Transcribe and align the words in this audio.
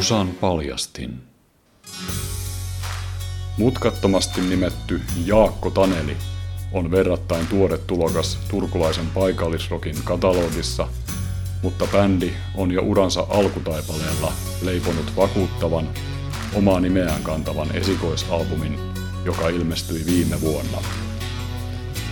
Musan 0.00 0.28
paljastin. 0.28 1.20
Mutkattomasti 3.58 4.40
nimetty 4.40 5.00
Jaakko 5.24 5.70
Taneli 5.70 6.16
on 6.72 6.90
verrattain 6.90 7.46
tuore 7.46 7.78
tulokas 7.78 8.38
turkulaisen 8.48 9.06
paikallisrokin 9.06 9.96
katalogissa, 10.04 10.88
mutta 11.62 11.86
bändi 11.92 12.32
on 12.54 12.72
jo 12.72 12.82
uransa 12.82 13.26
alkutaipaleella 13.30 14.32
leiponut 14.62 15.16
vakuuttavan, 15.16 15.88
omaa 16.54 16.80
nimeään 16.80 17.22
kantavan 17.22 17.76
esikoisalbumin, 17.76 18.78
joka 19.24 19.48
ilmestyi 19.48 20.06
viime 20.06 20.40
vuonna. 20.40 20.78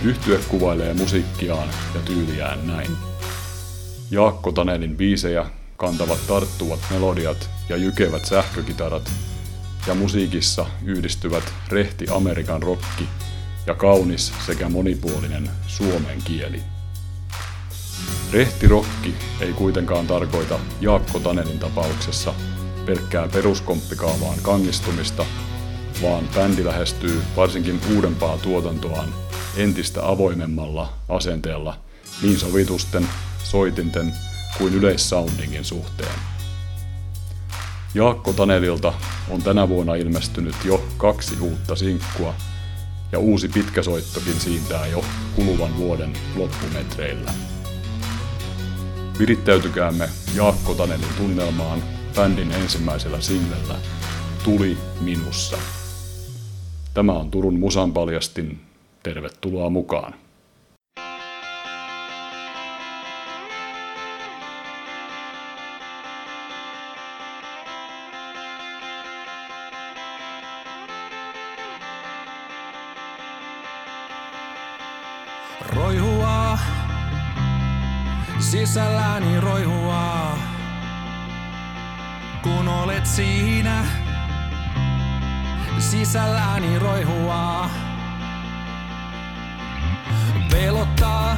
Yhtye 0.03 0.39
kuvailee 0.47 0.93
musiikkiaan 0.93 1.69
ja 1.95 2.01
tyyliään 2.01 2.67
näin. 2.67 2.91
Jaakko 4.11 4.51
Tanelin 4.51 4.97
biisejä 4.97 5.58
kantavat 5.79 6.27
tarttuvat 6.27 6.79
melodiat 6.91 7.49
ja 7.69 7.77
jykevät 7.77 8.25
sähkökitarat, 8.25 9.11
ja 9.87 9.95
musiikissa 9.95 10.65
yhdistyvät 10.85 11.53
rehti 11.69 12.05
Amerikan 12.11 12.63
rokki 12.63 13.07
ja 13.67 13.75
kaunis 13.75 14.33
sekä 14.45 14.69
monipuolinen 14.69 15.49
suomen 15.67 16.21
kieli. 16.25 16.61
Rehti 18.33 18.67
rokki 18.67 19.15
ei 19.41 19.53
kuitenkaan 19.53 20.07
tarkoita 20.07 20.59
Jaakko 20.81 21.19
Tanelin 21.19 21.59
tapauksessa 21.59 22.33
pelkkää 22.85 23.27
peruskomppikaavaan 23.27 24.39
kangistumista, 24.41 25.25
vaan 26.01 26.27
bändi 26.35 26.65
lähestyy 26.65 27.21
varsinkin 27.35 27.81
uudempaa 27.95 28.37
tuotantoaan 28.37 29.13
entistä 29.57 30.07
avoimemmalla 30.07 30.93
asenteella 31.09 31.77
niin 32.21 32.39
sovitusten, 32.39 33.07
soitinten 33.43 34.13
kuin 34.57 34.73
yleissoundingin 34.73 35.65
suhteen. 35.65 36.19
Jaakko 37.93 38.33
Tanelilta 38.33 38.93
on 39.29 39.43
tänä 39.43 39.69
vuonna 39.69 39.95
ilmestynyt 39.95 40.55
jo 40.65 40.83
kaksi 40.97 41.39
uutta 41.39 41.75
sinkkua, 41.75 42.33
ja 43.11 43.19
uusi 43.19 43.47
pitkäsoittokin 43.47 44.39
siintää 44.39 44.87
jo 44.87 45.05
kuluvan 45.35 45.77
vuoden 45.77 46.13
loppumetreillä. 46.35 47.33
Virittäytykäämme 49.19 50.09
Jaakko 50.35 50.73
Tanelin 50.73 51.13
tunnelmaan 51.17 51.83
bändin 52.15 52.51
ensimmäisellä 52.51 53.21
singlellä 53.21 53.75
Tuli 54.43 54.77
minussa. 55.01 55.57
Tämä 56.93 57.13
on 57.13 57.31
Turun 57.31 57.59
Musan 57.59 57.93
paljastin. 57.93 58.61
Tervetuloa 59.03 59.69
mukaan. 59.69 60.13
Sisälläni 78.39 79.39
roihua, 79.39 80.37
kun 82.43 82.67
olet 82.67 83.05
siinä. 83.05 83.85
Sisälläni 85.79 86.79
roihua, 86.79 87.69
pelottaa, 90.51 91.37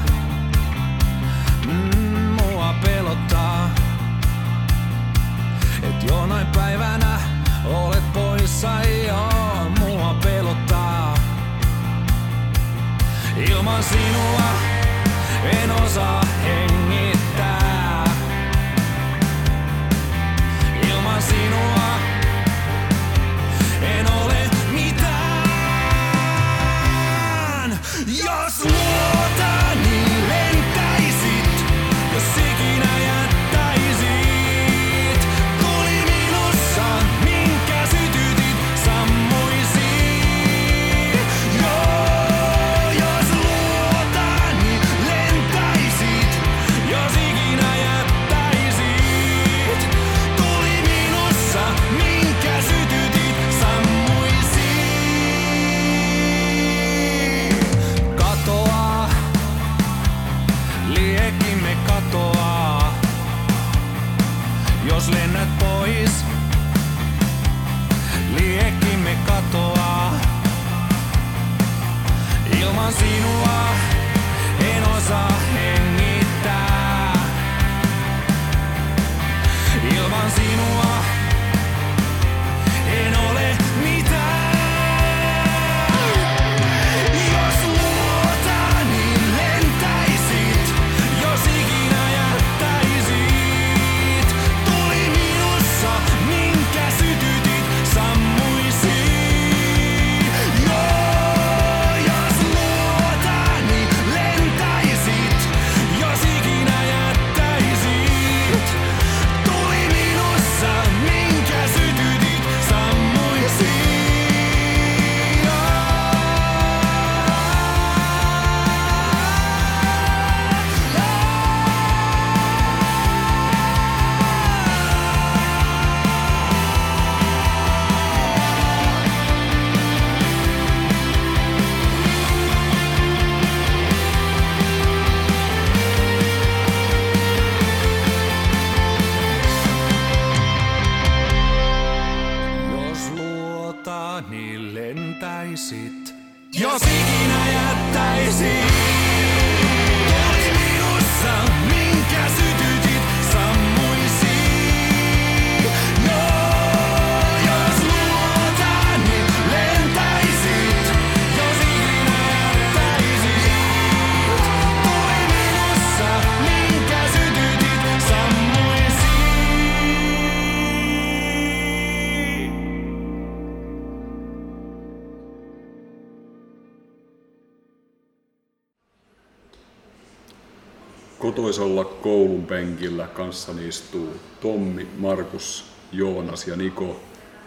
Penkillä 182.61 183.07
kanssani 183.07 183.67
istuu 183.67 184.15
Tommi 184.41 184.87
Markus 184.97 185.65
Joonas 185.91 186.47
ja 186.47 186.55
Niko 186.55 186.99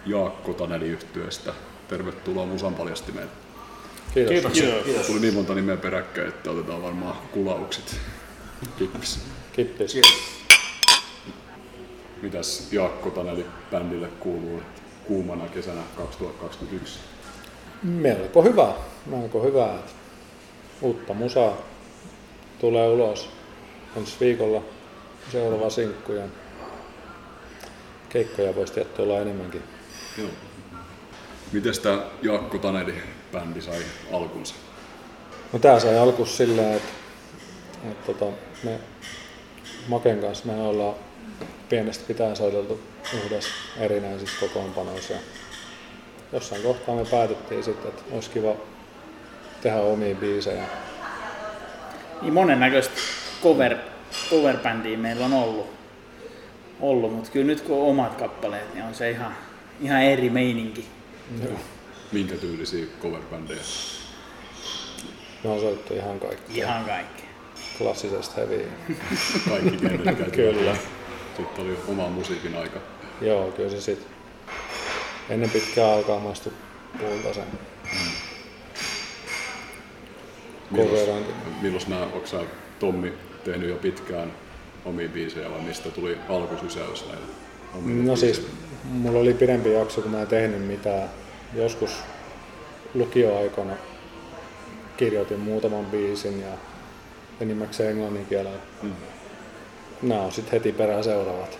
Jaakko 0.06 0.52
Taneli 0.52 0.88
yhtyeestä. 0.88 1.52
Tervetuloa 1.88 2.46
Musan 2.46 2.74
paljastimeen. 2.74 3.28
Kiitos. 4.14 4.52
Tuli 5.06 5.20
niin 5.20 5.34
monta 5.34 5.54
nimeä 5.54 5.76
peräkkäin, 5.76 6.28
että 6.28 6.50
otetaan 6.50 6.82
varmaan 6.82 7.16
kulaukset. 7.32 7.96
Kippis. 8.78 9.20
Kippis. 9.52 10.00
Mitäs 12.22 12.72
Jaakko 12.72 13.10
Taneli 13.10 13.46
bändille 13.70 14.08
kuuluu 14.20 14.60
kuumana 15.06 15.48
kesänä 15.48 15.82
2021? 15.96 16.98
Melko 17.82 18.42
hyvä. 18.42 18.72
Melko 19.06 19.42
hyvä. 19.42 19.74
Uutta 20.82 21.14
musaa 21.14 21.56
tulee 22.60 22.88
ulos 22.88 23.28
ensi 23.96 24.16
viikolla 24.20 24.62
seuraava 25.32 25.70
sinkku 25.70 26.12
ja 26.12 26.24
keikkoja 28.08 28.54
voisi 28.54 28.72
tietty 28.72 29.02
olla 29.02 29.20
enemmänkin. 29.20 29.62
Joo. 30.18 30.28
Miten 31.52 31.80
tämä 31.82 32.02
Jaakko 32.22 32.58
Taneli 32.58 32.94
bändi 33.32 33.60
sai 33.60 33.82
alkunsa? 34.12 34.54
No 35.52 35.58
tää 35.58 35.80
sai 35.80 35.98
alku 35.98 36.26
silleen, 36.26 36.76
että, 36.76 36.92
että 37.90 38.12
tota, 38.12 38.36
me 38.62 38.78
Maken 39.88 40.20
kanssa 40.20 40.46
me 40.46 40.62
ollaan 40.62 40.94
pienestä 41.68 42.04
pitäen 42.06 42.36
soiteltu 42.36 42.80
yhdessä 43.14 43.50
erinäisissä 43.76 44.40
kokoonpanoissa. 44.40 45.12
Ja 45.12 45.18
jossain 46.32 46.62
kohtaa 46.62 46.94
me 46.94 47.04
päätettiin 47.04 47.64
sitten, 47.64 47.88
että 47.88 48.02
olisi 48.12 48.30
kiva 48.30 48.54
tehdä 49.62 49.80
omia 49.80 50.14
biisejä. 50.14 50.64
Niin 52.22 52.34
monennäköistä 52.34 52.94
cover, 53.42 53.76
cover-bändiä 54.30 54.98
meillä 54.98 55.24
on 55.24 55.32
ollut, 55.32 55.66
ollut 56.80 57.14
mutta 57.14 57.30
kyllä 57.30 57.46
nyt 57.46 57.60
kun 57.60 57.76
on 57.76 57.88
omat 57.88 58.14
kappaleet, 58.14 58.74
niin 58.74 58.84
on 58.84 58.94
se 58.94 59.10
ihan, 59.10 59.36
ihan 59.80 60.02
eri 60.02 60.30
meininki. 60.30 60.86
Joo. 61.42 61.60
Minkä 62.12 62.34
tyylisiä 62.34 62.86
coverbändejä? 63.02 63.60
Me 65.44 65.50
on 65.50 65.60
soittu 65.60 65.94
ihan 65.94 66.20
kaikki. 66.20 66.58
Ihan 66.58 66.84
kaikki. 66.84 67.22
Klassisesta 67.78 68.34
heavy. 68.36 68.68
Kaikki 69.48 69.76
genret 69.76 70.18
käyty 70.18 70.30
Kyllä. 70.30 70.76
Sitten 71.36 71.64
oli 71.64 71.78
oma 71.88 72.08
musiikin 72.08 72.56
aika. 72.56 72.80
Joo, 73.20 73.52
kyllä 73.52 73.70
se 73.70 73.80
sit 73.80 74.06
ennen 75.28 75.50
pitkää 75.50 75.92
alkaa 75.92 76.18
maistu 76.18 76.52
puulta 76.98 77.34
sen 77.34 77.44
coverointi. 80.76 81.32
Milloin 81.62 81.84
nämä, 81.88 82.02
onko 82.02 82.26
sä 82.26 82.40
Tommi 82.78 83.12
tehnyt 83.44 83.68
jo 83.68 83.76
pitkään 83.76 84.32
omia 84.84 85.08
biisejä 85.08 85.50
vai 85.50 85.60
mistä 85.60 85.90
tuli 85.90 86.18
alkusysäys 86.28 87.04
No 87.84 88.16
siis, 88.16 88.38
biiseille? 88.38 88.64
mulla 88.90 89.18
oli 89.18 89.34
pidempi 89.34 89.72
jakso, 89.72 90.02
kun 90.02 90.10
mä 90.10 90.20
en 90.20 90.26
tehnyt 90.26 90.66
mitään. 90.66 91.08
Joskus 91.54 91.90
lukioaikana 92.94 93.72
kirjoitin 94.96 95.40
muutaman 95.40 95.86
biisin 95.86 96.40
ja 96.40 96.48
enimmäkseen 97.40 97.90
englannin 97.90 98.26
kielellä. 98.26 98.58
Mm. 98.82 98.92
Nämä 100.02 100.20
on 100.20 100.32
sitten 100.32 100.52
heti 100.52 100.72
perään 100.72 101.04
seuraavat, 101.04 101.58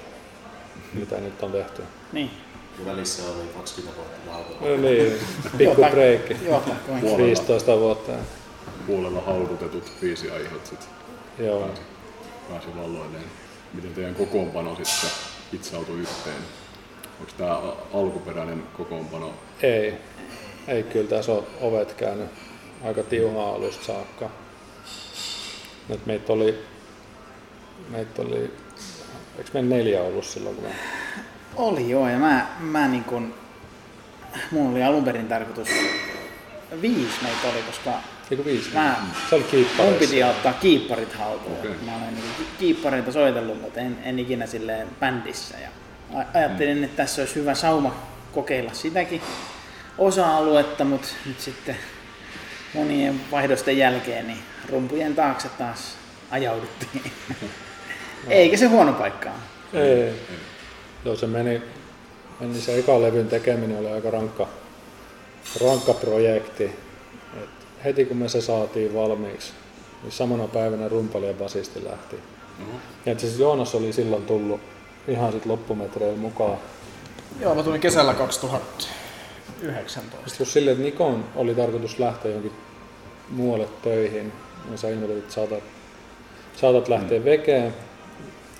mitä 0.94 1.16
nyt 1.20 1.42
on 1.42 1.52
tehty. 1.52 1.82
Niin. 2.12 2.30
Ja 2.78 2.86
välissä 2.86 3.22
oli 3.22 3.48
20 3.56 3.96
vuotta 3.96 4.30
lautaa. 4.30 4.68
No 4.68 4.76
niin, 4.76 5.12
pikku 5.58 5.84
breikki. 5.90 6.36
Johtaa 6.46 6.76
kovin. 6.86 7.00
Puolella. 7.00 7.26
15 7.26 7.78
vuotta. 7.78 8.12
Puolella 8.86 9.20
haudutetut 9.20 9.92
biisiaihot 10.00 10.66
sit 10.66 10.88
Joo. 11.38 11.70
pääsi 12.48 12.76
valloilleen. 12.76 13.24
Miten 13.74 13.94
teidän 13.94 14.14
kokoonpano 14.14 14.76
sitten 14.82 15.10
hitsautui 15.52 15.98
yhteen? 15.98 16.42
Onko 17.20 17.32
tämä 17.38 17.58
alkuperäinen 17.94 18.62
kokoonpano? 18.76 19.32
Ei. 19.62 19.94
Ei 20.68 20.82
kyllä 20.82 21.08
tässä 21.08 21.32
on 21.32 21.46
ovet 21.60 21.92
käynyt 21.92 22.30
aika 22.84 23.02
tiuhaa 23.02 23.54
alusta 23.54 23.84
saakka. 23.84 24.30
Nyt 25.88 26.06
meitä 26.06 26.32
oli, 26.32 26.64
meitä 27.88 28.22
oli, 28.22 28.54
eikö 29.38 29.50
meillä 29.52 29.76
neljä 29.76 30.02
ollut 30.02 30.24
silloin, 30.24 30.56
kun 30.56 30.64
me, 30.64 30.74
Oli 31.56 31.90
joo, 31.90 32.08
ja 32.08 32.18
mä, 32.18 32.46
mä 32.60 32.88
niin 32.88 33.04
kun, 33.04 33.34
mulla 34.50 34.70
oli 34.70 34.82
alun 34.82 35.04
perin 35.04 35.28
tarkoitus, 35.28 35.68
viisi 36.82 37.22
meitä 37.22 37.48
oli, 37.52 37.62
koska 37.62 37.92
eikö 38.30 38.44
viisi? 38.44 38.70
Mä- 38.74 38.96
Se 39.30 39.34
oli 39.34 39.44
kiippareissa. 39.44 39.82
mun 39.90 39.94
piti 39.94 40.24
ottaa 40.24 40.52
kiipparit 40.52 41.12
haltuun. 41.12 41.58
Okei. 41.58 41.70
Mä 41.84 41.96
olen 41.96 42.14
niin 42.14 42.24
kiippareita 42.58 43.12
soitellut, 43.12 43.60
mutta 43.60 43.80
en, 43.80 43.98
en 44.04 44.18
ikinä 44.18 44.46
silleen 44.46 44.88
bändissä. 45.00 45.56
Ja 45.58 45.68
ajattelin, 46.34 46.84
että 46.84 46.96
tässä 46.96 47.22
olisi 47.22 47.34
hyvä 47.34 47.54
sauma 47.54 47.94
kokeilla 48.32 48.72
sitäkin 48.74 49.20
osa-aluetta, 49.98 50.84
mutta 50.84 51.08
nyt 51.26 51.40
sitten 51.40 51.76
monien 52.74 53.20
vaihdosten 53.30 53.78
jälkeen 53.78 54.26
niin 54.26 54.38
rumpujen 54.68 55.14
taakse 55.14 55.48
taas 55.58 55.96
ajauduttiin. 56.30 57.02
Eikä 58.28 58.56
se 58.56 58.66
huono 58.66 58.92
paikka 58.92 59.30
ole. 59.74 59.82
Ei. 59.82 60.12
Joo, 61.04 61.16
se 61.16 61.26
meni, 61.26 61.62
meni 62.40 62.60
se 62.60 62.78
eka 62.78 63.02
levyn 63.02 63.28
tekeminen 63.28 63.78
oli 63.78 63.88
aika 63.92 64.10
rankka, 64.10 64.48
rankka 65.60 65.94
projekti. 65.94 66.83
Et 67.84 67.88
heti 67.88 68.04
kun 68.04 68.16
me 68.16 68.28
se 68.28 68.40
saatiin 68.40 68.94
valmiiksi, 68.94 69.52
niin 70.02 70.12
samana 70.12 70.48
päivänä 70.48 70.88
rumpali 70.88 71.26
ja 71.26 71.34
basisti 71.34 71.84
lähti. 71.84 72.16
Oho. 72.62 72.78
Ja 73.06 73.12
itse 73.12 73.26
asiassa 73.26 73.42
Joonas 73.42 73.74
oli 73.74 73.92
silloin 73.92 74.26
tullut 74.26 74.60
ihan 75.08 75.32
sit 75.32 75.46
loppumetreillä 75.46 76.18
mukaan. 76.18 76.58
Joo, 77.40 77.54
mä 77.54 77.62
tulin 77.62 77.80
kesällä 77.80 78.14
2019. 78.14 80.16
Sitten 80.26 80.44
just 80.44 80.52
silleen, 80.52 80.76
että 80.76 80.84
Nikon 80.84 81.24
oli 81.36 81.54
tarkoitus 81.54 81.98
lähteä 81.98 82.30
johonkin 82.30 82.52
muualle 83.30 83.68
töihin, 83.82 84.32
ja 84.70 84.78
sä 84.78 84.88
ilmoitit, 84.88 85.18
että 85.18 85.34
saatat, 85.34 85.62
saatat 86.56 86.88
lähteä 86.88 87.18
mm. 87.18 87.24
vekeen. 87.24 87.74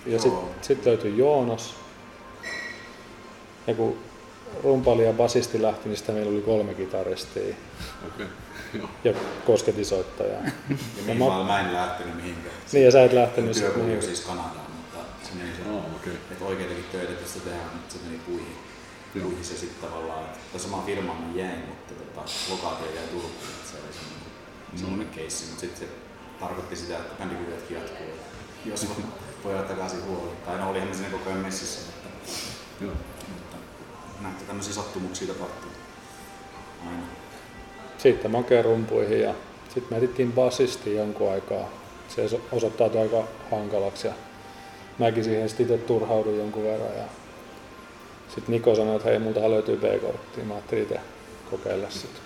Ja 0.07 0.19
sitten 0.19 0.49
sit 0.63 0.87
löytyi 0.87 1.19
Joonas. 1.19 1.75
Ja 3.67 3.75
kun 3.75 3.97
rumpali 4.65 5.05
ja 5.05 5.13
basisti 5.13 5.63
lähti, 5.63 5.89
niin 5.89 5.97
sitten 5.97 6.15
meillä 6.15 6.33
oli 6.33 6.41
kolme 6.43 6.75
kitaristia 6.75 7.55
Okei. 8.15 8.27
Joo. 8.75 8.89
ja 9.05 9.13
kosketisoittaja. 9.47 10.33
Ja 10.33 10.51
Ja 11.07 11.15
mä- 11.15 11.45
mä, 11.45 11.61
en 11.61 11.73
lähtenyt 11.75 12.17
mihinkään. 12.17 12.55
Niin 12.73 12.85
ja 12.85 12.91
sä 12.91 13.05
et 13.05 13.13
lähtenyt 13.13 13.55
sitten. 13.55 13.87
Niin. 13.89 14.03
siis 14.03 14.21
Kanadaan, 14.21 14.71
mutta 14.77 14.99
se 15.23 15.31
meni 15.35 15.51
se, 15.57 15.63
Ah, 15.79 15.97
okei. 15.97 16.13
että 16.31 16.45
oikeitakin 16.45 16.85
töitä 16.93 17.13
tästä 17.13 17.41
tehdään, 17.41 17.71
mutta 17.75 17.93
se 17.95 17.99
meni 18.07 18.19
puihin. 18.27 18.57
Joo. 19.15 19.25
Puihin 19.25 19.45
se 19.45 19.57
sitten 19.57 19.89
tavallaan, 19.91 20.25
että 20.25 20.59
sama 20.59 20.83
firma 20.87 21.15
mä 21.15 21.41
jäin, 21.41 21.59
mutta 21.69 21.95
tota, 21.95 22.31
lokaatio 22.51 22.87
jäi 22.95 23.05
Turkuun, 23.07 23.33
että 23.57 23.71
se 23.71 23.77
oli 23.77 23.93
semmoinen, 23.93 24.31
semmoinen 24.77 25.09
keissi, 25.09 25.45
mutta 25.45 25.61
sitten 25.61 25.81
se 25.81 25.95
tarkoitti 26.41 26.77
sitä, 26.77 26.97
että 26.99 27.15
bändikuvioitkin 27.19 27.77
jatkuu. 27.77 28.07
Jos 28.65 28.87
pojat 29.43 29.69
takaisin 29.69 30.05
huoli. 30.07 30.31
Tai 30.47 30.59
no 30.59 30.71
olihan 30.71 30.89
ne 30.89 30.95
siinä 30.95 31.11
koko 31.11 31.31
ajan 31.31 31.41
messissä, 31.43 31.81
mutta, 31.87 32.09
Joo. 32.85 32.93
Näitä 34.25 34.45
tämmöisiä 34.47 34.75
sattumuksia 34.75 35.29
tapahtuu. 35.35 35.71
Aina. 36.87 37.03
Sitten 37.99 38.31
makea 38.31 38.63
rumpuihin 38.63 39.21
ja 39.21 39.35
sitten 39.75 39.87
me 39.91 39.97
etittiin 39.97 40.33
basisti 40.33 40.95
jonkun 40.95 41.33
aikaa. 41.33 41.69
Se 42.09 42.25
oso- 42.25 42.41
osoittautui 42.53 43.01
aika 43.01 43.25
hankalaksi 43.51 44.07
ja 44.07 44.13
mäkin 44.99 45.25
siihen 45.25 45.49
sitten 45.49 45.67
itse 45.67 45.79
turhauduin 45.87 46.39
jonkun 46.39 46.63
verran. 46.65 46.97
Ja 46.97 47.05
sitten 48.35 48.53
Niko 48.53 48.75
sanoi, 48.75 48.97
että 48.97 49.09
hei, 49.09 49.19
multahan 49.19 49.51
löytyy 49.51 49.77
B-kortti. 49.77 50.41
Mä 50.43 50.55
ajattelin 50.55 50.83
itse 50.83 51.01
kokeilla 51.51 51.91
sitä. 51.91 52.19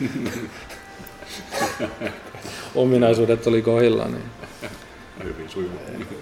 Ominaisuudet 2.74 3.46
oli 3.46 3.62
kohdilla, 3.62 4.04
niin 4.04 4.24
Hyvin 5.24 5.50
sujuu. 5.50 5.70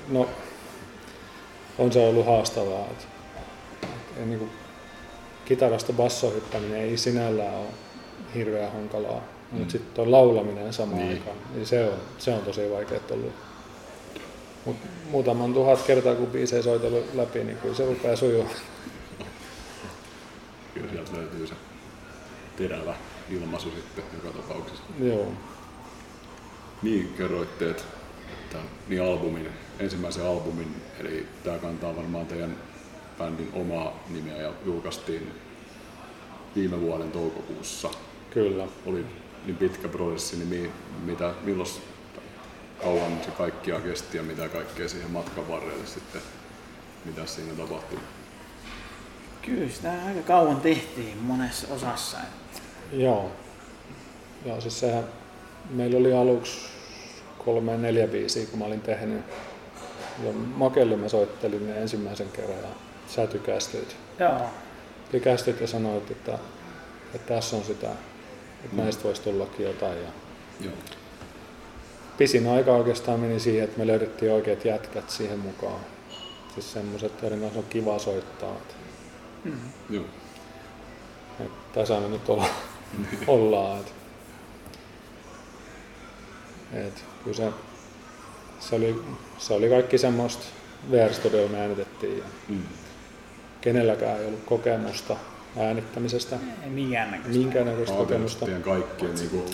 no, 0.09 0.28
on 1.78 1.92
se 1.92 2.09
ollut 2.09 2.26
haastavaa. 2.26 2.87
Et, 2.90 3.09
et, 3.83 4.18
ei 4.18 4.26
niinku, 4.26 4.49
kitarasta 5.46 5.92
bassohyppäminen 5.92 6.80
ei 6.80 6.96
sinällään 6.96 7.54
ole 7.54 7.66
hirveän 8.34 8.72
hankalaa, 8.72 9.20
mm. 9.52 9.58
mutta 9.58 9.72
sitten 9.72 9.94
tuo 9.94 10.10
laulaminen 10.10 10.72
samaan 10.72 10.98
Niin. 10.98 11.10
aikaan, 11.12 11.36
niin 11.54 11.66
se 11.66 11.84
on, 11.84 11.94
se 12.18 12.34
on 12.34 12.42
tosi 12.42 12.70
vaikeaa 12.70 13.00
ollut. 13.10 13.32
Mut 14.64 14.76
muutaman 15.10 15.54
tuhat 15.54 15.82
kertaa 15.82 16.14
kun 16.14 16.26
biisejä 16.26 16.62
soitellut 16.62 17.14
läpi, 17.14 17.44
niin 17.44 17.58
kyllä 17.58 17.74
se 17.74 17.86
rupeaa 17.86 18.16
sujua. 18.16 18.44
Kyllä 20.74 20.90
sieltä 20.92 21.12
löytyy 21.16 21.46
se 21.46 21.54
terävä 22.56 22.94
ilmaisu 23.30 23.70
sitten 23.70 24.04
joka 24.14 24.38
tapauksessa. 24.38 24.82
Joo. 25.00 25.26
Niin, 26.82 27.14
kerroitte, 27.18 27.70
että 27.70 27.82
tämän, 28.52 28.66
niin 28.88 29.02
albumin, 29.02 29.48
ensimmäisen 29.78 30.26
albumin, 30.26 30.76
eli 31.00 31.26
tämä 31.44 31.58
kantaa 31.58 31.96
varmaan 31.96 32.26
teidän 32.26 32.56
bändin 33.18 33.50
omaa 33.52 34.04
nimeä 34.08 34.37
ja 34.37 34.52
julkaistiin 34.64 35.32
viime 36.56 36.80
vuoden 36.80 37.12
toukokuussa. 37.12 37.90
Kyllä. 38.30 38.66
Oli 38.87 39.06
niin 39.46 39.56
pitkä 39.56 39.88
prosessi, 39.88 40.37
niin 40.37 40.49
mi, 40.49 40.70
mitä, 41.04 41.35
milloin 41.42 41.68
kauan 42.82 43.20
se 43.25 43.30
kaikkia 43.30 43.80
kesti 43.80 44.16
ja 44.16 44.23
mitä 44.23 44.49
kaikkea 44.49 44.88
siihen 44.88 45.11
matkan 45.11 45.49
varrelle 45.49 45.87
sitten, 45.87 46.20
mitä 47.04 47.26
siinä 47.26 47.54
tapahtui? 47.54 47.99
Kyllä 49.42 49.73
sitä 49.73 49.92
aika 50.06 50.23
kauan 50.23 50.61
tehtiin 50.61 51.18
monessa 51.18 51.75
osassa. 51.75 52.16
Joo. 52.92 53.30
Joo, 54.44 54.61
siis 54.61 54.80
sehän, 54.80 55.04
meillä 55.70 55.99
oli 55.99 56.12
aluksi 56.12 56.68
kolme 57.44 57.76
neljä 57.76 58.06
biisiä, 58.06 58.46
kun 58.46 58.58
mä 58.58 58.64
olin 58.64 58.80
tehnyt. 58.80 59.20
Ja 60.25 60.32
Makelle 60.32 60.96
mä 60.96 61.08
soittelin 61.08 61.66
ne 61.66 61.78
ensimmäisen 61.78 62.28
kerran 62.28 62.58
ja 62.58 62.68
sä 63.08 63.26
tykästyit. 63.26 63.96
Joo. 64.18 64.40
Tykästyit 65.10 65.60
ja 65.60 65.66
sanoit, 65.66 66.10
että, 66.10 66.38
että 67.14 67.34
tässä 67.34 67.56
on 67.56 67.64
sitä, 67.64 67.90
että 68.64 68.76
näistä 68.76 69.04
voisi 69.04 69.22
tullakin 69.22 69.66
jotain. 69.66 69.98
Ja 69.98 70.08
Joo. 70.60 70.72
pisin 72.18 72.48
aika 72.48 72.72
oikeastaan 72.72 73.20
meni 73.20 73.40
siihen, 73.40 73.64
että 73.64 73.78
me 73.78 73.86
löydettiin 73.86 74.32
oikeat 74.32 74.64
jätkät 74.64 75.10
siihen 75.10 75.38
mukaan. 75.38 75.80
Siis 76.54 76.72
semmoiset, 76.72 77.22
joiden 77.22 77.40
kanssa 77.40 77.58
on 77.58 77.64
kiva 77.70 77.98
soittaa. 77.98 78.52
Että, 78.56 78.75
Joo. 79.90 80.04
tässä 81.75 82.00
me 82.00 82.08
nyt 82.08 82.28
olla, 82.28 82.46
ollaan. 83.26 83.80
Että, 83.80 83.92
että 86.72 87.00
kyllä 87.25 87.36
se, 87.36 87.52
se, 88.60 88.75
oli, 88.75 89.02
se 89.38 89.54
oli 89.54 89.68
kaikki 89.68 89.98
semmoista 89.98 90.44
VR-studiolla 90.90 91.50
me 91.50 91.60
äänitettiin 91.60 92.18
ja 92.18 92.25
Mm. 92.48 92.62
Kenelläkään 93.60 94.20
ei 94.20 94.26
ollut 94.26 94.44
kokemusta 94.46 95.16
äänittämisestä, 95.58 96.36
Ei 96.64 96.70
minkäännäköistä. 96.70 97.38
minkäännäköistä 97.38 97.96
kokemusta. 97.96 98.44
Teidän 98.44 98.62
kaikkien 98.62 99.14
niin 99.14 99.30
kuin 99.30 99.44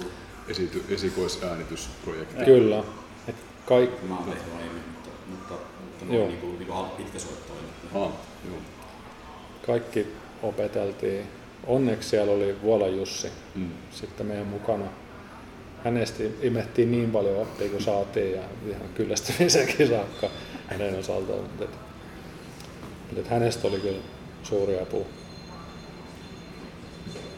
esity, 0.48 0.84
esikoisäänitysprojekti. 0.88 2.44
Kyllä. 2.44 2.82
Et 3.28 3.36
kaik, 3.66 3.90
Mä 4.08 4.14
oon 4.16 4.24
tehnyt 4.24 4.42
aiemmin, 4.58 4.82
mutta, 4.92 5.10
mutta, 5.30 5.54
mutta 5.90 6.04
Joo. 6.04 6.16
noin 6.24 6.28
niinku, 6.28 6.46
niinku 6.58 6.72
hal- 6.72 6.84
pitkä 6.96 7.18
soitto 7.18 7.52
oli. 7.52 8.04
Ah, 8.04 8.12
joo. 8.48 8.56
kaikki 9.66 10.06
opeteltiin. 10.42 11.26
Onneksi 11.66 12.08
siellä 12.08 12.32
oli 12.32 12.56
Vuola 12.62 12.88
Jussi 12.88 13.28
Mm. 13.54 13.70
sitten 13.90 14.26
meidän 14.26 14.46
mukana. 14.46 14.84
Hänestä 15.84 16.22
imettiin 16.42 16.90
niin 16.92 17.10
paljon 17.10 17.36
oppia 17.38 17.68
kuin 17.68 17.82
saatiin 17.82 18.32
ja 18.32 18.42
ihan 18.68 18.88
kyllästymisenkin 18.94 19.88
saakka 19.88 20.30
hänen 20.66 20.98
osaltaan. 20.98 21.38
Mutta 21.40 21.64
mutta 23.14 23.30
hänestä 23.30 23.68
oli 23.68 23.80
kyllä 23.80 23.98
suuri 24.42 24.80
apu. 24.80 25.06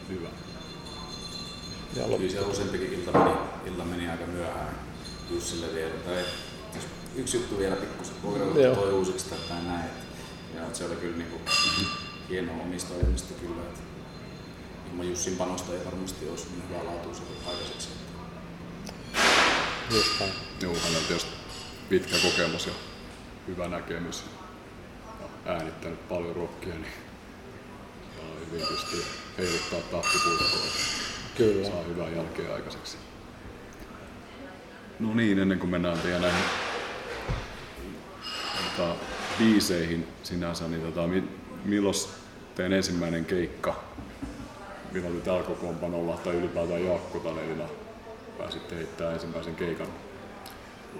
Hyvä. 0.09 0.27
Ja 1.95 2.03
Kyllä 2.03 2.31
siellä 2.31 2.47
useampikin 2.47 2.93
ilta 2.93 3.11
meni, 3.11 3.37
ilta 3.65 3.85
meni 3.85 4.09
aika 4.09 4.25
myöhään 4.25 4.79
Jussille 5.31 5.73
vielä. 5.73 5.93
Tai 6.05 6.23
jos 6.75 6.83
yksi 7.15 7.37
juttu 7.37 7.57
vielä 7.57 7.75
pikkusen, 7.75 8.15
voi 8.23 8.39
toi 8.75 8.93
uusiksi 8.93 9.29
tai 9.29 9.63
näin. 9.63 9.89
Ja 10.55 10.61
se 10.73 10.85
oli 10.85 10.95
kyllä 10.95 11.17
niinku 11.17 11.39
hienoa 12.29 12.63
omista 12.63 12.93
ohjelmista 12.93 13.33
kyllä. 13.33 13.61
Että 13.61 13.79
ilman 14.91 15.09
Jussin 15.09 15.35
panosta 15.35 15.73
ei 15.73 15.85
varmasti 15.85 16.29
olisi 16.29 16.47
niin 16.51 16.63
hyvää 16.69 16.83
laatua 16.85 17.13
aikaiseksi. 17.47 17.89
Just 19.91 20.19
näin. 20.19 20.33
Joo, 20.61 20.73
hänellä 20.73 20.97
on 20.97 21.05
tietysti 21.07 21.31
pitkä 21.89 22.15
kokemus 22.23 22.65
ja 22.65 22.73
hyvä 23.47 23.67
näkemys. 23.67 24.23
Äänittänyt 25.45 26.07
paljon 26.09 26.35
rockia, 26.35 26.73
niin 26.73 26.93
hyvin 28.51 28.67
pystyy 28.67 29.03
heiluttaa 29.37 29.79
tahtipuikkoa. 29.91 30.59
Kyllä. 31.37 31.67
Saa 31.67 31.83
hyvää 31.83 32.09
jälkeä 32.09 32.53
aikaiseksi. 32.53 32.97
No 34.99 35.13
niin, 35.13 35.39
ennen 35.39 35.59
kuin 35.59 35.69
mennään 35.69 35.99
teidän 35.99 36.21
näihin 36.21 36.43
tota, 38.77 38.95
biiseihin 39.37 40.07
sinänsä, 40.23 40.67
niin 40.67 40.81
tota, 40.81 41.07
mi, 41.07 41.23
milloin 41.65 41.95
teidän 42.55 42.73
ensimmäinen 42.73 43.25
keikka, 43.25 43.83
milloin 44.91 45.15
te 45.15 45.25
täällä 45.25 45.43
kokoonpanolla 45.43 46.17
tai 46.17 46.33
ylipäätään 46.33 46.85
Jaakko 46.85 47.19
Tanelina 47.19 47.63
pääsitte 48.37 48.75
heittämään 48.75 49.13
ensimmäisen 49.13 49.55
keikan? 49.55 49.87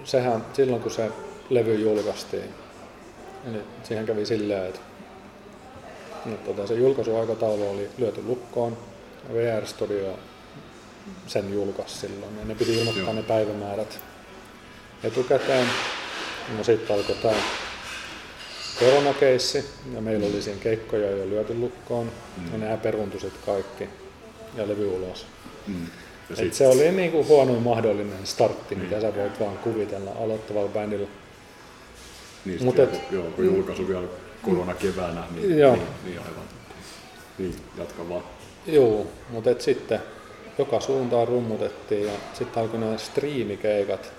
Sehän 0.04 0.46
silloin 0.54 0.82
kun 0.82 0.92
se 0.92 1.12
levy 1.50 1.76
julkaistiin, 1.76 2.50
eli 3.50 3.62
siihen 3.84 4.06
kävi 4.06 4.26
silleen, 4.26 4.66
että, 4.66 4.80
että 6.26 6.46
tota, 6.46 6.68
se 6.68 6.74
julkaisuaikataulu 6.74 7.70
oli 7.70 7.90
lyöty 7.98 8.24
lukkoon. 8.24 8.78
VR 9.34 9.66
Studio 9.66 10.20
sen 11.28 11.54
julkaisi 11.54 11.98
silloin 11.98 12.38
ja 12.40 12.46
ne 12.46 12.56
piti 12.56 12.78
ilmoittaa 12.78 13.04
Joo. 13.04 13.14
ne 13.14 13.24
päivämäärät 13.24 14.00
etukäteen. 15.04 15.68
No 16.58 16.64
sitten 16.64 16.96
alkoi 16.96 17.16
tämä 17.16 17.34
koronakeissi 18.80 19.66
ja 19.94 20.02
meillä 20.02 20.28
oli 20.28 20.42
siinä 20.42 20.60
keikkoja 20.60 21.12
jo 21.12 21.30
lyöty 21.30 21.54
lukkoon 21.54 22.12
mm. 22.38 22.52
ja 22.52 22.58
nämä 22.58 22.78
peruuntui 22.78 23.20
sitten 23.20 23.42
kaikki 23.46 23.90
ja 24.58 24.68
levy 24.68 24.88
ulos. 24.88 25.26
Mm. 25.68 25.86
Ja 26.30 26.34
Et 26.34 26.38
sit, 26.38 26.54
se 26.54 26.68
oli 26.68 26.92
niin 26.92 27.12
kuin 27.12 27.28
huonoin 27.28 27.62
mahdollinen 27.62 28.28
startti, 28.28 28.76
mitä 28.76 29.02
sä 29.02 29.16
voit 29.16 29.40
vaan 29.40 29.58
kuvitella 29.58 30.12
aloittavalla 30.12 30.70
bändillä. 30.70 31.08
Niin, 32.46 32.64
mut 32.64 32.80
et- 32.80 33.02
joo, 33.12 33.24
kun 33.24 33.46
julkaisu 33.46 33.88
vielä 33.88 34.08
korona 34.42 34.74
keväänä, 34.74 35.24
niin, 35.36 35.60
Joo. 35.60 35.76
niin, 35.76 35.88
niin 36.06 36.20
aivan. 36.20 36.44
Niin, 37.38 37.56
jatka 37.78 38.10
vaan. 38.10 38.24
Joo, 38.68 39.08
mutta 39.30 39.50
et 39.50 39.62
sitten 39.62 40.00
joka 40.58 40.80
suuntaan 40.80 41.28
rummutettiin 41.28 42.06
ja 42.08 42.12
sitten 42.34 42.64
alkoi 42.64 42.80
nämä 42.80 42.98
striimikeikat. 42.98 44.14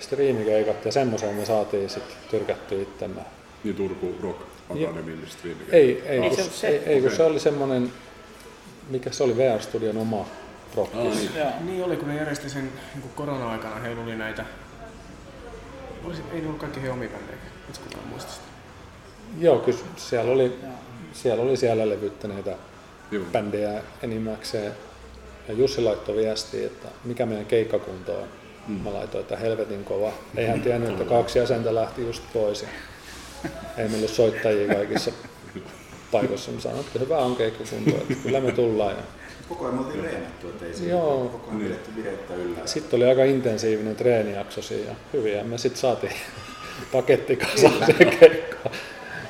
Striimikeikat 0.00 0.84
ja 0.84 0.92
semmoisen 0.92 1.34
me 1.34 1.44
saatiin 1.44 1.90
sitten 1.90 2.16
tyrkättyä 2.30 2.82
itsemme. 2.82 3.20
Niin 3.64 3.76
Turku 3.76 4.14
Rock 4.22 4.40
Academy 4.70 5.18
streaming. 5.26 5.68
Ei, 5.72 6.02
ei, 6.06 6.18
Ei 6.20 6.28
kun, 6.28 6.36
se 6.36 6.42
se, 6.44 6.50
se. 6.50 6.68
ei, 6.68 6.78
ei 6.86 7.00
kun 7.00 7.10
se 7.10 7.22
oli 7.22 7.40
semmoinen, 7.40 7.92
mikä 8.90 9.10
se 9.10 9.22
oli 9.24 9.36
VR 9.36 9.60
Studion 9.62 9.96
oma 9.96 10.26
prokki. 10.74 10.98
Ah, 10.98 11.04
niin. 11.04 11.30
Joo. 11.36 11.46
Niin 11.60 11.84
oli, 11.84 11.96
kun 11.96 12.08
ne 12.08 12.16
järjesti 12.16 12.50
sen 12.50 12.72
niin 12.94 13.10
korona-aikana, 13.14 13.74
heillä 13.80 14.02
oli 14.02 14.16
näitä... 14.16 14.44
Olisi, 16.06 16.22
ei 16.32 16.40
ne 16.40 16.46
ollut 16.46 16.60
kaikki 16.60 16.82
he 16.82 16.90
omia 16.90 17.08
bändejä, 17.08 17.38
et 17.70 17.78
kukaan 17.78 18.08
muista 18.08 18.32
sitä. 18.32 18.46
Joo, 19.38 19.58
kyllä 19.58 19.78
siellä 19.96 20.32
oli, 20.32 20.58
siellä 21.12 21.42
oli 21.42 21.56
siellä 21.56 21.88
levyttäneitä 21.88 22.56
Joo. 23.10 23.24
bändejä 23.32 23.82
enimmäkseen. 24.02 24.72
Ja 25.48 25.54
Jussi 25.54 25.80
laittoi 25.80 26.16
viestiä, 26.16 26.66
että 26.66 26.88
mikä 27.04 27.26
meidän 27.26 27.46
keikkakunto 27.46 28.20
on. 28.20 28.28
Mm. 28.68 28.74
Mä 28.74 28.92
laitoin, 28.92 29.22
että 29.22 29.36
helvetin 29.36 29.84
kova. 29.84 30.12
Ei 30.36 30.46
hän 30.46 30.60
tiennyt, 30.60 30.90
että 30.90 31.04
kaksi 31.04 31.38
jäsentä 31.38 31.74
lähti 31.74 32.02
just 32.02 32.22
pois. 32.32 32.62
Ja 32.62 32.68
ei 33.76 33.88
meillä 33.88 34.04
ole 34.04 34.08
soittajia 34.08 34.74
kaikissa 34.74 35.10
paikoissa. 36.12 36.50
Mä 36.50 36.60
sanoin, 36.60 36.80
että 36.80 36.98
hyvä 36.98 37.18
on 37.18 37.36
keikkakunto, 37.36 37.90
että 37.90 38.14
kyllä 38.22 38.40
me 38.40 38.52
tullaan. 38.52 38.96
Ja 38.96 39.02
Koko 39.48 39.64
ajan 39.64 39.74
me 39.74 39.80
oltiin 39.86 40.04
reenattu, 40.04 40.48
ettei 40.48 40.74
se 40.74 40.84
Joo. 40.86 41.28
koko 41.32 41.48
ajan 41.50 41.60
pidetty 41.60 41.90
virettä 41.96 42.34
yllä. 42.34 42.58
sitten 42.66 42.96
oli 42.96 43.04
aika 43.08 43.24
intensiivinen 43.24 43.96
treenijakso 43.96 44.62
siinä. 44.62 44.90
ja 44.90 44.94
Hyviä 45.12 45.44
me 45.44 45.58
sitten 45.58 45.80
saatiin 45.80 46.12
paketti 46.92 47.36
kasaan 47.36 47.86
siihen 47.86 48.18
keikkaan. 48.18 48.74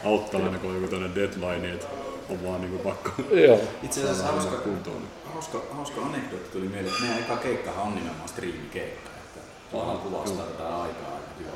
Auttalainen, 0.05 0.61
kun 0.61 0.71
on 0.71 0.77
joku 0.77 0.89
tämmöinen 0.89 1.15
deadline, 1.15 1.73
että 1.75 1.87
on 2.31 2.45
vaan 2.45 2.61
niinku 2.61 2.79
pakko 2.79 3.11
Joo. 3.31 3.61
Itse 3.83 4.03
asiassa 4.03 4.25
hauska, 4.27 4.57
kuntoon. 4.57 5.03
hauska, 5.35 5.63
hauska 5.71 6.01
anekdootti 6.01 6.51
tuli 6.53 6.69
mieleen, 6.69 6.87
että 6.87 7.01
meidän 7.03 7.19
eka 7.19 7.37
keikkahan 7.37 7.87
on 7.87 7.95
nimenomaan 7.95 8.29
striimikeikka. 8.29 9.11
Että 9.25 9.41
tavallaan 9.73 9.99
kuvastaa 9.99 10.47
tätä 10.47 10.63
aikaa 10.69 11.13
aika 11.15 11.29
hyvin. 11.39 11.53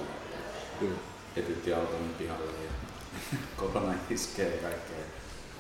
Joo. 0.81 0.99
Etytti 1.37 1.73
auton 1.73 2.01
pihalle 2.19 2.45
ja 2.45 2.71
korona 3.57 3.95
iskee 4.11 4.47
ja 4.47 4.63
kaikkea. 4.63 4.97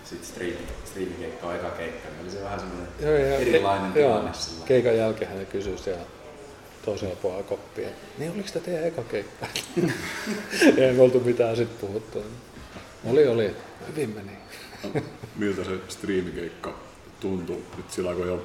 Sitten 0.04 0.28
striimi, 0.28 0.59
striimikeikka 0.85 1.47
on 1.47 1.54
eka 1.54 1.71
keikka, 1.71 2.09
niin 2.09 2.23
oli 2.23 2.30
se 2.30 2.42
vähän 2.45 2.61
semmoinen 2.61 2.88
Joo, 3.00 3.12
ja, 3.12 3.37
erilainen 3.37 3.92
joo, 3.95 3.95
tilanne 3.95 4.35
sillä. 4.35 4.66
Keikan 4.66 4.97
jälkeen 4.97 5.30
hän 5.30 5.47
kysyi 5.47 5.78
siellä 5.78 6.02
toisella 6.85 7.16
puolella 7.16 7.42
koppia, 7.42 7.88
että 7.88 8.07
niin 8.19 8.33
oliko 8.33 8.49
tämä 8.52 8.64
teidän 8.64 8.85
eka 8.85 9.02
keikka? 9.02 9.47
Ei 10.76 10.92
me 10.92 11.02
oltu 11.02 11.21
mitään 11.21 11.57
sitten 11.57 11.88
puhuttu. 11.88 12.25
Oli, 13.04 13.28
oli. 13.28 13.57
Hyvin 13.88 14.11
meni. 14.11 14.33
Miltä 15.37 15.64
se 15.64 15.71
striimikeikka 15.88 16.75
tuntui 17.21 17.62
nyt 17.76 17.90
sillä 17.90 18.14
kun 18.14 18.26
jo 18.26 18.45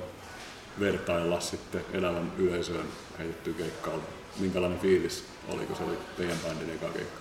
vertailla 0.80 1.40
sitten 1.40 1.82
elävän 1.94 2.32
yleisöön 2.38 2.88
heitetty 3.20 3.54
keikkaa? 3.54 3.94
Minkälainen 4.40 4.80
fiilis 4.80 5.24
oli, 5.50 5.66
kun 5.66 5.76
se 5.76 5.84
oli 5.84 5.98
teidän 6.18 6.38
bändin 6.48 6.76
eka 6.76 6.90
keikka? 6.94 7.20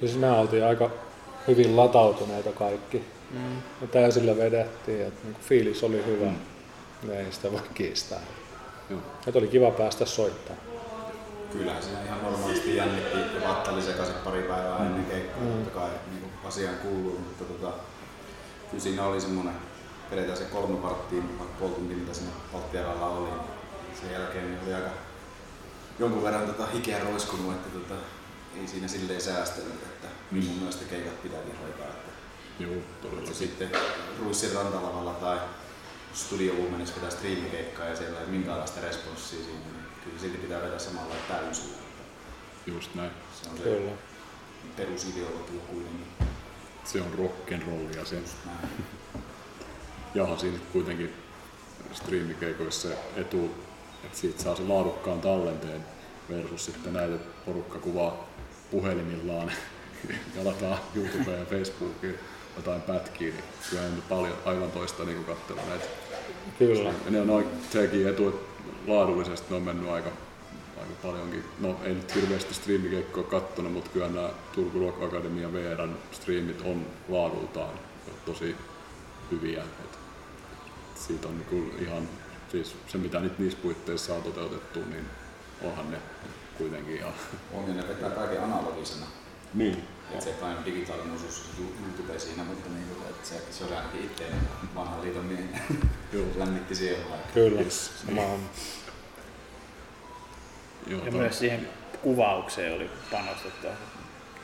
Siis 0.00 0.16
me 0.16 0.30
oltiin 0.30 0.64
aika 0.64 0.90
hyvin 1.48 1.76
latautuneita 1.76 2.52
kaikki. 2.52 3.04
Mm. 3.32 3.56
Ja 3.80 3.86
täysillä 3.92 4.36
vedettiin, 4.36 5.06
että 5.06 5.20
niinku 5.24 5.40
fiilis 5.42 5.84
oli 5.84 6.06
hyvä. 6.06 6.26
Mm. 6.26 7.10
Ei 7.10 7.26
sitä 7.32 7.52
voi 7.52 7.60
kiistää. 7.74 8.20
Joo. 8.90 9.00
Oli 9.34 9.48
kiva 9.48 9.70
päästä 9.70 10.06
soittamaan. 10.06 10.66
Kyllähän 11.52 11.82
siinä 11.82 12.04
ihan 12.04 12.22
normaalisti 12.22 12.76
jännitti 12.76 13.18
ja 13.18 13.48
vatta 13.48 13.70
oli 13.70 13.82
sekaisin 13.82 14.14
pari 14.24 14.42
päivää 14.42 14.78
Mm. 14.78 14.86
ennen 14.86 15.04
keikkaa, 15.04 15.44
totta 15.44 15.70
kai 15.80 15.90
niin 16.10 16.32
asiaan 16.44 16.76
kuuluu, 16.76 17.18
mutta 17.18 17.44
tota, 17.44 17.72
kyllä 18.70 18.82
siinä 18.82 19.04
oli 19.04 19.20
semmoinen, 19.20 19.54
vedetään 20.10 20.38
se 20.38 20.44
kolme 20.44 20.82
varttia, 20.82 21.22
vaikka 21.38 21.56
puoli 21.58 21.74
tuntia 21.74 21.96
mitä 21.96 22.14
siinä 22.14 22.30
Valttiaralla 22.52 23.06
oli, 23.06 23.28
niin 23.30 23.96
sen 24.00 24.12
jälkeen 24.12 24.44
niin 24.50 24.58
oli 24.66 24.74
aika 24.74 24.90
jonkun 25.98 26.22
verran 26.22 26.46
tota 26.46 26.66
hikeä 26.66 26.98
roiskunut, 27.04 27.52
että 27.54 27.68
tota, 27.78 27.94
ei 28.60 28.66
siinä 28.68 28.88
silleen 28.88 29.20
säästänyt, 29.20 29.72
että 29.72 30.08
niin 30.30 30.44
mun 30.46 30.56
mielestä 30.56 30.84
keikat 30.90 31.22
pitääkin 31.22 31.58
hoitaa, 31.62 31.86
että 31.86 32.11
Joo, 32.58 32.72
Se 32.74 32.80
todellakin. 33.02 33.34
sitten 33.34 33.70
Ruissin 34.20 34.52
rantalavalla 34.52 35.12
tai 35.14 35.38
Studio 36.14 36.54
Womanissa 36.54 36.94
pitää 36.94 37.10
striimikeikkaa 37.10 37.86
ja 37.86 37.96
siellä 37.96 38.18
ei 38.18 38.24
ole 38.24 38.32
minkäänlaista 38.32 38.80
responssia 38.80 39.38
siinä, 39.44 39.58
niin 39.60 39.84
kyllä 40.04 40.18
silti 40.20 40.38
pitää 40.38 40.62
vedä 40.62 40.78
samalla 40.78 41.14
täysin. 41.28 41.70
Just 42.66 42.94
näin. 42.94 43.10
Se 43.42 43.50
on 43.50 43.56
se 43.56 43.62
Kyllä. 43.62 43.92
perusideologia 44.76 45.60
kuitenkin. 45.70 46.06
Se 46.84 47.00
on 47.00 47.12
rock'n'rollia 47.18 48.04
se. 48.06 48.16
Näin. 48.46 48.68
Jaha, 50.14 50.38
siinä 50.38 50.58
kuitenkin 50.72 51.12
striimikeikoissa 51.92 52.88
se 52.88 52.98
etu, 53.16 53.50
että 54.04 54.18
siitä 54.18 54.42
saa 54.42 54.56
se 54.56 54.62
laadukkaan 54.62 55.20
tallenteen 55.20 55.84
versus 56.30 56.64
sitten 56.64 56.92
näitä 56.92 57.14
että 57.14 57.44
porukka 57.46 57.78
kuvaa 57.78 58.28
puhelimillaan 58.70 59.52
ja 60.36 60.44
lataa 60.44 60.78
YouTubeen 60.94 61.40
ja 61.40 61.46
Facebookiin 61.46 62.18
jotain 62.56 62.82
pätkiä, 62.82 63.32
niin 63.32 63.44
kyllä 63.70 63.82
on 63.82 64.02
paljon 64.08 64.36
aivan 64.44 64.70
toista 64.70 65.04
niin 65.04 65.24
katsella 65.24 65.62
näitä. 65.68 65.84
Kyllä. 66.58 66.88
Ja 67.04 67.10
ne 67.10 67.20
on 67.20 67.26
noin, 67.26 67.46
sekin 67.70 68.08
etu, 68.08 68.28
että 68.28 68.52
laadullisesti 68.86 69.46
ne 69.50 69.56
on 69.56 69.62
mennyt 69.62 69.90
aika, 69.90 70.10
aika 70.80 70.92
paljonkin. 71.02 71.44
No 71.60 71.76
ei 71.84 71.94
nyt 71.94 72.14
hirveästi 72.14 72.54
striimikeikkoa 72.54 73.24
kattonut, 73.24 73.72
mutta 73.72 73.90
kyllä 73.90 74.08
nämä 74.08 74.30
Turku 74.54 74.78
Rock 74.78 75.02
Academia 75.02 75.52
VRn 75.52 75.96
striimit 76.12 76.60
on 76.60 76.86
laadultaan 77.08 77.74
tosi 78.26 78.56
hyviä. 79.30 79.62
Et 79.62 79.98
siitä 80.94 81.28
on 81.28 81.44
niin 81.50 81.76
ihan, 81.78 82.08
siis 82.50 82.74
se 82.88 82.98
mitä 82.98 83.20
nyt 83.20 83.38
niissä 83.38 83.58
puitteissa 83.62 84.06
saa 84.06 84.20
toteutettu, 84.20 84.80
niin 84.80 85.04
onhan 85.62 85.90
ne 85.90 85.98
kuitenkin 86.58 86.96
ihan... 86.96 87.12
Onkin 87.52 87.76
ne 87.76 87.88
vetää 87.88 88.10
kaiken 88.10 88.44
analogisena. 88.44 89.06
Niin. 89.54 89.84
Et 90.14 90.22
se 90.22 90.34
digitaalinen 90.64 91.14
osuus 91.14 91.44
YouTube 91.58 92.18
siinä, 92.18 92.44
mutta 92.44 92.70
niin 92.70 92.86
että 93.10 93.28
se, 93.28 93.42
se 93.50 93.64
oli 93.64 93.74
ainakin 93.74 94.04
itseäni 94.04 94.34
vanhan 94.74 95.02
liiton 95.02 95.24
miehen 95.24 95.48
lämmitti 96.38 96.74
siellä. 96.74 97.16
Kyllä. 97.34 97.60
Yes. 97.60 97.90
Sama 98.06 98.22
on. 98.22 98.40
Joo, 100.86 101.04
Ja 101.04 101.12
myös 101.12 101.38
siihen 101.38 101.68
kuvaukseen 102.02 102.74
oli 102.74 102.90
panostettu. 103.10 103.66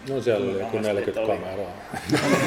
No 0.09 0.21
siellä 0.21 0.45
oli 0.45 0.59
joku 0.61 0.71
Kuinka 0.71 0.89
40 0.89 1.21
monesti 1.21 1.45
kameraa. 1.45 1.73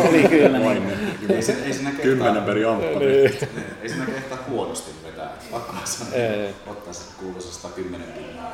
oli 0.09 0.23
kyllä. 0.29 0.59
Niin. 0.59 0.87
ne. 1.27 1.35
Ei, 1.35 1.41
se, 1.41 1.53
ei 1.65 1.73
siinä 1.73 1.89
kehtaa, 1.89 2.05
Kymmenen 2.05 2.43
peri 2.43 2.65
amppari. 2.65 3.05
Niin. 3.05 3.49
ei 3.81 3.89
siinä 3.89 4.05
kehtaa 4.05 4.37
huonosti 4.49 4.91
vetää. 5.03 5.29
Pakko 5.51 5.75
sanoa. 5.85 6.49
Ottaa 6.67 6.93
se 6.93 7.03
kuuluisa 7.19 7.53
110 7.53 8.07
pinnaa. 8.11 8.53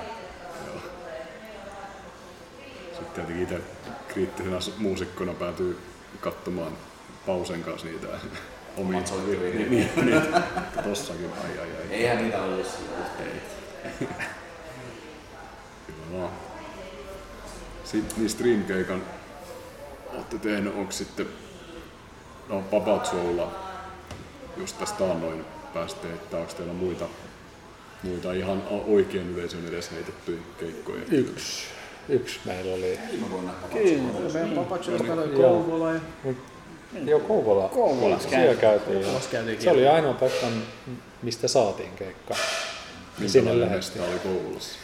Tietenkin 3.17 3.43
itse 3.43 3.61
kriittisenä 4.07 4.57
muusikkona 4.77 5.33
päätyy 5.33 5.79
katsomaan 6.21 6.71
Pausen 7.25 7.63
kanssa 7.63 7.87
niitä 7.87 8.07
omia 8.77 8.97
Omat 8.97 9.07
soittimet. 9.07 9.53
niin, 9.53 9.69
niin, 9.69 10.05
niin, 10.05 10.21
tossakin, 10.83 11.29
ai 11.43 11.59
ai 11.59 11.67
ai. 11.67 11.87
Eihän 11.89 12.17
niitä 12.17 12.41
ollut 12.41 12.67
siellä. 12.67 13.05
Kyllä 15.87 15.99
vaan. 16.13 16.31
Sitten 17.83 18.17
niin 18.17 18.29
Streamkeikan 18.29 19.03
olette 20.13 20.37
tehnyt, 20.37 20.75
onko 20.75 20.91
sitten 20.91 21.27
no, 22.49 22.61
Papatsuolla 22.61 23.51
just 24.57 24.79
tästä 24.79 24.97
taannoin 24.97 25.45
pääsitte, 25.73 26.07
että 26.07 26.37
onko 26.37 26.53
teillä 26.53 26.73
muita, 26.73 27.05
muita 28.03 28.33
ihan 28.33 28.63
oikein 28.87 29.29
yleisön 29.29 29.67
edes 29.67 29.91
heitettyjä 29.91 30.39
keikkoja? 30.59 31.01
Yksi. 31.11 31.76
Yksi 32.09 32.39
meillä 32.45 32.75
oli. 32.75 32.99
Viime 33.11 33.31
vuonna 33.31 33.53
Kyllä. 33.73 34.33
Meidän 34.33 34.49
Papaciosta 34.49 35.13
oli 35.13 35.41
Joo. 35.41 35.53
Kouvola 35.53 35.91
ja 35.91 35.99
Joo, 37.05 37.19
Kouvola. 37.19 37.69
Kouvolassa 37.69 38.29
Siellä 38.29 38.55
käytiin. 38.55 39.05
käytiin. 39.31 39.61
Se 39.61 39.71
oli 39.71 39.87
ainoa 39.87 40.13
paikka, 40.13 40.47
mistä 41.21 41.47
saatiin 41.47 41.91
keikka. 41.95 42.35
Ja 43.19 43.29
sinne 43.29 43.65
mesta 43.65 44.03
oli 44.03 44.19
Kouvolassa? 44.19 44.79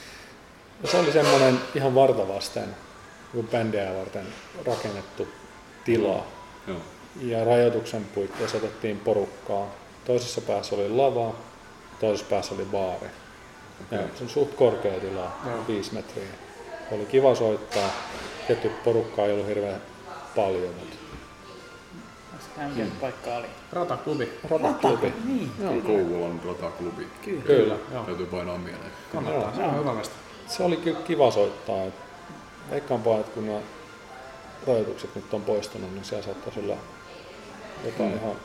Ja 0.84 0.88
se 0.89 0.98
oli 0.98 1.12
semmoinen 1.12 1.60
ihan 1.76 1.95
vartavasten, 1.95 2.76
niin 3.34 3.48
bändiä 3.48 3.95
varten 3.98 4.26
rakennettu 4.65 5.28
tila. 5.86 6.26
Joo. 6.67 6.78
Ja 7.21 7.43
rajoituksen 7.43 8.06
puitteissa 8.15 8.58
otettiin 8.58 9.00
porukkaa. 9.00 9.76
Toisessa 10.06 10.41
päässä 10.41 10.76
oli 10.76 10.89
lava, 10.89 11.36
toisessa 12.00 12.26
päässä 12.30 12.56
oli 12.56 12.65
baari. 12.65 13.08
Ja 13.91 14.00
se 14.15 14.24
on 14.24 14.30
suht 14.30 14.54
korkea 14.56 15.00
tila, 15.00 15.32
Joo. 15.45 15.67
5 15.67 15.93
metriä. 15.93 16.24
Oli 16.91 17.06
kiva 17.06 17.36
soittaa. 17.36 17.89
Tietty 18.48 18.69
porukkaa 18.84 19.26
ei 19.26 19.32
ollut 19.34 19.48
hirveän 19.48 19.82
paljon, 20.36 20.74
mutta 20.80 20.96
Mikä 22.76 22.91
paikka 23.02 23.36
oli? 23.36 23.48
Rataklubi. 23.74 24.30
rataklubi. 24.50 25.13
Niin, 25.26 25.52
Joo. 25.62 25.74
Kouvolan 25.82 26.41
rataklubi. 26.46 27.08
kyllä. 27.26 27.41
Kyllä. 27.41 27.76
Joo. 27.93 28.04
Täytyy 28.04 28.26
painaa 28.26 28.58
mieleen. 28.58 28.91
Kannattaa, 29.13 29.56
se 29.56 29.62
on 29.63 29.80
hyvä 29.80 29.93
mesta. 29.93 30.15
Se 30.48 30.63
oli 30.63 30.78
kyllä 30.78 31.00
kiva 31.00 31.32
soittaa. 31.32 31.78
Veikkaanpa, 32.72 33.19
että 33.19 33.32
kun 33.32 33.48
nämä 33.48 33.60
rajoitukset 34.67 35.15
nyt 35.15 35.34
on 35.34 35.41
poistunut, 35.41 35.93
niin 35.93 36.06
siellä 36.06 36.26
saattaisi 36.26 36.60
olla 36.60 36.76
jotain 37.86 38.10
Mm. 38.12 38.17
ihan 38.17 38.36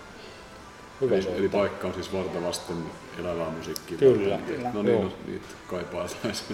hyvä 1.01 1.15
Eli, 1.15 1.25
eli 1.27 1.39
soittaa. 1.39 1.61
paikka 1.61 1.87
on 1.87 1.95
siis 1.95 2.13
vartavasten 2.13 2.77
elävää 3.19 3.51
musiikkia. 3.51 3.99
Kyllä. 3.99 4.31
varten. 4.31 4.55
Kyllä. 4.57 4.71
No 4.73 4.83
niin, 4.83 5.01
no, 5.03 5.13
niitä 5.27 5.47
kaipaa 5.67 6.07
taas 6.23 6.45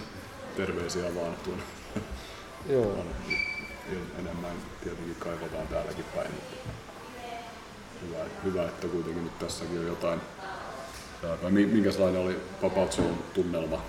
terveisiä 0.57 1.15
vaan 1.15 1.35
tuonne. 1.45 1.63
Joo. 2.75 3.05
Enemmän 4.19 4.53
tietenkin 4.85 5.17
kaivataan 5.19 5.69
täälläkin 5.69 6.05
päin. 6.15 6.31
mutta 6.31 6.71
Hyvä, 8.07 8.25
hyvä, 8.45 8.65
että 8.65 8.87
kuitenkin 8.87 9.25
nyt 9.25 9.39
tässäkin 9.39 9.79
on 9.79 9.87
jotain. 9.87 10.21
Minkälainen 11.51 12.21
oli 12.21 12.37
Papautson 12.63 13.19
tunnelma? 13.35 13.83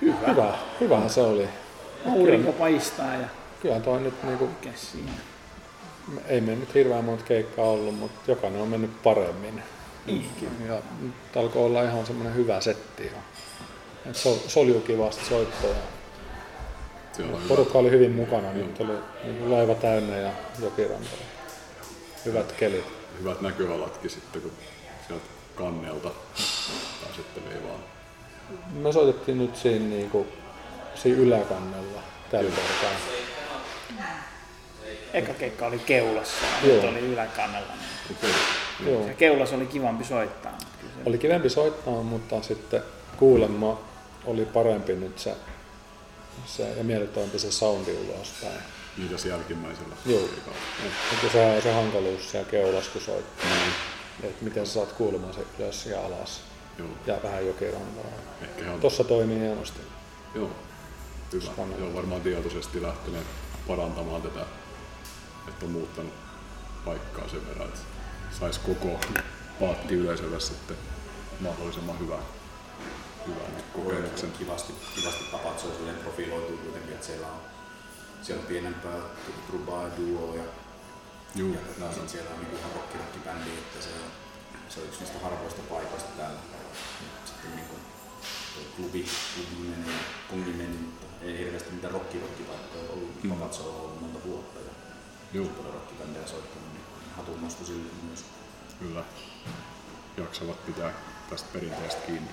Hyvä. 0.00 0.54
Hyvähän 0.80 1.10
se 1.10 1.20
oli. 1.20 1.48
Aurinko 2.06 2.52
paistaa 2.52 3.14
ja 3.14 3.26
Kyllä 3.62 3.80
toi 3.80 4.00
nyt 4.00 4.22
niinku, 4.22 4.48
siinä. 4.74 5.12
ei 6.26 6.40
me 6.40 6.54
nyt 6.56 6.74
hirveän 6.74 7.04
monta 7.04 7.24
keikkaa 7.24 7.64
ollut, 7.64 7.98
mutta 7.98 8.30
jokainen 8.30 8.62
on 8.62 8.68
mennyt 8.68 9.02
paremmin. 9.02 9.62
Ja 10.66 10.82
nyt 11.00 11.36
alkoi 11.36 11.64
olla 11.64 11.82
ihan 11.82 12.06
semmoinen 12.06 12.34
hyvä 12.34 12.60
setti. 12.60 13.06
Ja 13.06 13.12
sol, 14.12 14.36
soljui 14.46 14.80
kivasti 14.80 15.34
hyvä, 17.18 17.38
Porukka 17.48 17.78
oli 17.78 17.90
hyvin 17.90 18.12
mukana, 18.12 18.52
nyt 18.52 18.80
oli 18.80 18.92
niin 19.24 19.50
laiva 19.50 19.74
täynnä 19.74 20.16
ja 20.16 20.30
jokiranta. 20.62 21.10
Hyvät 22.24 22.52
kelit. 22.52 22.84
hyvät 23.20 23.40
näköalatkin 23.40 24.10
sitten, 24.10 24.42
kun 24.42 24.52
sieltä 25.06 25.24
kannelta 25.54 26.10
pääsette 27.04 27.40
veivaan. 27.48 27.80
Me 28.72 28.92
soitettiin 28.92 29.38
nyt 29.38 29.56
siinä, 29.56 29.84
niinku, 29.84 30.26
siinä 30.94 31.18
yläkannella 31.18 32.00
tällä 32.30 32.50
kertaa. 32.50 32.90
Eka 35.14 35.34
keikka 35.34 35.66
oli 35.66 35.78
keulassa 35.78 36.46
ja 36.62 36.68
Joo. 36.68 36.76
nyt 36.76 36.90
oli 36.90 37.00
yläkannella. 37.00 37.72
niin 37.72 38.18
Okei. 38.18 38.30
Joo. 38.92 39.06
Se 39.06 39.14
keulas 39.14 39.52
oli 39.52 39.66
kivampi 39.66 40.04
soittaa. 40.04 40.58
Oli 41.06 41.18
kivempi 41.18 41.48
soittaa, 41.48 42.02
mutta 42.02 42.42
sitten 42.42 42.82
kuulemma 43.16 43.89
oli 44.24 44.44
parempi 44.44 44.96
nyt 44.96 45.18
se, 45.18 45.36
se 46.46 46.74
ja 46.76 46.84
miellyttävämpi 46.84 47.38
se 47.38 47.52
soundi 47.52 47.92
ulospäin. 47.92 48.60
Mitäs 48.96 49.24
jälkimmäisellä? 49.26 49.94
Joo. 50.06 50.20
Mutta 51.10 51.28
se 51.32 51.40
on 51.40 51.62
se 51.62 51.72
hankaluus 51.72 52.30
siellä 52.30 52.50
keulassa, 52.50 52.90
kun 52.90 53.00
soittaa. 53.00 53.48
Että 54.22 54.44
miten 54.44 54.66
sä 54.66 54.72
saat 54.72 54.92
kuulemaan 54.92 55.34
se 55.34 55.40
ylös 55.58 55.86
ja 55.86 56.06
alas 56.06 56.40
Joo. 56.78 56.88
ja 57.06 57.16
vähän 57.22 57.46
jokirantaa. 57.46 58.04
Ehkä 58.42 58.72
on 58.72 58.80
Tossa 58.80 59.04
toimii 59.04 59.38
hienosti. 59.38 59.80
Joo, 60.34 60.50
hyvä. 61.32 61.44
Spanna. 61.44 61.76
Joo, 61.76 61.94
varmaan 61.94 62.20
tietoisesti 62.20 62.82
lähteneet 62.82 63.26
parantamaan 63.66 64.22
tätä, 64.22 64.40
että 65.48 65.66
on 65.66 65.72
muuttanut 65.72 66.14
paikkaa 66.84 67.28
sen 67.28 67.48
verran, 67.48 67.68
että 67.68 67.80
saisi 68.38 68.60
koko 68.60 69.00
paatti 69.60 69.94
yleisölle 69.94 70.40
sitten 70.40 70.76
mahdollisimman 71.40 71.98
hyvän, 71.98 72.22
hyvän 73.26 73.64
kokemuksen. 73.72 74.32
Kivasti, 74.32 74.72
kivasti 74.94 75.24
tapat, 75.24 75.58
se 75.58 75.66
on 75.66 75.72
silleen 75.76 75.96
profiloituu 75.96 76.56
kuitenkin, 76.56 76.92
että 76.92 77.06
siellä 77.06 77.26
on, 77.26 77.40
siellä 78.22 78.40
on 78.40 78.46
pienempää 78.46 78.98
trubaa 79.46 79.82
ja 79.84 79.90
duoa 79.98 80.36
ja, 80.36 80.42
Juu, 81.34 81.54
ja 81.54 81.60
tota, 81.60 81.94
sit 81.94 82.08
siellä 82.08 82.30
on 82.30 82.40
niinku 82.40 82.56
ihan 82.56 82.70
rockirokki-bändi, 82.72 83.50
että 83.58 83.84
se 83.84 83.90
on, 83.90 84.10
se 84.68 84.80
on 84.80 84.86
yksi 84.86 85.00
niistä 85.00 85.18
harvoista 85.18 85.62
paikoista 85.70 86.10
täällä. 86.16 86.40
Sitten 87.24 87.56
niinku 87.56 87.74
tuo 88.54 88.64
klubi, 88.76 89.06
klubimeni 89.34 89.92
ja 89.92 89.98
pungimeni, 90.30 90.76
mutta 90.76 91.06
ei 91.22 91.38
hirveästi 91.38 91.70
mitään 91.70 91.92
rockirokkipaikkoja 91.92 92.92
ollut. 92.92 93.22
Mm. 93.24 93.30
Papat 93.30 93.60
on 93.60 93.74
ollut 93.74 94.00
monta 94.00 94.18
vuotta 94.24 94.60
ja 94.60 94.70
Juu, 95.32 95.48
paljon 95.48 95.74
rockibändejä 95.74 96.26
soittanut, 96.26 96.72
niin 96.72 96.84
hatun 97.16 97.42
nosto 97.42 97.64
sille 97.64 97.92
myös. 98.08 98.24
kyllä. 98.78 99.04
Jaksavat 100.16 100.66
pitää 100.66 100.92
tästä 101.30 101.48
perinteestä 101.52 102.06
kiinni. 102.06 102.30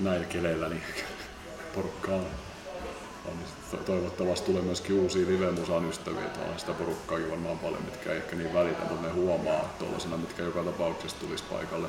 Näillä 0.00 0.26
keleillä 0.26 0.68
niin 0.68 0.82
porukkaa 1.74 2.14
on. 2.14 2.26
on, 3.24 3.38
to- 3.70 3.76
toivottavasti 3.76 4.46
tulee 4.46 4.62
myöskin 4.62 4.96
uusia 4.96 5.26
live-musan 5.28 5.88
ystäviä. 5.88 6.24
Että 6.24 6.40
on 6.40 6.58
sitä 6.58 6.72
porukkaakin 6.72 7.30
varmaan 7.30 7.58
paljon, 7.58 7.82
mitkä 7.84 8.10
ei 8.10 8.16
ehkä 8.16 8.36
niin 8.36 8.54
välitä, 8.54 8.80
mutta 8.80 9.06
ne 9.06 9.12
huomaa 9.12 9.74
tuollaisena, 9.78 10.16
mitkä 10.16 10.42
joka 10.42 10.62
tapauksessa 10.62 11.20
tulisi 11.20 11.44
paikalle 11.50 11.88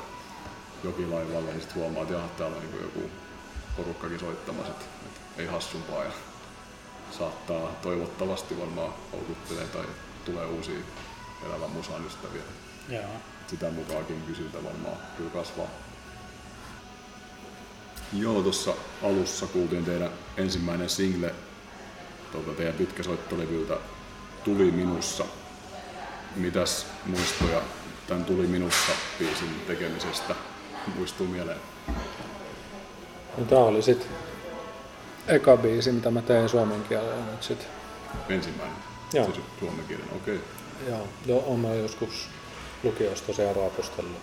jokilaivalle, 0.84 1.50
niin 1.50 1.60
sitten 1.60 1.82
huomaa, 1.82 2.02
että 2.02 2.14
jaha, 2.14 2.28
täällä 2.28 2.56
on 2.56 2.62
niin 2.62 2.82
joku 2.82 3.10
porukkakin 3.76 4.20
soittamassa, 4.20 4.72
että, 4.72 4.84
että 5.06 5.20
ei 5.42 5.46
hassumpaa 5.46 6.04
ja 6.04 6.10
saattaa 7.18 7.72
toivottavasti 7.82 8.60
varmaan 8.60 8.94
houkuttelee 9.12 9.66
tai 9.66 9.84
tulee 10.24 10.46
uusia 10.46 10.78
elävän 11.46 11.70
musan 11.70 12.06
ystäviä. 12.06 12.42
Joo. 12.88 13.02
Sitä 13.46 13.70
mukaakin 13.70 14.22
kysyntä 14.26 14.64
varmaan 14.64 14.96
kyllä 15.16 15.30
kasvaa. 15.30 15.66
Joo, 18.12 18.42
tuossa 18.42 18.74
alussa 19.02 19.46
kuultiin 19.46 19.84
teidän 19.84 20.10
ensimmäinen 20.36 20.88
single 20.88 21.34
tuolta 22.32 22.50
teidän 22.50 22.74
pitkäsoittolevyltä 22.74 23.76
Tuli 24.44 24.70
minussa. 24.70 25.24
Mitäs 26.36 26.86
muistoja 27.06 27.62
tämän 28.06 28.24
Tuli 28.24 28.46
minussa 28.46 28.92
biisin 29.18 29.62
tekemisestä 29.66 30.34
muistuu 30.96 31.26
mieleen? 31.26 31.58
No, 33.38 33.44
tää 33.44 33.58
oli 33.58 33.82
sit 33.82 34.08
eka 35.28 35.56
biisi, 35.56 35.92
mitä 35.92 36.10
mä 36.10 36.22
tein 36.22 36.48
suomen 36.48 36.84
kielellä 36.88 37.24
nyt 37.30 37.42
sit. 37.42 37.68
Ensimmäinen. 38.28 38.76
Joo. 39.12 39.24
Siis 39.24 39.38
suomenkielinen, 39.60 40.16
okei. 40.16 40.40
Joo, 40.88 41.08
jo, 41.26 41.38
on 41.46 41.58
mä 41.60 41.74
joskus 41.74 42.28
lukiossa 42.82 43.26
tosiaan 43.26 43.56
raapustellut 43.56 44.20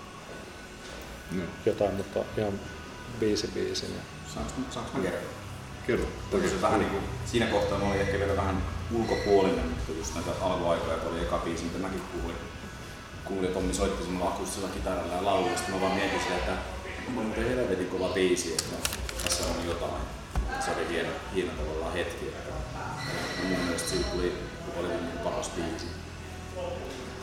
Okay. 1.31 1.47
jotain, 1.65 1.93
mutta 1.95 2.19
ihan 2.37 2.53
biisi 3.19 3.47
biisin. 3.47 3.89
Ja 3.95 4.01
Saanko, 4.33 4.51
saanko 4.71 4.97
mä 4.97 5.03
kertoa? 5.03 5.29
Kerro. 5.87 6.05
Toki 6.31 6.49
se 6.49 6.61
vähän 6.61 6.79
niin 6.79 6.91
kuin, 6.91 7.03
siinä 7.25 7.45
kohtaa 7.45 7.79
mä 7.79 7.85
olin 7.85 8.01
ehkä 8.01 8.19
vielä 8.19 8.35
vähän 8.35 8.63
ulkopuolinen, 8.91 9.65
mutta 9.69 9.91
just 9.91 10.15
näitä 10.15 10.31
alkuaikoja, 10.41 10.97
kun 10.97 11.11
oli 11.11 11.21
eka 11.21 11.37
biisi, 11.37 11.63
mitä 11.63 11.77
mäkin 11.79 12.01
kuulin. 12.01 12.37
Kuulin, 13.25 13.45
että 13.45 13.59
Tommi 13.59 13.73
soitti 13.73 14.03
semmoilla 14.03 14.29
akustisella 14.29 14.69
kitaralla 14.69 15.13
ja 15.13 15.25
laululla, 15.25 15.57
sitten 15.57 15.75
mä 15.75 15.81
vaan 15.81 15.95
mietin 15.95 16.19
sitä, 16.19 16.35
että 16.35 16.51
onpa 17.07 17.21
muuten 17.21 17.49
helvetin 17.49 17.87
kova 17.87 18.09
biisi, 18.09 18.51
että 18.51 18.89
tässä 19.23 19.43
on 19.43 19.67
jotain. 19.67 20.03
Se 20.65 20.71
oli 20.71 20.89
hieno, 20.89 21.09
hieno 21.35 21.51
tavallaan 21.51 21.93
hetki. 21.93 22.25
Ja 22.25 22.53
mun 23.49 23.59
mielestä 23.59 23.89
siitä 23.89 24.09
tuli 24.09 24.33
Hollywoodin 24.75 25.19
paras 25.23 25.49
biisi. 25.49 25.87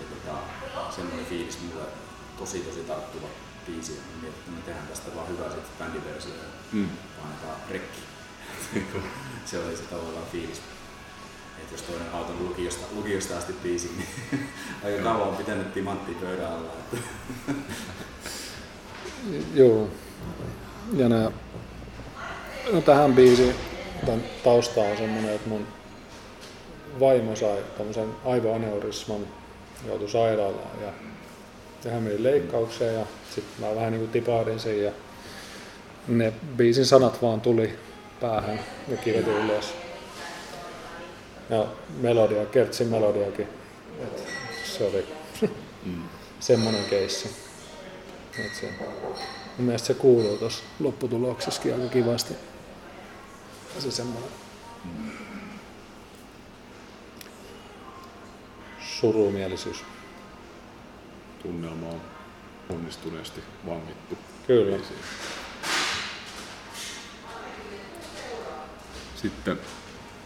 Ja 0.01 0.05
tota, 0.11 0.39
semmoinen 0.95 1.27
fiilis 1.27 1.59
mulle 1.61 1.87
tosi 2.39 2.59
tosi 2.59 2.81
tarttuva 2.81 3.27
biisi. 3.71 3.93
Ja 3.93 4.01
mä 4.01 4.23
mietin, 4.23 4.39
että 4.39 4.51
me 4.51 4.61
tehdään 4.67 4.87
tästä 4.87 5.17
vaan 5.17 5.29
hyvää 5.29 5.49
sitten 5.49 5.71
bändiversio. 5.79 6.33
Mm. 6.73 6.89
Painetaan 7.21 7.61
rekki. 7.71 8.01
se 9.51 9.59
oli 9.59 9.77
se 9.77 9.83
tavallaan 9.83 10.27
fiilis. 10.33 10.61
Että 11.59 11.75
jos 11.75 11.83
toinen 11.83 12.13
auton 12.13 12.49
lukiosta, 12.49 12.87
lukiosta 12.95 13.39
asti 13.39 13.53
biisi, 13.63 13.91
niin 13.97 14.49
aika 14.85 15.03
kauan 15.03 15.29
on 15.29 15.37
pitänyt 15.37 15.75
timantti 15.75 16.15
pöydän 16.15 16.53
alla. 16.53 16.73
Että 16.73 16.97
Joo. 19.61 19.89
Ja 20.97 21.09
nää, 21.09 21.31
no 22.73 22.81
tähän 22.81 23.15
biisiin 23.15 23.55
tämän 24.07 24.25
tausta 24.45 24.81
on 24.81 24.97
semmonen, 24.97 25.35
että 25.35 25.49
mun 25.49 25.67
vaimo 27.01 27.37
sai 27.37 27.65
tämmöisen 27.79 28.09
aivoaneurisman, 28.25 29.27
joutui 29.87 30.09
sairaalaan 30.09 30.81
ja, 30.81 30.93
ja 31.85 31.91
hän 31.91 32.03
meni 32.03 32.23
leikkaukseen 32.23 32.95
ja 32.95 33.07
sitten 33.35 33.69
mä 33.69 33.75
vähän 33.75 33.93
niin 33.93 34.01
kuin 34.01 34.11
tipahdin 34.11 34.61
sen 34.61 34.83
ja 34.83 34.93
ne 36.09 36.33
biisin 36.57 36.87
sanat 36.87 37.23
vaan 37.23 37.41
tuli 37.41 37.79
päähän 38.21 38.61
ja 38.89 38.97
kirjoitin 38.97 39.33
ylös. 39.33 39.75
Ja 41.51 41.67
melodia, 42.01 42.47
Kertsin 42.47 42.87
melodiakin. 42.87 43.49
Et 44.03 44.29
se 44.65 44.85
oli 44.85 45.07
semmonen 46.41 46.85
keissi. 46.85 47.31
Et 48.39 48.55
se, 48.55 48.69
mun 49.57 49.67
mielestä 49.67 49.87
se 49.87 49.95
kuuluu 49.95 50.37
tuossa 50.37 50.63
lopputuloksessakin 50.81 51.75
aika 51.75 51.89
kivasti. 51.89 52.35
Se 53.79 53.91
semmoinen 53.91 54.31
surumielisyys. 58.81 59.85
Tunnelma 61.43 61.89
on 61.89 62.01
onnistuneesti 62.71 63.41
vangittu. 63.67 64.19
Kyllä. 64.47 64.77
biisiin. 64.77 64.99
Sitten 69.17 69.61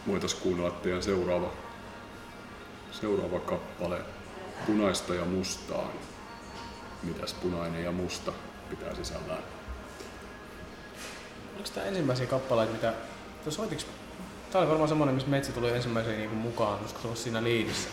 voitaisiin 0.06 0.42
kuunnella 0.42 0.70
teidän 0.70 1.02
seuraava, 1.02 1.50
seuraava 2.92 3.40
kappale 3.40 4.00
Punaista 4.66 5.14
ja 5.14 5.24
mustaa. 5.24 5.90
Mitäs 7.02 7.34
punainen 7.34 7.84
ja 7.84 7.92
musta 7.92 8.32
pitää 8.70 8.94
sisällään? 8.94 9.42
Oliko 11.54 11.68
tämä 11.74 11.86
ensimmäisiä 11.86 12.26
kappaleita, 12.26 12.72
mitä... 12.72 12.94
Soitiks... 13.48 13.86
Tää 14.50 14.60
oli 14.60 14.68
varmaan 14.68 14.88
semmonen, 14.88 15.14
missä 15.14 15.30
Metsi 15.30 15.52
tuli 15.52 15.70
ensimmäisiä 15.70 16.16
niinku 16.16 16.36
mukaan, 16.36 16.78
koska 16.78 17.00
se 17.00 17.08
oli 17.08 17.16
siinä 17.16 17.42
liidissä. 17.42 17.88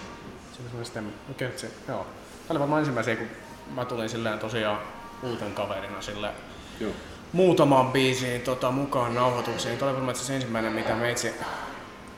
Se 0.53 0.61
oli 0.61 0.85
semmoinen 0.85 0.85
sitten... 0.85 1.13
Kertsi, 1.37 1.67
joo. 1.87 2.03
Tää 2.03 2.49
oli 2.49 2.59
varmaan 2.59 2.79
ensimmäisiä, 2.79 3.15
kun 3.15 3.27
mä 3.75 3.85
tulin 3.85 4.09
silleen 4.09 4.39
tosiaan 4.39 4.79
uuten 5.23 5.53
kaverina 5.53 6.01
silleen 6.01 6.33
Joo. 6.79 6.91
muutamaan 7.31 7.91
biisiin 7.91 8.41
tota, 8.41 8.71
mukaan 8.71 9.15
nauhoituksiin. 9.15 9.77
Tämä 9.77 9.89
oli 9.89 9.95
varmaan 9.95 10.15
asiassa 10.15 10.33
ensimmäinen, 10.33 10.73
mitä 10.73 10.95
Meitsi, 10.95 11.33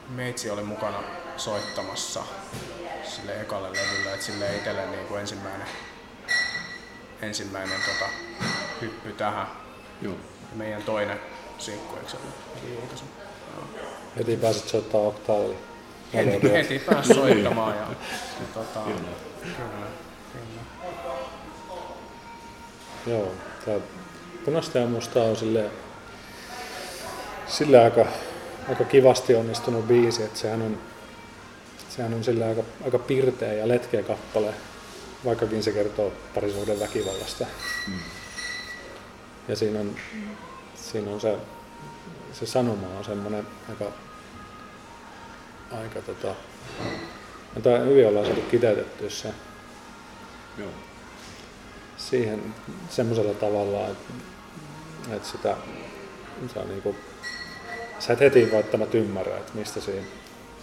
Meitsi 0.09 0.49
oli 0.49 0.63
mukana 0.63 1.03
soittamassa 1.37 2.23
sille 3.03 3.41
ekalle 3.41 3.67
levylle, 3.67 4.13
että 4.13 4.25
sille 4.25 4.55
itselle 4.55 4.85
niin 4.85 5.07
kuin 5.07 5.21
ensimmäinen, 5.21 5.67
ensimmäinen 7.21 7.79
tota, 7.85 8.11
hyppy 8.81 9.13
tähän. 9.13 9.47
Joo. 10.01 10.13
Ja 10.51 10.57
meidän 10.57 10.83
toinen 10.83 11.19
sinkku, 11.57 11.95
eikö 11.95 12.09
se 12.09 12.17
ollut 12.17 12.35
heti 12.55 12.73
julkaisu? 12.73 13.05
Joo. 13.55 13.65
Heti 14.17 14.37
pääsit 14.37 14.67
soittaa 14.67 15.01
oktaavilla. 15.01 15.55
Heti, 16.13 16.51
heti 16.51 16.79
pääsi 16.79 17.13
soittamaan 17.13 17.75
ja, 17.75 17.81
ja 17.81 18.45
tota, 18.53 18.79
kyllä. 18.79 19.09
Joo, 23.07 23.31
tää 23.65 23.79
punaista 24.45 24.77
ja 24.77 24.87
mustaa 24.87 25.23
on 25.23 25.35
sille, 25.35 25.71
sille 27.47 27.83
aika, 27.83 28.05
aika 28.69 28.83
kivasti 28.83 29.35
onnistunut 29.35 29.87
biisi, 29.87 30.23
että 30.23 30.39
sehän 30.39 30.61
on, 30.61 30.77
sehän 31.89 32.13
on 32.13 32.23
sille 32.23 32.45
aika, 32.45 32.63
aika 32.85 32.99
pirteä 32.99 33.53
ja 33.53 33.67
letkeä 33.67 34.03
kappale, 34.03 34.53
vaikkakin 35.25 35.63
se 35.63 35.71
kertoo 35.71 36.13
parisuuden 36.35 36.79
väkivallasta. 36.79 37.45
Ja 39.47 39.55
siinä 39.55 39.79
on, 39.79 39.95
siinä 40.75 41.11
on 41.11 41.21
se, 41.21 41.37
se 42.33 42.45
sanoma 42.45 42.87
on 42.97 43.05
semmoinen 43.05 43.47
aika, 43.69 43.85
aika 45.71 46.01
tota, 46.01 46.35
tää 47.63 47.79
hyvin 47.79 48.07
ollaan 48.07 48.25
saatu 48.25 48.41
kiteytettyä 48.41 49.09
se 49.09 49.33
Joo. 50.57 50.69
Siihen 52.09 52.53
semmoisella 52.89 53.33
tavalla, 53.33 53.87
että, 53.87 54.13
että 55.15 55.27
sitä, 55.29 55.55
se 56.53 56.59
on 56.59 56.67
niinku, 56.69 56.95
sä 57.99 58.13
et 58.13 58.19
heti 58.19 58.51
välttämättä 58.51 58.97
ymmärrä, 58.97 59.37
että 59.37 59.51
mistä 59.55 59.81
siinä 59.81 60.01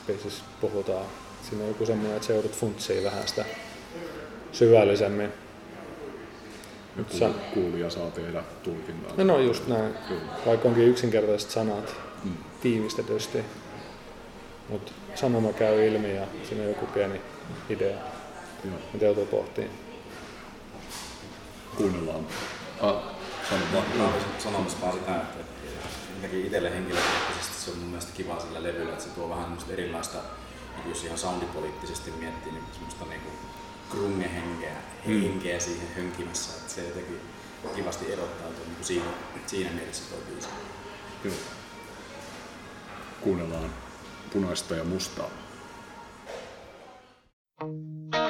biisissä 0.06 0.44
puhutaan. 0.60 1.06
Siinä 1.48 1.62
on 1.64 1.68
joku 1.68 1.86
semmoinen, 1.86 2.16
että 2.16 2.26
sä 2.26 2.32
joudut 2.32 2.52
funtsiin 2.52 3.04
vähän 3.04 3.28
sitä 3.28 3.44
syvällisemmin. 4.52 5.32
Ja 6.96 7.04
Sä- 7.18 7.26
kuul- 7.26 7.54
kuulija 7.54 7.90
saa 7.90 8.10
tehdä 8.10 8.42
tulkinnan. 8.62 9.12
No, 9.16 9.24
no 9.24 9.38
just 9.38 9.66
näin, 9.66 9.94
Kyllä. 10.08 10.20
vaikka 10.46 10.68
onkin 10.68 10.84
yksinkertaiset 10.88 11.50
sanat 11.50 11.94
Mm. 12.24 12.32
tiivistetysti, 12.62 13.38
mutta 14.68 14.92
sanoma 15.14 15.52
käy 15.52 15.86
ilmi 15.88 16.14
ja 16.16 16.26
siinä 16.48 16.62
on 16.62 16.68
joku 16.68 16.86
pieni 16.86 17.20
idea, 17.70 17.96
Joo. 18.64 18.78
mitä 18.92 19.04
joutuu 19.04 19.26
pohtimaan. 19.26 19.74
Kuunnellaan. 21.76 22.26
Ah, 22.80 23.02
sano 23.50 23.62
vaan. 23.72 24.14
Sanomassa 24.38 24.92
sitä, 24.92 25.16
että 25.16 25.38
jotenkin 26.14 26.44
itselle 26.46 26.70
henkilökohtaisesti 26.74 27.64
se 27.64 27.70
on 27.70 27.78
mun 27.78 27.88
mielestä 27.88 28.12
kiva 28.12 28.40
sillä 28.40 28.62
levyllä, 28.62 28.92
että 28.92 29.04
se 29.04 29.10
tuo 29.10 29.28
vähän 29.28 29.44
semmoista 29.44 29.72
erilaista, 29.72 30.18
niin 30.76 30.88
jos 30.88 31.04
ihan 31.04 31.18
soundipoliittisesti 31.18 32.10
miettii, 32.10 32.52
niin 32.52 32.64
semmoista 32.72 33.04
niinku 33.04 33.28
grunge-henkeä 33.90 34.72
Mm. 35.06 35.22
henkeä 35.22 35.60
siihen 35.60 35.88
hönkimässä, 35.96 36.56
että 36.56 36.72
se 36.72 36.88
jotenkin 36.88 37.20
kivasti 37.74 38.12
erottautuu 38.12 38.64
niin 38.66 38.84
siinä, 38.84 39.04
siinä 39.46 39.70
mielessä 39.70 40.02
tuo 40.10 40.18
biisi. 40.30 40.48
Joo. 41.24 41.34
Kuunnellaan 43.20 43.70
punaista 44.32 44.74
ja 44.76 44.84
mustaa. 44.84 45.30
Sinä 47.60 48.29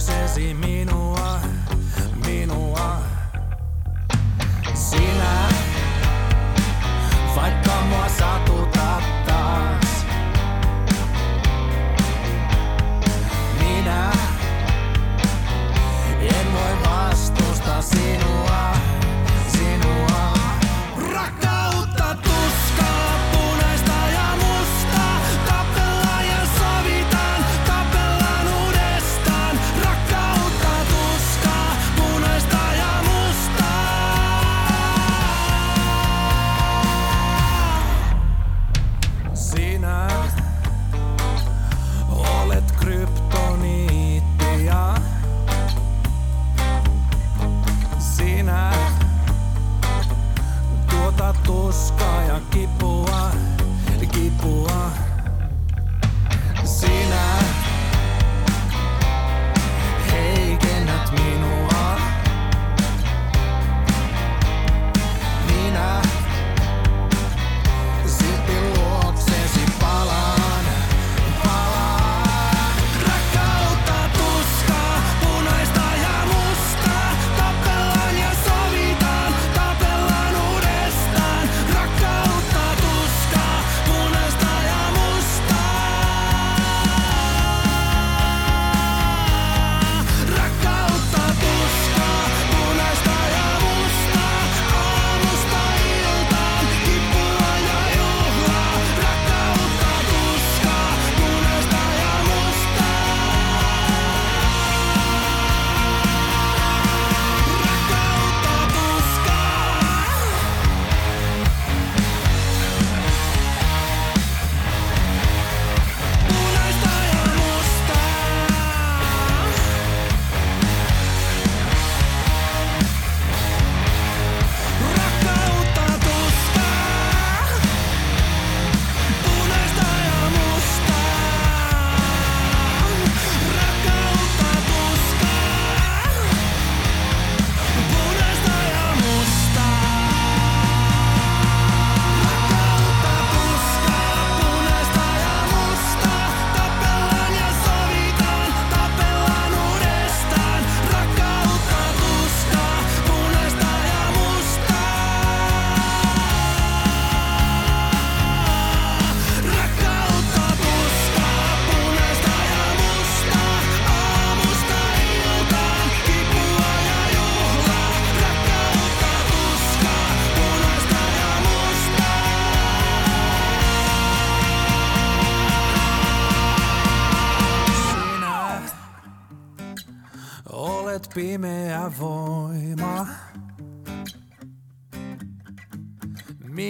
minua, 0.00 0.54
minua. 0.54 1.21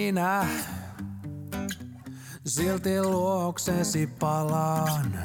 Minä 0.03 0.47
silti 2.45 3.01
luoksesi 3.01 4.07
palaan. 4.19 5.19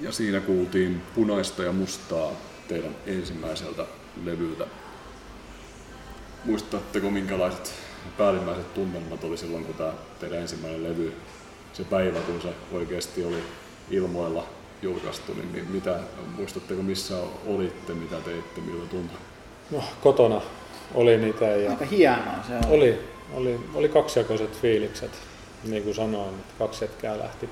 Ja 0.00 0.12
siinä 0.12 0.40
kuultiin 0.40 1.02
punaista 1.14 1.62
ja 1.62 1.72
mustaa 1.72 2.32
teidän 2.68 2.96
ensimmäiseltä 3.06 3.86
levyltä. 4.24 4.66
Muistatteko 6.44 7.10
minkälaiset 7.10 7.74
päällimmäiset 8.18 8.74
tunnelmat 8.74 9.24
oli 9.24 9.36
silloin, 9.36 9.64
kun 9.64 9.74
tämä 9.74 9.92
teidän 10.20 10.38
ensimmäinen 10.38 10.82
levy, 10.82 11.12
se 11.72 11.84
päivä, 11.84 12.20
kun 12.20 12.42
se 12.42 12.54
oikeasti 12.72 13.24
oli 13.24 13.42
ilmoilla 13.90 14.46
julkaistu, 14.82 15.34
niin 15.34 15.48
mi- 15.48 15.72
mitä, 15.78 16.00
muistatteko 16.36 16.82
missä 16.82 17.14
olitte, 17.46 17.94
mitä 17.94 18.16
teitte, 18.20 18.60
miltä 18.60 18.86
tuntui? 18.86 19.31
No, 19.70 19.84
kotona 20.02 20.40
olin 20.94 21.28
itse 21.28 21.62
ja 21.62 21.70
Aika 21.70 21.84
hienoa 21.84 22.34
se 22.48 22.54
on. 22.54 22.64
oli, 22.70 23.00
oli, 23.34 23.60
oli 23.74 23.88
kaksijakoiset 23.88 24.60
fiilikset. 24.60 25.10
Niin 25.64 25.82
kuin 25.82 25.94
sanoin, 25.94 26.28
että 26.34 26.54
kaksi 26.58 26.84
jätkää 26.84 27.18
lähti, 27.18 27.48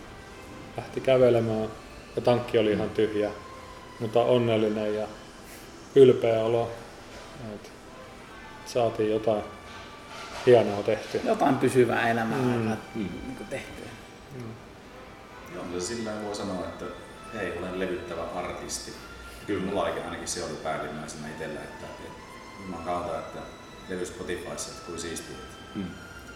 lähti 0.77 1.01
kävelemään 1.01 1.69
ja 2.17 2.23
tankki 2.23 2.59
oli 2.59 2.73
ihan 2.73 2.91
tyhjä, 2.91 3.31
mutta 4.01 4.21
onnellinen 4.21 4.95
ja 4.95 5.07
ylpeä 5.95 6.45
olo. 6.45 6.71
Et 7.55 7.73
saatiin 8.67 9.11
jotain 9.11 9.43
hienoa 10.47 10.83
tehtyä. 10.83 11.21
Jotain 11.25 11.57
pysyvää 11.59 12.11
elämää 12.11 12.39
Mm. 12.39 12.45
mm. 12.95 13.09
niin 13.27 13.37
tehtyä. 13.51 13.87
Joo, 15.55 15.65
mutta 15.65 15.85
sillä 15.85 16.11
voi 16.25 16.35
sanoa, 16.35 16.65
että 16.65 16.85
hei, 17.35 17.59
olen 17.59 17.79
levyttävä 17.81 18.23
artisti. 18.35 18.93
Kyllä 19.47 19.65
mulla 19.65 19.83
ainakin, 19.83 20.05
ainakin 20.05 20.29
se 20.29 20.45
oli 20.45 20.55
päällimmäisenä 20.55 21.29
itsellä, 21.29 21.61
että, 21.61 21.87
että 21.87 22.11
mä 22.69 22.77
kautta, 22.77 23.19
että 23.19 23.39
levy 23.89 24.07
Spotifyssa, 24.07 24.71
että 24.71 24.87
kuin 24.87 24.99
siistiä. 24.99 25.37
Mm. 25.75 25.87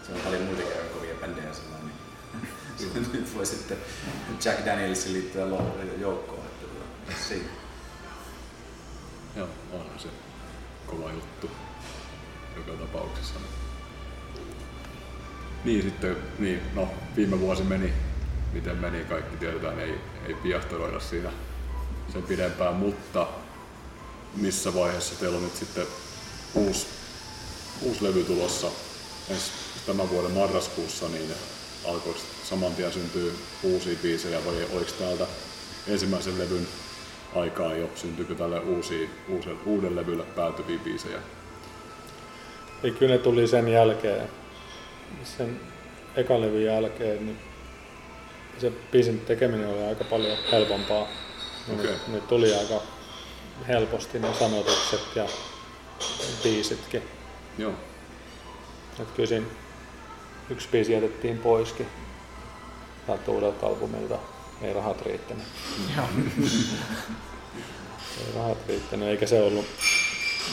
Se 0.07 0.13
on 0.13 0.19
paljon 0.19 0.41
muitakin 0.41 0.71
aika 0.71 0.93
kovia 0.93 1.15
bändejä 1.15 1.53
sellainen. 1.53 1.91
Niin 2.79 3.11
nyt 3.13 3.35
voi 3.35 3.45
sitten 3.45 3.77
Jack 4.45 4.65
Danielsin 4.65 5.13
liittyä 5.13 5.45
joukkoon. 5.99 6.45
Että 6.45 6.65
tuota, 6.65 7.21
siinä. 7.27 7.49
Joo, 9.35 9.49
onhan 9.73 9.99
se 9.99 10.07
kova 10.87 11.11
juttu 11.11 11.51
joka 12.55 12.71
tapauksessa. 12.71 13.39
Niin 15.63 15.81
sitten, 15.81 16.17
niin, 16.39 16.61
no 16.73 16.89
viime 17.15 17.39
vuosi 17.39 17.63
meni, 17.63 17.93
miten 18.53 18.77
meni, 18.77 19.05
kaikki 19.05 19.37
tiedetään, 19.37 19.79
ei, 19.79 19.99
ei 20.27 20.33
piahtoroida 20.33 20.99
siinä 20.99 21.31
sen 22.15 22.23
pidempään, 22.23 22.73
mutta 22.73 23.27
missä 24.35 24.73
vaiheessa 24.73 25.15
teillä 25.19 25.37
on 25.37 25.43
nyt 25.43 25.55
sitten 25.55 25.85
uusi, 26.53 26.87
uusi 27.81 28.03
levy 28.03 28.23
tulossa 28.23 28.67
ensi 29.29 29.51
tämän 29.85 30.09
vuoden 30.09 30.31
marraskuussa, 30.31 31.09
niin 31.09 31.31
alkoiko 31.85 32.19
saman 32.43 32.75
tien 32.75 32.91
syntyä 32.91 33.31
uusia 33.63 33.97
biisejä 34.01 34.45
vai 34.45 34.55
oliko 34.73 34.91
täältä 34.99 35.27
ensimmäisen 35.87 36.39
levyn 36.39 36.67
aikaa 37.35 37.73
jo, 37.73 37.89
syntyykö 37.95 38.35
tälle 38.35 38.59
uusia, 38.59 39.09
uuselle, 39.29 39.59
uuden 39.65 39.95
levylle 39.95 40.23
päätyviä 40.23 40.79
biisejä? 40.83 41.19
Ei, 42.83 42.91
kyllä 42.91 43.15
ne 43.15 43.17
tuli 43.17 43.47
sen 43.47 43.67
jälkeen, 43.67 44.29
sen 45.23 45.59
ekan 46.15 46.41
levyn 46.41 46.65
jälkeen, 46.65 47.25
niin 47.25 47.37
se 48.57 48.71
biisin 48.91 49.19
tekeminen 49.19 49.67
oli 49.67 49.83
aika 49.83 50.03
paljon 50.03 50.37
helpompaa. 50.51 51.24
Ne, 51.67 51.73
Okei. 51.73 51.95
ne 52.07 52.21
tuli 52.21 52.55
aika 52.55 52.81
helposti 53.67 54.19
ne 54.19 54.33
sanotukset 54.39 55.15
ja 55.15 55.25
biisitkin. 56.43 57.01
Joo, 57.57 57.73
Et 58.99 59.11
kyllä 59.11 59.27
siinä 59.27 59.45
yksi 60.49 60.67
biisi 60.71 60.93
jätettiin 60.93 61.37
poiskin 61.37 61.87
tältä 63.07 63.31
uudelta 63.31 63.67
albumilta. 63.67 64.17
Ei 64.61 64.73
rahat 64.73 65.01
riittänyt. 65.01 65.43
Joo. 65.95 66.05
Ei 68.17 68.33
rahat 68.35 68.57
riittänyt, 68.67 69.07
eikä 69.07 69.27
se 69.27 69.41
ollut 69.41 69.65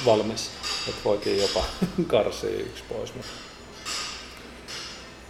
valmis. 0.04 0.50
Et 0.88 0.94
voitiin 1.04 1.42
jopa 1.42 1.64
karsia 2.06 2.50
yksi 2.50 2.84
pois. 2.88 3.14
Mutta 3.14 3.30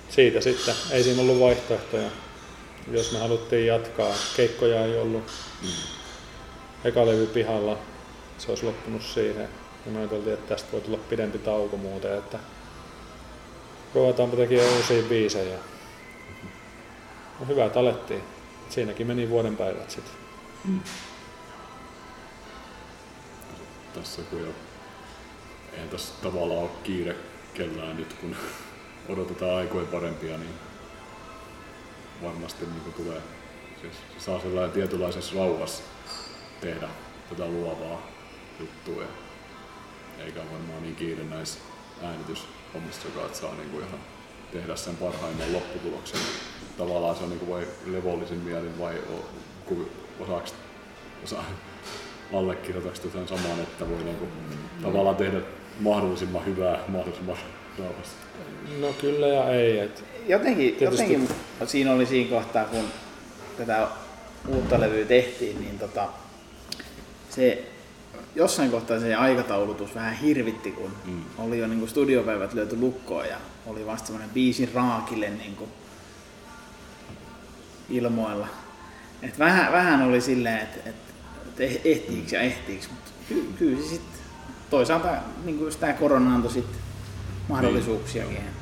siitä 0.08 0.40
sitten 0.40 0.74
ei 0.90 1.02
siinä 1.02 1.22
ollut 1.22 1.40
vaihtoehtoja. 1.40 2.10
Jos 2.90 3.12
me 3.12 3.18
haluttiin 3.18 3.66
jatkaa, 3.66 4.14
keikkoja 4.36 4.84
ei 4.84 4.98
ollut. 4.98 5.24
Eka 6.84 7.06
levy 7.06 7.26
pihalla, 7.26 7.78
se 8.38 8.48
olisi 8.48 8.66
loppunut 8.66 9.02
siihen. 9.02 9.48
Ja 9.86 9.92
me 9.92 9.98
ajateltiin, 9.98 10.34
että 10.34 10.54
tästä 10.54 10.72
voi 10.72 10.80
tulla 10.80 10.98
pidempi 10.98 11.38
tauko 11.38 11.76
muuten, 11.76 12.18
että 12.18 12.38
ruvetaanpa 13.94 14.36
tekemään 14.36 14.72
uusia 14.76 15.02
biisejä. 15.02 15.58
No 17.40 17.46
hyvä 17.46 17.70
alettiin. 17.74 18.22
Siinäkin 18.68 19.06
meni 19.06 19.30
vuoden 19.30 19.56
päivät 19.56 19.90
sitten. 19.90 20.14
tässä 23.94 24.22
kun 24.22 24.40
jo, 24.40 24.54
eihän 25.72 25.88
tässä 25.88 26.14
tavallaan 26.22 26.60
ole 26.60 26.70
kiire 26.84 27.16
kellään 27.54 27.96
nyt, 27.96 28.12
kun 28.12 28.36
odotetaan 29.12 29.56
aikoja 29.56 29.86
parempia, 29.86 30.38
niin 30.38 30.71
varmasti 32.22 32.64
niin 32.66 32.80
kuin 32.80 32.94
tulee, 32.94 33.22
siis 33.80 34.24
saa 34.24 34.40
sellainen 34.40 34.72
tietynlaisessa 34.72 35.36
rauhassa 35.36 35.82
tehdä 36.60 36.88
tätä 37.28 37.46
luovaa 37.46 38.06
juttua. 38.60 39.02
Eikä 40.18 40.40
varmaan 40.52 40.82
niin 40.82 40.96
kiire 40.96 41.24
näissä 41.24 41.60
äänityshommissa, 42.02 43.08
joka 43.08 43.26
että 43.26 43.38
saa 43.38 43.54
niin 43.54 43.70
kuin 43.70 43.84
ihan 43.84 44.00
tehdä 44.52 44.76
sen 44.76 44.96
parhaimman 44.96 45.52
lopputuloksen. 45.52 46.20
Tavallaan 46.78 47.16
se 47.16 47.22
on 47.24 47.30
niin 47.30 47.40
kuin 47.40 47.50
vai 47.50 47.66
levollisin 47.86 48.38
mielin 48.38 48.78
vai 48.78 48.94
o- 48.98 49.28
ku- 49.66 49.90
osaaks, 50.20 50.54
osa, 51.24 51.36
allekirjoitaks 52.32 53.00
tämän 53.00 53.28
saman, 53.28 53.60
että 53.60 53.88
voi 53.88 54.04
niin 54.04 54.16
kuin, 54.16 54.30
tavallaan 54.82 55.16
tehdä 55.16 55.40
mahdollisimman 55.80 56.46
hyvää 56.46 56.78
mahdollisimman 56.88 57.36
rauhassa. 57.78 58.16
No 58.80 58.92
kyllä 59.00 59.26
ja 59.26 59.50
ei. 59.50 59.78
Et 59.78 60.04
Jotenkin, 60.26 60.74
Tietysti- 60.74 61.12
jotenkin 61.12 61.36
siinä 61.66 61.92
oli 61.92 62.06
siinä 62.06 62.30
kohtaa, 62.30 62.64
kun 62.64 62.84
tätä 63.56 63.88
uutta 64.48 64.80
levyä 64.80 65.04
tehtiin, 65.04 65.60
niin 65.60 65.78
tota, 65.78 66.08
se 67.30 67.64
jossain 68.34 68.70
kohtaa 68.70 69.00
se 69.00 69.14
aikataulutus 69.14 69.94
vähän 69.94 70.14
hirvitti, 70.14 70.70
kun 70.70 70.90
mm. 71.04 71.22
oli 71.38 71.58
jo 71.58 71.66
niin 71.66 71.88
studiopäivät 71.88 72.54
lyöty 72.54 72.76
lukkoon 72.76 73.28
ja 73.28 73.36
oli 73.66 73.86
vasta 73.86 74.06
semmoinen 74.06 74.30
biisin 74.30 74.70
raakille 74.74 75.30
niin 75.30 75.56
kuin 75.56 75.70
ilmoilla. 77.90 78.48
Et 79.22 79.38
vähän, 79.38 79.72
vähän 79.72 80.02
oli 80.02 80.20
silleen, 80.20 80.58
että 80.58 80.90
et, 80.90 80.96
et 81.58 81.72
eh- 81.72 81.80
ehtiiks 81.84 82.32
ja 82.32 82.40
ehtiiks, 82.40 82.88
mutta 82.90 83.10
ky, 83.28 83.52
kyllä 83.58 83.82
se 83.82 83.88
sitten 83.88 84.20
toisaalta 84.70 85.08
niin 85.44 85.58
kuin 85.58 85.72
tämä 85.80 85.92
korona 85.92 86.34
antoi 86.34 86.52
sitten 86.52 86.80
mahdollisuuksiakin. 87.48 88.61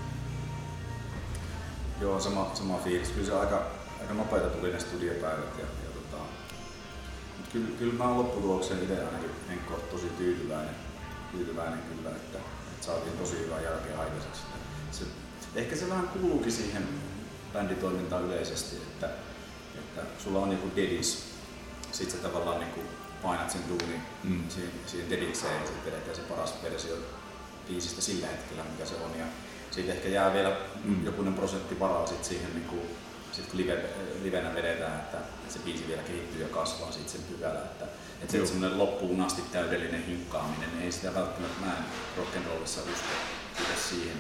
Joo, 2.01 2.21
sama, 2.21 2.51
sama 2.55 2.79
fiilis. 2.79 3.09
Kyllä 3.09 3.27
se 3.27 3.35
aika, 3.35 3.67
aika 4.01 4.15
nopeita 4.15 4.49
tuli 4.49 4.73
ne 4.73 4.81
studiopäivät. 4.81 5.59
Ja, 5.59 5.65
ja 5.65 5.91
tota, 5.95 6.23
mut 7.39 7.49
kyllä, 7.53 7.69
kyllä 7.79 7.95
mä 7.95 8.05
oon 8.05 8.19
lopputulokseen 8.19 8.83
itse 8.83 9.05
ainakin 9.05 9.31
Henkko 9.49 9.75
tosi 9.75 10.07
tyytyväinen, 10.19 10.75
tyytyväinen 11.33 11.79
kyllä, 11.79 12.11
että, 12.11 12.39
että 12.73 12.87
saatiin 12.87 13.19
tosi 13.19 13.39
hyvää 13.39 13.61
jälkeen 13.61 13.99
aikaiseksi. 14.01 14.41
Se, 14.91 15.05
ehkä 15.55 15.77
se 15.77 15.91
vähän 15.91 16.09
kuuluukin 16.09 16.53
siihen 16.53 16.89
bänditoimintaan 17.53 18.25
yleisesti, 18.25 18.77
että, 18.77 19.11
että 19.75 20.03
sulla 20.25 20.39
on 20.39 20.53
joku 20.53 20.71
dedis, 20.77 21.25
sit 21.93 22.11
sä 22.11 22.17
tavallaan 22.17 22.61
niin 22.61 22.89
painat 23.23 23.51
sen 23.51 23.61
duunin 23.69 24.03
mm. 24.25 24.49
siihen, 24.49 24.73
siihen 24.87 25.11
dedikseen 25.11 25.61
ja 25.61 25.67
sitten 25.67 25.93
vedetään 25.93 26.17
se 26.17 26.23
paras 26.23 26.55
versio 26.63 26.97
biisistä 27.69 28.01
sillä 28.01 28.27
hetkellä, 28.27 28.65
mikä 28.65 28.85
se 28.85 28.95
on. 28.95 29.19
Ja 29.19 29.27
siitä 29.71 29.93
ehkä 29.93 30.09
jää 30.09 30.35
vielä 30.35 30.57
mm. 30.85 31.05
jokunen 31.05 31.35
prosentti 31.35 31.81
varaa 31.81 32.07
sit 32.07 32.25
siihen, 32.25 32.55
niin 32.55 32.67
kuin, 32.67 32.83
sit 33.33 33.47
kun 33.47 33.61
live, 33.61 33.85
livenä 34.23 34.55
vedetään, 34.55 35.01
että, 35.01 35.17
että 35.19 35.53
se 35.53 35.59
biisi 35.59 35.89
vielä 35.89 36.03
kehittyy 36.03 36.43
ja 36.43 36.49
kasvaa 36.49 36.93
sit 36.93 37.09
sen 37.09 37.23
pykälä. 37.23 37.59
Että, 37.59 37.85
että 38.23 38.33
se 38.33 38.47
semmoinen 38.47 38.79
loppuun 38.79 39.21
asti 39.21 39.43
täydellinen 39.53 40.07
hinkkaaminen, 40.07 40.71
niin 40.73 40.83
ei 40.83 40.93
sitä 40.93 41.15
välttämättä 41.15 41.67
mä 41.67 41.73
en 41.73 41.85
rock'n'rollissa 42.19 42.93
usko 42.93 43.15
siihen. 43.89 44.17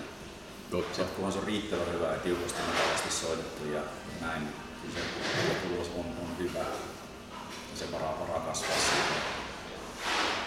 Totta. 0.70 0.96
Se, 0.96 1.04
kunhan 1.04 1.32
se 1.32 1.38
on 1.38 1.44
riittävän 1.44 1.92
hyvä 1.92 2.06
ja 2.06 2.18
tiukasti 2.18 2.60
mukavasti 2.66 3.10
soitettu 3.10 3.66
ja 3.66 3.80
näin, 4.20 4.42
niin 4.42 4.92
se 4.94 5.00
lopputulos 5.48 5.90
on, 5.98 6.04
on 6.04 6.38
hyvä. 6.38 6.58
Ja 6.58 7.76
se 7.76 7.92
varaa, 7.92 8.20
varaa 8.20 8.40
kasvaa 8.40 8.78
siitä. 8.78 9.20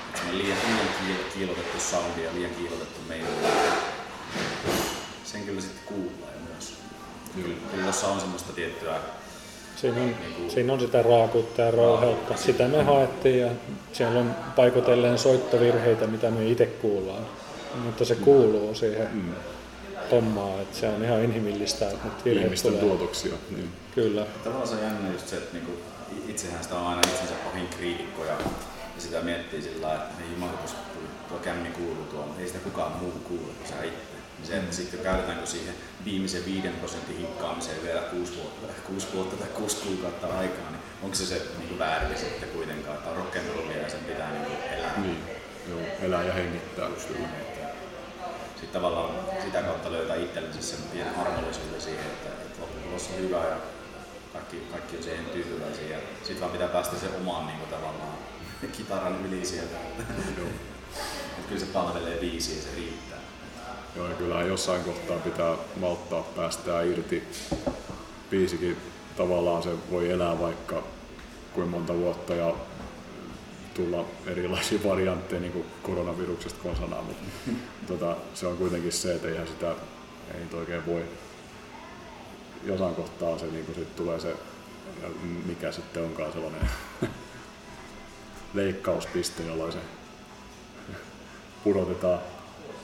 Et 0.09 0.17
se 0.17 0.29
on 0.29 0.37
liian, 0.37 0.57
liian 0.67 0.87
kiil- 0.87 1.33
kiilotettu 1.33 1.79
soundi 1.79 2.23
ja 2.23 2.33
liian 2.33 2.55
kiilotettu 2.55 2.99
meillä. 3.07 3.29
Sen 5.33 5.43
kyllä 5.43 5.61
sitten 5.61 5.83
kuulee 5.85 6.33
myös. 6.53 6.73
Kyllä, 7.35 7.55
kyllä 7.71 7.87
jossa 7.87 8.07
on 8.07 8.19
semmoista 8.19 8.53
tiettyä 8.53 8.95
Siinä 9.75 10.01
on, 10.01 10.15
siinä 10.49 10.73
on 10.73 10.79
sitä 10.79 11.01
raakuutta 11.01 11.61
ja 11.61 11.71
rauheutta. 11.71 12.37
Sitä 12.37 12.67
me 12.67 12.83
haettiin 12.83 13.39
ja 13.39 13.49
siellä 13.93 14.19
on 14.19 14.35
paikoitellen 14.55 15.17
soittovirheitä, 15.17 16.07
mitä 16.07 16.31
me 16.31 16.47
itse 16.47 16.65
kuullaan. 16.65 17.25
Mutta 17.83 18.05
se 18.05 18.15
kuuluu 18.15 18.75
siihen 18.75 19.07
Mm. 19.13 19.33
hommaan, 20.11 20.61
että 20.61 20.77
se 20.79 20.87
on 20.89 21.03
ihan 21.03 21.21
inhimillistä, 21.23 21.85
että 21.89 22.05
nyt 22.07 22.25
virheet 22.25 22.45
Ihmisten 22.45 22.71
tulee. 22.73 22.87
tuotoksia. 22.87 23.33
Niin. 23.55 23.69
Kyllä. 23.95 24.25
Tavallaan 24.43 24.67
se 24.67 24.75
on 24.75 24.81
jännä 24.83 25.11
just 25.11 25.27
se, 25.27 25.35
että 25.37 25.53
niinku, 25.57 25.71
itsehän 26.27 26.63
sitä 26.63 26.75
on 26.75 26.87
aina 26.87 27.01
itsensä 27.07 27.33
pahin 27.45 27.67
kriitikko 27.67 28.25
ja, 28.25 28.37
sitä 28.97 29.21
miettii 29.21 29.61
sillä 29.61 29.87
lailla, 29.87 30.03
että 30.03 30.23
ei 30.23 30.31
jumala, 30.31 30.53
tuo 31.29 31.37
kämmi 31.39 31.69
kuuluu 31.69 32.03
tuolla, 32.11 32.33
ei 32.39 32.47
sitä 32.47 32.59
kukaan 32.59 32.91
muu 32.91 33.11
kuule 33.11 33.41
kuin 33.43 33.69
sä 33.69 33.83
itse. 33.83 34.12
Niin 34.43 34.51
se, 34.51 34.57
että 34.57 34.75
sitten 34.75 34.99
käytetäänkö 34.99 35.45
siihen 35.45 35.75
viimeisen 36.05 36.45
5 36.45 36.67
prosentin 36.67 37.17
hinkkaamiseen 37.17 37.83
vielä 37.83 38.01
6 38.01 38.35
vuotta, 38.35 38.67
6 38.87 39.07
vuotta 39.13 39.35
tai 39.35 39.47
6 39.47 39.77
kuukautta 39.77 40.27
aikaa, 40.27 40.69
niin 40.71 40.81
onko 41.03 41.15
se 41.15 41.25
se 41.25 41.41
niin 41.59 41.79
väärin 41.79 42.17
sitten 42.17 42.49
kuitenkaan, 42.49 42.97
että 42.97 43.09
on 43.09 43.17
rock'n'rollia 43.17 43.77
ja 43.83 43.89
sen 43.89 43.99
pitää 43.99 44.31
niin 44.31 44.57
elää. 44.73 44.99
Niin. 44.99 45.19
Joo, 45.69 45.79
elää 46.01 46.23
ja 46.23 46.33
hengittää. 46.33 46.89
Kyllä. 47.07 47.27
Sitten 48.49 48.69
tavallaan 48.73 49.15
sitä 49.45 49.61
kautta 49.61 49.91
löytää 49.91 50.15
itsellensä 50.15 50.61
sen 50.61 50.79
pienen 50.91 51.15
armollisuuden 51.15 51.81
siihen, 51.81 52.05
että, 52.05 52.29
että 52.29 52.61
lopputulos 52.61 53.09
on 53.09 53.17
hyvä 53.17 53.37
ja 53.37 53.57
kaikki, 54.33 54.57
kaikki 54.71 54.97
on 54.97 55.03
siihen 55.03 55.25
tyytyväisiä. 55.25 55.97
Sitten 56.17 56.39
vaan 56.39 56.51
pitää 56.51 56.67
päästä 56.67 56.95
sen 56.95 57.15
omaan 57.21 57.47
niin 57.47 57.59
kuin, 57.59 57.69
tavallaan 57.69 58.17
kitaran 58.77 59.25
yli 59.25 59.45
sieltä. 59.45 59.77
Joo. 60.37 60.47
Mutta 61.35 61.47
kyllä 61.47 61.59
se 61.59 61.65
palvelee 61.65 62.17
biisiä 62.17 62.55
ja 62.55 62.61
se 62.61 62.69
riittää. 62.75 63.22
Joo, 63.95 64.07
ja 64.07 64.15
kyllähän 64.15 64.47
jossain 64.47 64.83
kohtaa 64.83 65.17
pitää 65.17 65.55
malttaa 65.79 66.21
päästää 66.21 66.81
irti. 66.81 67.23
Biisikin 68.29 68.77
tavallaan 69.17 69.63
se 69.63 69.69
voi 69.91 70.11
elää 70.11 70.39
vaikka 70.39 70.83
kuinka 71.53 71.71
monta 71.71 71.93
vuotta 71.93 72.35
ja 72.35 72.53
tulla 73.73 74.05
erilaisia 74.27 74.79
variantteja 74.89 75.41
niin 75.41 75.53
kuin 75.53 75.65
koronaviruksesta 75.83 76.63
konsanaan, 76.63 77.05
mutta 77.05 77.23
tota, 77.87 78.15
se 78.33 78.47
on 78.47 78.57
kuitenkin 78.57 78.91
se, 78.91 79.15
että 79.15 79.27
eihän 79.27 79.47
sitä 79.47 79.75
ei 80.33 80.39
nyt 80.39 80.53
oikein 80.53 80.85
voi. 80.85 81.03
Jossain 82.63 82.95
kohtaa 82.95 83.37
se 83.37 83.45
niin 83.45 83.65
kuin 83.65 83.75
sit 83.75 83.95
tulee 83.95 84.19
se, 84.19 84.35
mikä 85.45 85.71
sitten 85.71 86.03
onkaan 86.03 86.33
sellainen 86.33 86.69
leikkauspiste, 88.53 89.43
jolloin 89.43 89.71
se 89.71 89.79
pudotetaan 91.63 92.19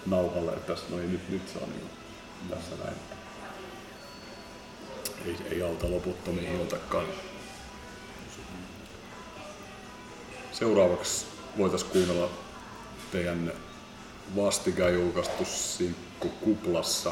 nauhalle, 0.09 0.51
että 0.51 0.73
tässä, 0.73 0.85
no 0.89 0.97
niin, 0.97 1.11
nyt, 1.11 1.29
nyt 1.29 1.49
se 1.49 1.59
on 1.59 1.69
niin 1.69 1.89
tässä 2.49 2.75
näin. 2.83 2.95
Ei, 5.25 5.37
ei 5.51 5.61
auta 5.61 5.91
loputtomiin 5.91 6.51
hiltakaan. 6.51 7.05
Seuraavaksi 10.51 11.25
voitaisiin 11.57 11.91
kuunnella 11.91 12.29
teidän 13.11 13.53
vastikään 14.35 14.93
julkaistu 14.93 15.45
sinkku 15.45 16.29
Kuplassa. 16.29 17.11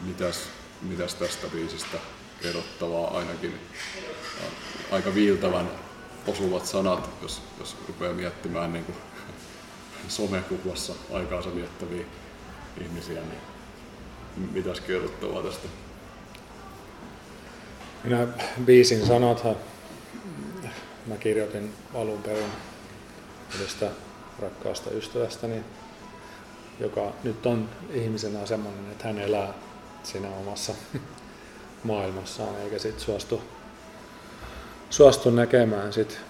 Mitäs, 0.00 0.40
mitäs 0.82 1.14
tästä 1.14 1.46
biisistä 1.46 1.98
kerrottavaa 2.42 3.18
ainakin? 3.18 3.54
Aika 4.90 5.14
viiltävän 5.14 5.70
osuvat 6.26 6.66
sanat, 6.66 7.10
jos, 7.22 7.42
jos 7.58 7.76
rupeaa 7.88 8.14
miettimään 8.14 8.72
niin 8.72 8.84
kuin 8.84 8.98
somekuplassa 10.08 10.92
aikaansa 11.12 11.54
viettäviä 11.54 12.04
ihmisiä, 12.80 13.20
niin 13.20 14.52
mitäs 14.52 14.80
kerrottavaa 14.80 15.42
tästä? 15.42 15.68
Minä 18.04 18.26
biisin 18.64 19.06
sanathan 19.06 19.56
mä 21.06 21.16
kirjoitin 21.16 21.74
alun 21.94 22.22
perin 22.22 22.52
yhdestä 23.54 23.90
rakkaasta 24.38 24.90
ystävästäni, 24.90 25.64
joka 26.80 27.12
nyt 27.24 27.46
on 27.46 27.68
ihmisenä 27.90 28.46
semmoinen, 28.46 28.90
että 28.90 29.04
hän 29.04 29.18
elää 29.18 29.54
siinä 30.02 30.28
omassa 30.28 30.72
maailmassaan 31.84 32.56
eikä 32.56 32.78
sit 32.78 33.00
suostu, 33.00 33.42
suostu 34.90 35.30
näkemään 35.30 35.92
sit 35.92 36.20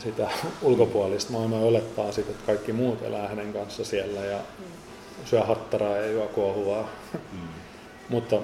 sitä 0.00 0.28
ulkopuolista 0.62 1.32
maailmaa 1.32 1.60
olettaa 1.60 2.12
sit, 2.12 2.30
että 2.30 2.46
kaikki 2.46 2.72
muut 2.72 3.02
elää 3.02 3.28
hänen 3.28 3.52
kanssa 3.52 3.84
siellä 3.84 4.20
ja 4.20 4.40
syö 5.24 5.44
hattaraa 5.44 5.96
ja 5.96 6.10
juo 6.10 6.26
kuohuvaa. 6.26 6.88
Mm. 7.32 7.48
Mutta 8.08 8.36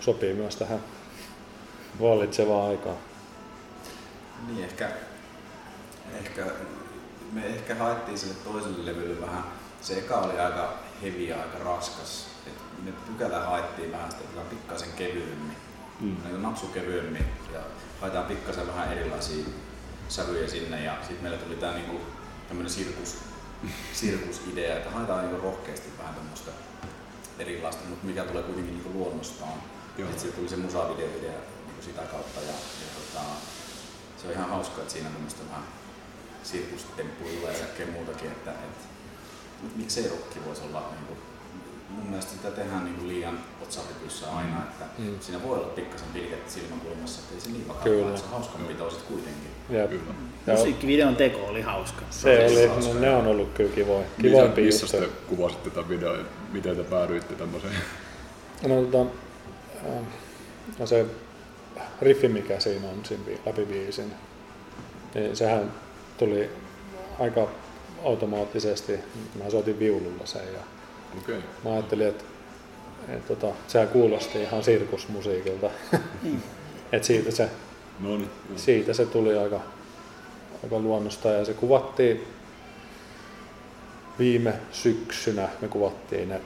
sopii 0.00 0.34
myös 0.34 0.56
tähän 0.56 0.80
vallitsevaan 2.00 2.68
aikaan. 2.68 2.96
Niin, 4.46 4.64
ehkä, 4.64 4.88
ehkä 6.18 6.44
me 7.32 7.46
ehkä 7.46 7.74
haettiin 7.74 8.18
sille 8.18 8.34
toiselle 8.34 8.86
levylle 8.86 9.20
vähän, 9.20 9.44
se 9.80 9.98
eka 9.98 10.16
oli 10.16 10.38
aika 10.38 10.74
heavy 11.02 11.22
ja 11.22 11.42
aika 11.42 11.58
raskas. 11.64 12.26
Et 12.46 12.84
me 12.84 12.92
pykälä 13.06 13.40
haettiin 13.40 13.92
vähän 13.92 14.10
sitä 14.10 14.24
että 14.24 14.40
pikkasen 14.50 14.92
kevyemmin, 14.96 15.56
mm. 16.00 16.42
napsu 16.42 16.66
kevyemmin 16.66 17.24
ja 17.52 17.60
haetaan 18.00 18.26
pikkasen 18.26 18.66
vähän 18.66 18.98
erilaisia 18.98 19.44
sävyjä 20.12 20.48
sinne 20.48 20.84
ja 20.84 20.96
sitten 21.00 21.22
meillä 21.22 21.38
tuli 21.38 21.56
tää 21.56 21.74
niinku 21.74 22.00
tämmönen 22.48 22.72
sirkus, 22.72 23.16
sirkusidea, 23.92 24.76
että 24.76 24.90
haetaan 24.90 25.24
niinku 25.24 25.42
rohkeasti 25.42 25.88
vähän 25.98 26.14
tämmöistä 26.14 26.50
erilaista, 27.38 27.84
mutta 27.88 28.06
mikä 28.06 28.24
tulee 28.24 28.42
kuitenkin 28.42 28.74
niinku 28.74 28.98
luonnostaan. 28.98 29.58
Sitten 30.16 30.32
tuli 30.32 30.48
se 30.48 30.56
musavideo-idea 30.56 31.40
niinku 31.66 31.82
sitä 31.82 32.02
kautta 32.02 32.40
ja, 32.40 32.52
ja 32.52 32.88
tota, 32.94 33.24
se 34.16 34.26
on 34.26 34.32
ihan 34.32 34.48
hauska, 34.48 34.80
että 34.80 34.92
siinä 34.92 35.08
on 35.08 35.14
tämmöistä 35.14 35.42
vähän 35.48 35.64
sirkustemppuilua 36.42 37.48
ja 37.48 37.58
kaikkea 37.58 37.86
muutakin, 37.86 38.30
että, 38.30 38.50
että 38.50 38.84
miksei 39.76 40.08
rokki 40.08 40.44
voisi 40.46 40.62
olla 40.62 40.80
niin 40.80 41.06
kuin, 41.06 41.18
mun 41.96 42.06
mielestä 42.06 42.32
sitä 42.32 42.50
tehdään 42.50 42.84
niin 42.84 42.94
kuin 42.94 43.08
liian 43.08 43.38
otsapykyssä 43.62 44.26
aina, 44.36 44.62
että 44.62 44.84
mm. 44.98 45.20
siinä 45.20 45.42
voi 45.42 45.58
olla 45.58 45.68
pikkasen 45.68 46.08
pilket 46.12 46.50
silmäkulmassa, 46.50 47.20
että 47.20 47.34
ei 47.34 47.40
se 47.40 47.50
niin 47.50 47.68
vakavaa, 47.68 48.08
että 48.08 48.20
se 48.20 48.26
hauskanpito 48.26 48.84
on 48.84 48.92
kuitenkin. 49.08 49.50
Ja, 49.70 49.88
Kyllä. 49.88 50.02
Musiikkivideon 50.46 51.16
teko 51.16 51.46
oli 51.46 51.60
hauska. 51.60 52.02
Se 52.10 52.46
oli, 52.46 52.86
no, 52.86 53.00
ne 53.00 53.14
on 53.14 53.26
ollut 53.26 53.52
kyllä 53.54 53.74
kivoja. 53.74 54.04
Kivoimpia 54.20 54.64
missä, 54.64 54.84
missä 54.84 54.96
juttuja. 54.96 55.16
te 55.20 55.36
kuvasitte 55.36 55.70
tätä 55.70 55.88
videoa 55.88 56.16
ja 56.16 56.24
miten 56.52 56.76
te 56.76 56.84
päädyitte 56.84 57.34
tämmöiseen? 57.34 57.74
No, 58.66 58.82
tota, 58.82 59.10
äh, 59.86 60.02
no 60.78 60.86
se 60.86 61.06
riffi, 62.02 62.28
mikä 62.28 62.60
siinä 62.60 62.88
on 62.88 63.04
siinä 63.04 63.24
läpi 63.46 63.64
biisin, 63.64 64.12
niin 65.14 65.36
sehän 65.36 65.72
tuli 66.18 66.50
aika 67.20 67.48
automaattisesti. 68.04 68.92
Mä 69.44 69.50
soitin 69.50 69.78
viululla 69.78 70.26
sen 70.26 70.52
ja. 70.52 70.60
Okay. 71.18 71.42
mä 71.64 71.72
ajattelin, 71.72 72.06
että, 72.06 72.24
että 73.08 73.34
tota, 73.34 73.54
sehän 73.68 73.88
kuulosti 73.88 74.42
ihan 74.42 74.64
sirkusmusiikilta. 74.64 75.70
Et 76.92 77.04
siitä, 77.04 77.30
se, 77.30 77.48
No 78.00 78.16
niin, 78.16 78.30
siitä 78.56 78.92
se 78.92 79.06
tuli 79.06 79.38
aika, 79.38 79.60
aika 80.62 80.78
luonnosta 80.78 81.28
ja 81.28 81.44
se 81.44 81.54
kuvattiin 81.54 82.24
viime 84.18 84.54
syksynä 84.72 85.48
me 85.60 85.68
kuvattiin 85.68 86.28
ne 86.28 86.40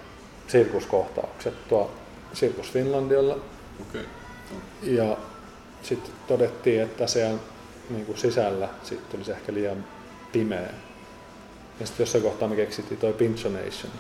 sirkuskohtaukset 0.49 1.69
tuo 1.69 1.91
Sirkus 2.33 2.73
Finlandialla 2.73 3.39
Okei. 3.81 4.03
No. 4.53 4.59
Ja 4.83 5.17
sitten 5.83 6.12
todettiin, 6.27 6.83
että 6.83 7.07
siellä 7.07 7.39
niin 7.91 8.07
kuin 8.07 8.19
sisällä 8.19 8.69
sit 8.83 9.09
tulisi 9.09 9.33
ehkä 9.33 9.55
liian 9.55 9.85
pimeä. 10.33 10.71
Ja 11.81 11.87
sitten 11.87 12.05
jossain 12.05 12.25
kohtaa 12.25 12.49
me 12.49 12.57
keksittiin 12.57 13.01
toi 13.01 13.12
Pinchonation. 13.12 13.93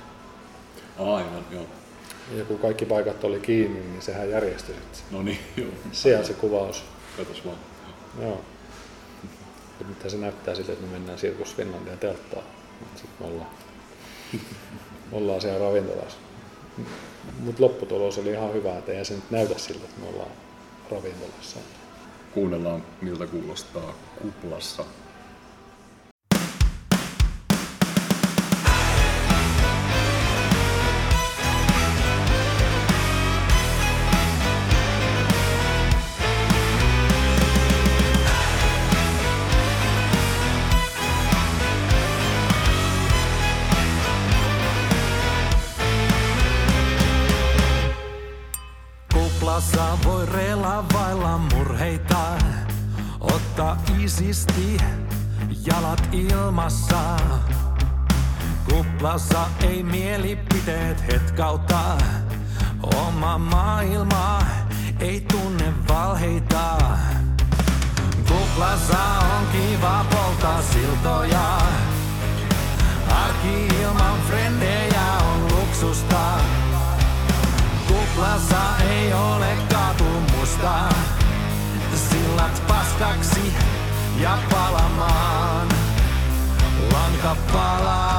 Aivan, 0.98 1.46
joo. 1.50 1.66
Ja 2.36 2.44
kun 2.44 2.58
kaikki 2.58 2.86
paikat 2.86 3.24
oli 3.24 3.40
kiinni, 3.40 3.80
niin 3.80 4.02
sehän 4.02 4.30
järjestyi 4.30 4.74
sitten. 4.74 5.00
No 5.10 5.22
niin, 5.22 5.38
joo. 5.56 5.70
Siellä 5.92 6.26
se 6.26 6.34
kuvaus. 6.34 6.84
Katos 7.16 7.44
vaan. 7.44 7.56
Joo. 8.20 8.40
Ja 9.80 9.86
mitä 9.86 10.08
se 10.08 10.16
näyttää 10.16 10.54
siltä, 10.54 10.72
että 10.72 10.86
me 10.86 10.92
mennään 10.92 11.18
Sirkus 11.18 11.54
Finlandia 11.54 11.96
telttaan. 11.96 12.44
Sitten 12.94 13.26
me 13.26 13.26
ollaan, 13.26 13.50
ollaan 15.12 15.40
siellä 15.40 15.58
ravintolassa. 15.58 16.18
Mutta 17.38 17.62
lopputulos 17.62 18.18
oli 18.18 18.30
ihan 18.30 18.52
hyvä, 18.52 18.78
että 18.78 18.92
ei 18.92 19.04
se 19.04 19.14
nyt 19.14 19.30
näytä 19.30 19.58
siltä, 19.58 19.84
että 19.84 20.00
me 20.00 20.08
ollaan 20.08 20.30
ravintolassa. 20.90 21.58
Kuunnellaan, 22.34 22.84
miltä 23.00 23.26
kuulostaa. 23.26 23.94
Kuplassa 24.22 24.84
isisti 54.16 54.76
jalat 55.66 56.08
ilmassa. 56.12 57.16
Kuplassa 58.64 59.46
ei 59.60 59.82
mielipiteet 59.82 61.06
hetkauta, 61.08 61.80
oma 62.82 63.38
maailma 63.38 64.40
ei 65.00 65.20
tunne 65.20 65.72
valheita. 65.88 66.78
Kuplassa 68.28 68.98
on 69.36 69.46
kiva 69.52 70.04
polttaa 70.10 70.62
siltoja, 70.62 71.58
arki 73.10 73.66
ilman 73.82 74.20
frendejä 74.28 75.12
on 75.32 75.42
luksusta. 75.52 76.38
Kuplassa 77.88 78.62
ei 78.90 79.12
ole 79.12 79.56
katumusta. 79.72 80.88
Sillat 82.10 82.62
paskaksi 82.68 83.52
ja 84.20 84.38
palamaan. 84.50 85.68
Lanka 86.92 87.36
palaa, 87.52 88.15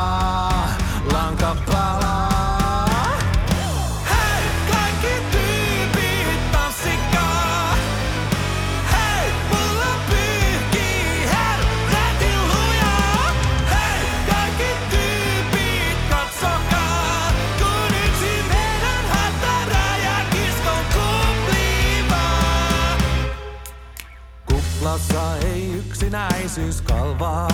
yksinäisyys 26.07 26.81
kalvaa. 26.81 27.47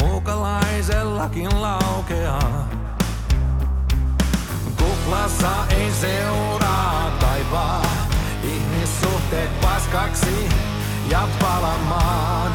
Muukalaisellakin 0.00 1.62
laukeaa. 1.62 2.68
Kuplassa 4.78 5.50
ei 5.70 5.90
seuraa 6.00 7.10
taipaa. 7.20 7.82
Ihmissuhteet 8.42 9.60
paskaksi 9.60 10.48
ja 11.10 11.28
palamaan. 11.40 12.52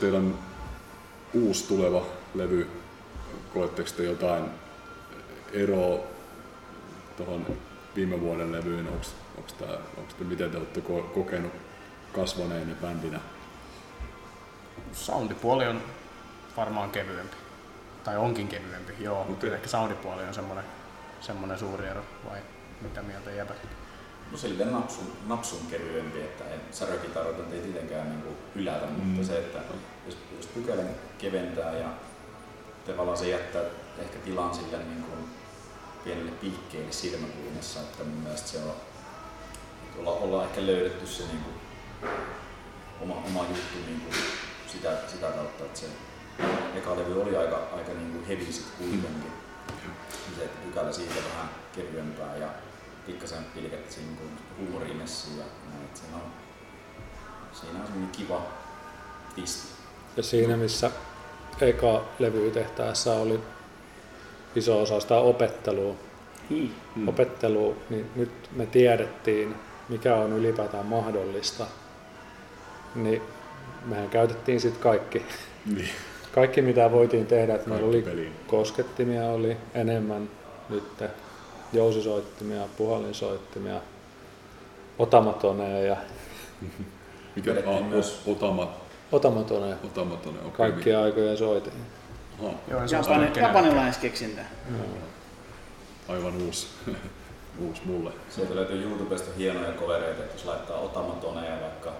Teidän 0.00 0.34
uusi 1.34 1.68
tuleva 1.68 2.06
levy, 2.34 2.70
koetteko 3.54 3.88
te 3.96 4.04
jotain 4.04 4.44
eroa 5.52 5.98
tuohon 7.16 7.46
viime 7.96 8.20
vuoden 8.20 8.52
levyyn? 8.52 8.86
Onko, 8.88 9.06
onko 9.36 9.50
tää, 9.58 9.76
onko 9.96 10.12
te, 10.18 10.24
miten 10.24 10.50
te 10.50 10.56
olette 10.56 10.80
ko- 10.80 11.14
kokenut 11.14 11.52
kasvaneenne 12.12 12.74
bändinä? 12.74 13.20
Soundipuoli 14.92 15.66
on 15.66 15.82
varmaan 16.56 16.90
kevyempi. 16.90 17.36
Tai 18.04 18.16
onkin 18.16 18.48
kevyempi, 18.48 18.92
joo. 19.00 19.20
Okay. 19.20 19.54
Ehkä 19.54 19.68
soundipuoli 19.68 20.22
on 20.22 20.34
semmoinen, 20.34 20.64
semmoinen 21.20 21.58
suuri 21.58 21.86
ero, 21.86 22.02
vai 22.30 22.38
mitä 22.80 23.02
mieltä 23.02 23.30
jäbät? 23.30 23.75
No 24.32 24.38
silleen 24.38 24.72
napsun, 24.72 25.12
napsun 25.26 25.66
kevyempi, 25.70 26.20
että 26.20 26.44
en, 26.44 26.60
särökitaroita 26.70 27.54
ei 27.54 27.60
tietenkään 27.60 28.10
niin 28.10 28.22
kuin 28.22 28.36
hylätä, 28.54 28.86
mm. 28.86 28.92
mutta 28.92 29.26
se, 29.26 29.38
että 29.38 29.58
jos, 30.06 30.16
jos 30.36 30.46
pykälän 30.46 30.90
keventää 31.18 31.72
ja 31.72 31.88
tavallaan 32.86 33.18
se 33.18 33.28
jättää 33.28 33.62
ehkä 33.98 34.18
tilan 34.18 34.54
sille 34.54 34.78
niin 34.78 35.02
kuin 35.02 35.28
pienelle 36.04 36.30
piikkeelle 36.30 36.92
silmäkulmassa, 36.92 37.80
että 37.80 38.04
mun 38.04 38.22
mielestä 38.22 38.48
se 38.48 38.58
on, 38.58 38.74
että 39.84 40.00
olla, 40.00 40.10
ollaan 40.10 40.44
ehkä 40.44 40.66
löydetty 40.66 41.06
se 41.06 41.22
niin 41.22 41.44
kuin 41.44 41.54
oma, 43.00 43.14
oma 43.14 43.42
juttu 43.48 43.78
niin 43.86 44.00
kuin 44.00 44.14
sitä, 44.66 44.92
sitä 45.08 45.26
kautta, 45.26 45.64
että 45.64 45.80
se 45.80 45.86
eka 46.74 46.96
levy 46.96 47.22
oli 47.22 47.36
aika, 47.36 47.68
aika 47.76 47.92
niin 47.92 48.12
kuin 48.12 48.26
heavy 48.26 48.52
sit 48.52 48.66
kuitenkin. 48.78 49.32
Se, 50.36 50.44
että 50.44 50.60
pykälä 50.64 50.92
siitä 50.92 51.14
vähän 51.14 51.50
kevyempää 51.74 52.36
ja 52.36 52.48
pikkasen 53.06 53.44
pilkettiin 53.54 54.06
niin 54.06 54.16
kuin 54.16 54.30
huumoriin 54.58 54.98
ja 54.98 55.44
näin, 55.70 55.84
että 55.84 56.00
siinä 56.00 56.16
on, 56.16 56.22
siinä 57.52 57.78
on 57.80 57.86
semmoinen 57.86 58.10
kiva 58.10 58.42
tisti. 59.34 59.68
Ja 60.16 60.22
siinä 60.22 60.56
missä 60.56 60.90
eka 61.60 62.04
levy 62.18 62.50
tehtäessä 62.50 63.12
oli 63.12 63.40
iso 64.56 64.82
osa 64.82 65.00
sitä 65.00 65.16
opettelua, 65.16 65.94
Hii. 66.50 66.72
mm. 66.96 67.08
opettelua, 67.08 67.74
niin 67.90 68.10
nyt 68.16 68.30
me 68.52 68.66
tiedettiin, 68.66 69.54
mikä 69.88 70.14
on 70.16 70.32
ylipäätään 70.32 70.86
mahdollista. 70.86 71.66
Niin 72.94 73.22
mehän 73.84 74.08
käytettiin 74.08 74.60
sitten 74.60 74.82
kaikki. 74.82 75.22
Niin. 75.74 75.88
Kaikki 76.34 76.62
mitä 76.62 76.92
voitiin 76.92 77.26
tehdä, 77.26 77.54
että 77.54 77.68
meillä 77.68 77.88
oli 77.88 78.02
peliin. 78.02 78.32
koskettimia 78.46 79.26
oli 79.26 79.56
enemmän 79.74 80.30
nyt, 80.68 81.02
jousisoittimia, 81.72 82.62
puhelinsoittimia, 82.76 83.80
otamatoneja 84.98 85.80
ja 85.86 85.96
Mikä 87.36 87.50
ah, 87.66 87.88
myös- 87.88 88.20
otama, 88.26 88.72
otamatoneja. 89.12 89.76
otamatone, 89.84 90.38
okei. 90.38 90.50
Kaikkia 90.52 91.02
aikoja 91.02 91.36
soitin. 91.36 91.72
Aha, 92.40 92.50
Joo, 92.70 92.80
en 92.82 92.88
se 92.88 92.96
ole 92.96 93.02
Japani, 93.02 93.04
sanonut 93.04 93.34
kenellekään. 93.34 93.64
japanilaiskeksintä. 93.64 94.42
aivan 96.08 96.42
uusi, 96.42 96.66
uusi 97.68 97.82
mulle. 97.84 98.10
Sieltä 98.30 98.54
löytyy 98.54 98.82
YouTubesta 98.82 99.30
hienoja 99.38 99.72
kovereita, 99.72 100.20
että 100.22 100.34
jos 100.34 100.44
laittaa 100.44 100.78
otamatoneja 100.80 101.60
vaikka 101.60 101.92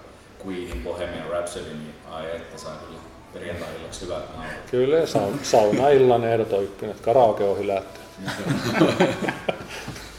Queenin 0.45 0.83
Bohemian 0.83 1.29
Rhapsody, 1.29 1.65
niin 1.69 1.93
ai 2.11 2.35
että 2.35 2.57
saa 2.57 2.75
kyllä 2.87 2.99
perjantai-illaksi 3.33 4.05
hyvät 4.05 4.23
naurat. 4.35 4.53
Kyllä, 4.71 5.05
saun, 5.05 5.39
saunaillan 5.43 6.23
ehdoton 6.23 6.63
ykkönen, 6.63 6.91
että 6.95 7.05
karaoke 7.05 7.43
on 7.43 7.57
hylätty. 7.57 7.99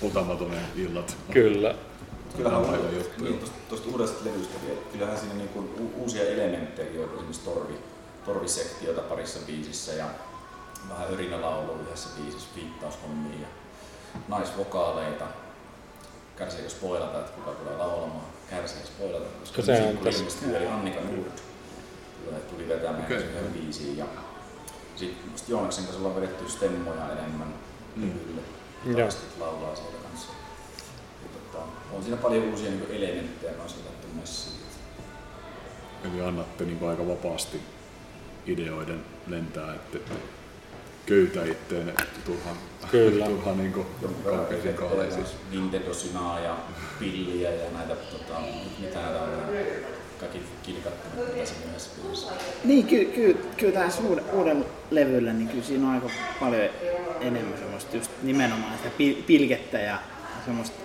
Otamatone 0.02 0.56
illat. 0.76 1.16
Kyllä. 1.32 1.74
Kyllähän 2.36 2.60
Aivan 2.60 2.80
on, 2.80 2.94
juttu, 2.96 3.24
niin, 3.24 3.38
tuosta, 3.38 3.56
tuosta 3.68 3.88
uudesta 3.88 4.24
levystä 4.24 4.54
vielä, 4.66 4.80
kyllähän 4.92 5.18
siinä 5.18 5.34
niin 5.34 5.48
kuin 5.48 5.64
u- 5.80 6.02
uusia 6.02 6.22
elementtejä 6.22 7.02
on, 7.02 7.08
esimerkiksi 7.14 7.40
torvi, 7.44 7.74
torvisektiota 8.24 9.00
parissa 9.00 9.38
biisissä 9.46 9.92
ja 9.92 10.04
vähän 10.88 11.06
örinälaulu 11.12 11.72
yhdessä 11.82 12.08
biisissä, 12.22 12.48
viittaushommia 12.56 13.40
ja 13.40 13.46
naisvokaaleita. 14.28 15.24
Kärsiikö 16.36 16.70
spoilata, 16.70 17.18
että 17.18 17.32
kuka 17.32 17.50
tulee 17.50 17.76
laulamaan? 17.76 18.26
Kärsiikö 18.50 18.86
spoilata, 18.86 19.26
koska 19.40 19.62
Se 19.62 19.82
on 19.82 19.98
tässä- 19.98 20.56
eli 20.56 20.66
Annika 20.66 21.00
Nord 21.00 21.30
tuli, 22.24 22.40
tuli 22.50 22.68
vetämään 22.68 23.04
okay. 23.04 23.16
yhden 23.16 23.52
biisiin 23.52 23.96
ja 23.96 24.04
sitten 24.96 25.30
Joonaksen 25.48 25.84
kanssa 25.84 25.98
ollaan 26.00 26.16
vedetty 26.16 26.48
stemmoja 26.48 27.12
enemmän 27.12 27.54
Mm. 27.98 28.08
levylle. 28.08 28.40
Joo. 28.84 28.94
Kitaristit 28.94 29.38
laulaa 29.40 29.76
siellä 29.76 29.98
kanssa. 30.08 30.28
Ja 31.22 31.28
tota, 31.40 31.64
on 31.92 32.02
siinä 32.02 32.16
paljon 32.16 32.44
uusia 32.44 32.70
niin 32.70 32.86
elementtejä 32.90 33.52
kanssa 33.52 33.78
otettu 33.78 34.06
messiin. 34.20 34.58
Eli 36.04 36.22
annatte 36.22 36.64
niin 36.64 36.88
aika 36.88 37.08
vapaasti 37.08 37.60
ideoiden 38.46 39.04
lentää, 39.26 39.74
että 39.74 39.98
köytä 41.06 41.44
itteen 41.44 41.92
turhan, 42.24 42.56
Kyllä. 42.90 43.26
turhan 43.30 43.58
niin 43.58 43.86
kaukeisiin 44.24 44.74
kahleisiin. 44.74 45.26
Nintendo 45.50 45.94
Synaa 45.94 46.40
ja 46.40 46.56
pilliä 46.98 47.50
ja 47.50 47.70
näitä, 47.70 47.94
tota, 47.94 48.40
mitä 48.78 49.00
näitä 49.00 49.22
on, 49.22 49.30
kaikki 50.20 50.42
kilkattimet, 50.62 51.34
mitä 51.34 51.46
siinä 51.46 51.64
yhdessä 51.70 51.90
biisissä. 52.02 52.32
Niin, 52.64 52.86
kyllä, 52.86 53.12
kyllä, 53.14 53.38
kyllä 53.56 53.80
tässä 53.80 54.02
uuden, 54.02 54.24
uuden 54.32 54.64
levyllä, 54.90 55.32
niin 55.32 55.48
kyllä 55.48 55.64
siinä 55.64 55.88
on 55.88 55.94
aika 55.94 56.10
paljon 56.40 56.70
enemmän 57.20 57.58
semmoista 57.58 57.96
just 57.96 58.10
nimenomaan 58.22 58.78
sitä 58.78 58.88
pil- 58.88 59.22
pilkettä 59.22 59.78
ja 59.78 59.98
semmoista 60.44 60.76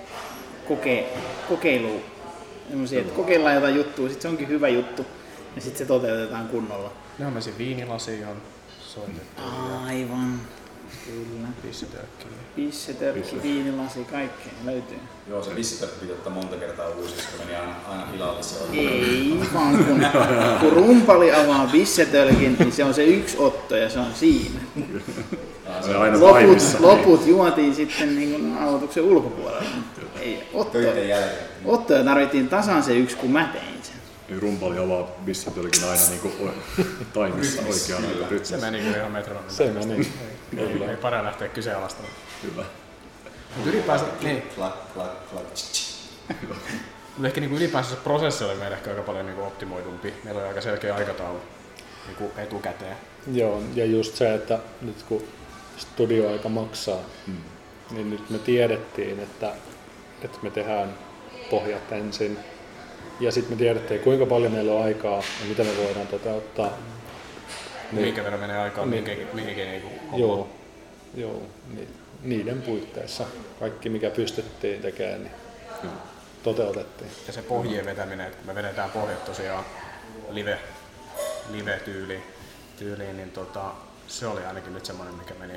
koke, 0.67 1.05
kokeilua. 1.49 1.99
Semmoisia, 2.69 2.99
että 2.99 3.13
kokeillaan 3.13 3.55
jotain 3.55 3.75
juttua, 3.75 4.07
sitten 4.07 4.21
se 4.21 4.27
onkin 4.27 4.47
hyvä 4.47 4.69
juttu 4.69 5.05
ja 5.55 5.61
sitten 5.61 5.77
se 5.77 5.85
toteutetaan 5.85 6.47
kunnolla. 6.47 6.93
Ne 7.19 7.25
on 7.25 7.41
siinä 7.41 7.57
viinilasi 7.57 8.25
on 8.25 8.41
soitettu 8.81 9.41
ja 9.41 9.79
Aivan. 9.79 10.41
Kyllä. 11.05 11.47
pissitölkki. 11.61 12.25
Pisse, 12.55 12.93
törkki, 12.93 13.43
viinilasi, 13.43 13.99
kaikkea 14.03 14.53
löytyy. 14.65 14.97
Joo, 15.29 15.43
se 15.43 15.55
vissitörkki 15.55 15.99
piti 15.99 16.11
ottaa 16.11 16.33
monta 16.33 16.55
kertaa 16.55 16.89
uusiksi, 16.89 17.27
koska 17.27 17.43
meni 17.45 17.55
aina, 17.55 17.75
aina 17.89 18.05
hilalliseen. 18.05 18.73
Ei 18.73 19.39
vaan 19.53 19.85
kun, 19.85 20.05
kun 20.59 20.73
rumpali 20.73 21.31
avaa 21.31 21.67
bissetölkin, 21.67 22.55
niin 22.59 22.71
se 22.71 22.83
on 22.83 22.93
se 22.93 23.03
yksi 23.03 23.37
otto 23.37 23.75
ja 23.75 23.89
se 23.89 23.99
on 23.99 24.13
siinä. 24.13 24.59
Se 25.81 25.95
aina 25.95 26.19
Loput, 26.19 26.79
loput 26.79 27.27
juotiin 27.27 27.75
sitten 27.75 28.15
niin 28.15 28.31
kuin 28.31 28.55
nauhoituksen 28.55 29.03
ulkopuolella. 29.03 29.63
Ei, 30.21 30.47
ottoja, 30.53 31.03
jälkeen. 31.03 31.45
ottoja 31.65 32.03
tarvittiin 32.03 32.49
tasan 32.49 32.83
se 32.83 32.97
yksi, 32.97 33.15
kun 33.15 33.31
mä 33.31 33.49
tein 33.53 33.83
sen. 33.83 33.95
Niin 34.29 34.41
rumpali 34.41 34.77
avaa 34.77 35.03
bissatölkin 35.25 35.83
aina 35.83 36.01
niin 36.09 36.19
kuin 36.19 36.51
taimissa 37.13 37.61
oikeaan 37.61 38.03
Se 38.43 38.57
meni 38.57 38.79
kyllä 38.79 38.97
ihan 38.97 39.11
metronomin. 39.11 39.51
Se 39.51 39.71
meni. 39.71 40.07
Ei, 40.57 40.89
ei, 40.89 40.97
parempi 40.97 41.25
lähteä 41.25 41.47
kyseenalaistamaan. 41.47 42.13
Hyvä. 42.43 42.63
Mutta 43.55 43.69
ylipäänsä, 43.69 44.05
niin, 44.21 44.41
Klak, 44.55 44.93
klak, 44.93 45.29
klak. 45.31 45.43
mutta 47.13 47.27
ehkä 47.27 47.41
niin 47.41 47.53
ylipäänsä 47.53 47.89
se 47.89 47.95
prosessi 47.95 48.43
oli 48.43 48.55
meillä 48.55 48.77
ehkä 48.77 48.89
aika 48.89 49.01
paljon 49.01 49.25
niin 49.25 49.39
optimoidumpi. 49.39 50.13
Meillä 50.23 50.39
oli 50.41 50.47
aika 50.47 50.61
selkeä 50.61 50.95
aikataulu 50.95 51.39
niin 52.07 52.15
kuin 52.17 52.31
etukäteen. 52.37 52.97
Joo, 53.33 53.61
ja 53.75 53.85
just 53.85 54.15
se, 54.15 54.33
että 54.33 54.59
nyt 54.81 55.03
kun 55.03 55.23
studioaika 55.77 56.49
maksaa, 56.49 56.99
Mm. 57.27 57.35
niin 57.91 58.09
nyt 58.09 58.29
me 58.29 58.39
tiedettiin, 58.39 59.19
että, 59.19 59.51
että 60.21 60.37
me 60.41 60.49
tehdään 60.49 60.93
pohjat 61.49 61.91
ensin. 61.91 62.39
Ja 63.19 63.31
sitten 63.31 63.53
me 63.53 63.57
tiedettiin, 63.57 63.99
kuinka 64.01 64.25
paljon 64.25 64.51
meillä 64.51 64.73
on 64.73 64.83
aikaa 64.83 65.17
ja 65.17 65.45
mitä 65.49 65.63
me 65.63 65.69
voidaan 65.85 66.07
toteuttaa. 66.07 66.69
Niin. 67.95 68.05
Minkä 68.05 68.23
verran 68.23 68.39
menee 68.41 68.57
aikaa 68.57 68.85
Niin. 68.85 69.03
mihinkin, 69.03 69.27
mihinkin 69.33 69.65
niin 69.71 69.81
kuin 69.81 70.19
Joo, 70.21 70.49
joo 71.15 71.41
ni, 71.73 71.87
niiden 72.23 72.61
puitteissa 72.61 73.25
kaikki 73.59 73.89
mikä 73.89 74.09
pystyttiin 74.09 74.81
tekemään, 74.81 75.21
niin 75.23 75.31
Joo. 75.83 75.93
toteutettiin. 76.43 77.11
Ja 77.27 77.33
se 77.33 77.41
pohjien 77.41 77.85
vetäminen, 77.85 78.25
että 78.27 78.37
kun 78.37 78.47
me 78.47 78.55
vedetään 78.55 78.91
pohjat 78.91 79.25
tosiaan 79.25 79.65
live, 80.29 80.59
live-tyyliin, 81.51 82.23
tyyliin, 82.79 83.17
niin 83.17 83.31
tota, 83.31 83.71
se 84.07 84.27
oli 84.27 84.45
ainakin 84.45 84.73
nyt 84.73 84.85
semmoinen, 84.85 85.15
mikä 85.15 85.33
meni 85.39 85.53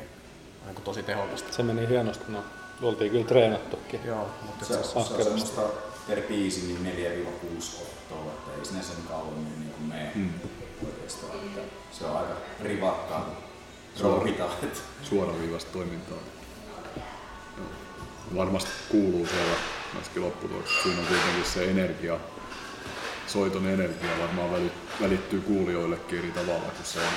niin 0.66 0.76
tosi 0.84 1.02
tehokasta. 1.02 1.52
Se 1.52 1.62
meni 1.62 1.88
hienosti, 1.88 2.24
no 2.28 2.44
oltiin 2.82 3.10
kyllä 3.10 3.24
treenattukin. 3.26 4.00
Joo, 4.04 4.28
mutta 4.46 4.64
Se, 4.64 4.82
se 4.82 4.98
on 4.98 5.04
semmoista 5.04 5.62
per 6.08 6.22
biisi 6.22 6.60
niin 6.82 7.26
4-6 7.58 7.82
ottoa, 7.82 8.32
että 8.32 8.50
ei 8.58 8.64
sinne 8.64 8.82
sen 8.82 8.96
kauemmin 9.08 9.60
niin 9.60 9.70
kuin 9.72 9.88
mene 9.88 10.10
Mm. 10.14 10.30
oikeastaan. 10.86 11.32
Että 11.34 11.60
se 11.98 12.04
on 12.04 12.16
aika 12.16 12.34
rivakkaa. 12.62 13.30
Rouhitaan. 14.00 14.50
että 14.62 14.80
Suoraviivasta 15.02 15.72
toimintaa. 15.72 16.18
Joo. 16.96 17.66
Varmasti 18.36 18.70
kuuluu 18.88 19.26
siellä 19.26 19.56
myöskin 19.94 20.22
lopputuloksessa. 20.22 20.82
Siinä 20.82 21.00
on 21.00 21.06
kuitenkin 21.06 21.44
se 21.44 21.70
energia, 21.70 22.18
soiton 23.26 23.66
energia 23.66 24.18
varmaan 24.20 24.52
väli- 24.52 24.72
välittyy 25.00 25.40
kuulijoillekin 25.40 26.18
eri 26.18 26.30
tavalla, 26.30 26.60
kun 26.76 26.84
se 26.84 26.98
on 27.00 27.12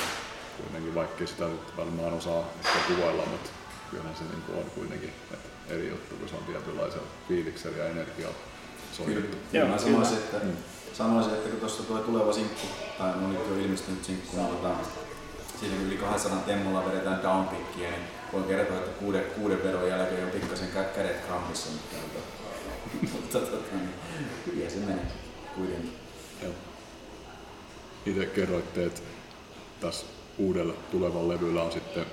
kuitenkin, 0.61 0.95
vaikkei 0.95 1.27
sitä 1.27 1.45
nyt 1.45 1.77
varmaan 1.77 2.13
osaa 2.13 2.43
ehkä 2.65 2.79
kuvailla, 2.87 3.25
mutta 3.25 3.49
kyllähän 3.91 4.15
se 4.15 4.23
niin 4.23 4.59
on 4.59 4.71
kuitenkin 4.71 5.09
että 5.09 5.49
eri 5.73 5.89
juttu, 5.89 6.15
kun 6.15 6.29
se 6.29 6.35
on 6.35 6.43
tietynlaisella 6.43 7.07
fiiliksellä 7.27 7.77
ja 7.77 7.89
energialla 7.89 8.35
soitettu. 8.97 9.37
Kyllä, 9.37 9.37
Joo, 9.53 9.65
kyllä. 9.65 9.77
sanoisin, 9.77 10.17
että 10.17 10.37
sanoisin, 10.93 11.33
että 11.33 11.49
kun 11.49 11.59
tuossa 11.59 11.83
tulee 11.83 12.03
tuleva 12.03 12.33
sinkku, 12.33 12.67
tai 12.97 13.13
on 13.13 13.33
nyt 13.33 13.47
jo 13.49 13.55
ilmestynyt 13.55 14.03
sinkku, 14.05 14.37
niin 14.37 14.47
tota, 14.47 14.75
siinä 15.59 15.75
kun 15.75 15.85
yli 15.85 15.97
200 15.97 16.39
temmolla 16.39 16.85
vedetään 16.85 17.23
downpickia, 17.23 17.89
niin 17.89 18.03
voin 18.33 18.43
kertoa, 18.43 18.77
että 18.77 18.99
kuuden, 18.99 19.23
kuuden 19.23 19.63
vedon 19.63 19.87
jälkeen 19.87 20.25
on 20.25 20.31
pikkasen 20.31 20.69
kä- 20.69 20.95
kädet 20.95 21.25
krampissa, 21.25 21.69
mutta, 21.71 21.95
mutta, 22.01 22.19
mutta 23.13 23.39
tota, 23.39 23.75
niin, 24.53 24.71
se 24.71 24.77
menee 24.77 25.05
kuitenkin. 25.55 25.93
Joo. 26.43 26.53
Itse 28.05 28.25
kerroitte, 28.25 28.85
että 28.85 29.01
tässä 29.81 30.05
uudella 30.37 30.73
tulevalla 30.91 31.33
levyllä 31.33 31.63
on 31.63 31.71
sitten 31.71 32.05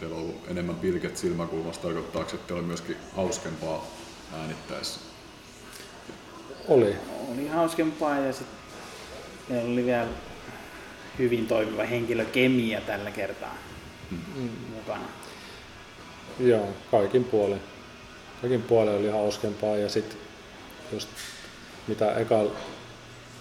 teillä 0.00 0.16
on 0.16 0.22
ollut 0.22 0.48
enemmän 0.48 0.76
pilket 0.76 1.16
silmäkulmasta, 1.16 1.82
tarkoittaako, 1.82 2.30
että 2.34 2.46
teillä 2.46 2.60
on 2.60 2.66
myöskin 2.66 2.96
hauskempaa 3.16 3.86
äänittäessä? 4.32 5.00
Oli. 6.68 6.96
Oli 7.32 7.48
hauskempaa 7.48 8.18
ja 8.18 8.32
sitten 8.32 8.56
meillä 9.48 9.72
oli 9.72 9.84
vielä 9.84 10.06
hyvin 11.18 11.46
toimiva 11.46 11.82
henkilökemia 11.82 12.80
tällä 12.80 13.10
kertaa 13.10 13.54
Mm. 14.10 14.48
mukana. 14.74 15.04
Joo, 16.40 16.68
kaikin 16.90 17.24
puolin. 17.24 17.60
Kaikin 18.40 18.62
puolin 18.62 18.94
oli 18.94 19.08
hauskempaa 19.10 19.76
ja 19.76 19.88
sitten 19.88 20.18
just 20.92 21.08
mitä 21.86 22.14
eka, 22.14 22.44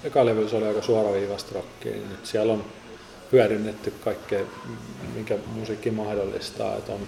eka 0.04 0.26
levyssä 0.26 0.58
oli 0.58 0.68
aika 0.68 0.82
suoraviivasta 0.82 1.56
rockia, 1.56 1.92
niin 1.92 2.10
nyt 2.10 2.26
siellä 2.26 2.54
on 2.54 2.66
hyödynnetty 3.32 3.92
kaikkea, 4.04 4.42
minkä 5.16 5.38
musiikki 5.56 5.92
mahdollistaa, 5.92 6.76
että 6.76 6.92
on, 6.92 7.08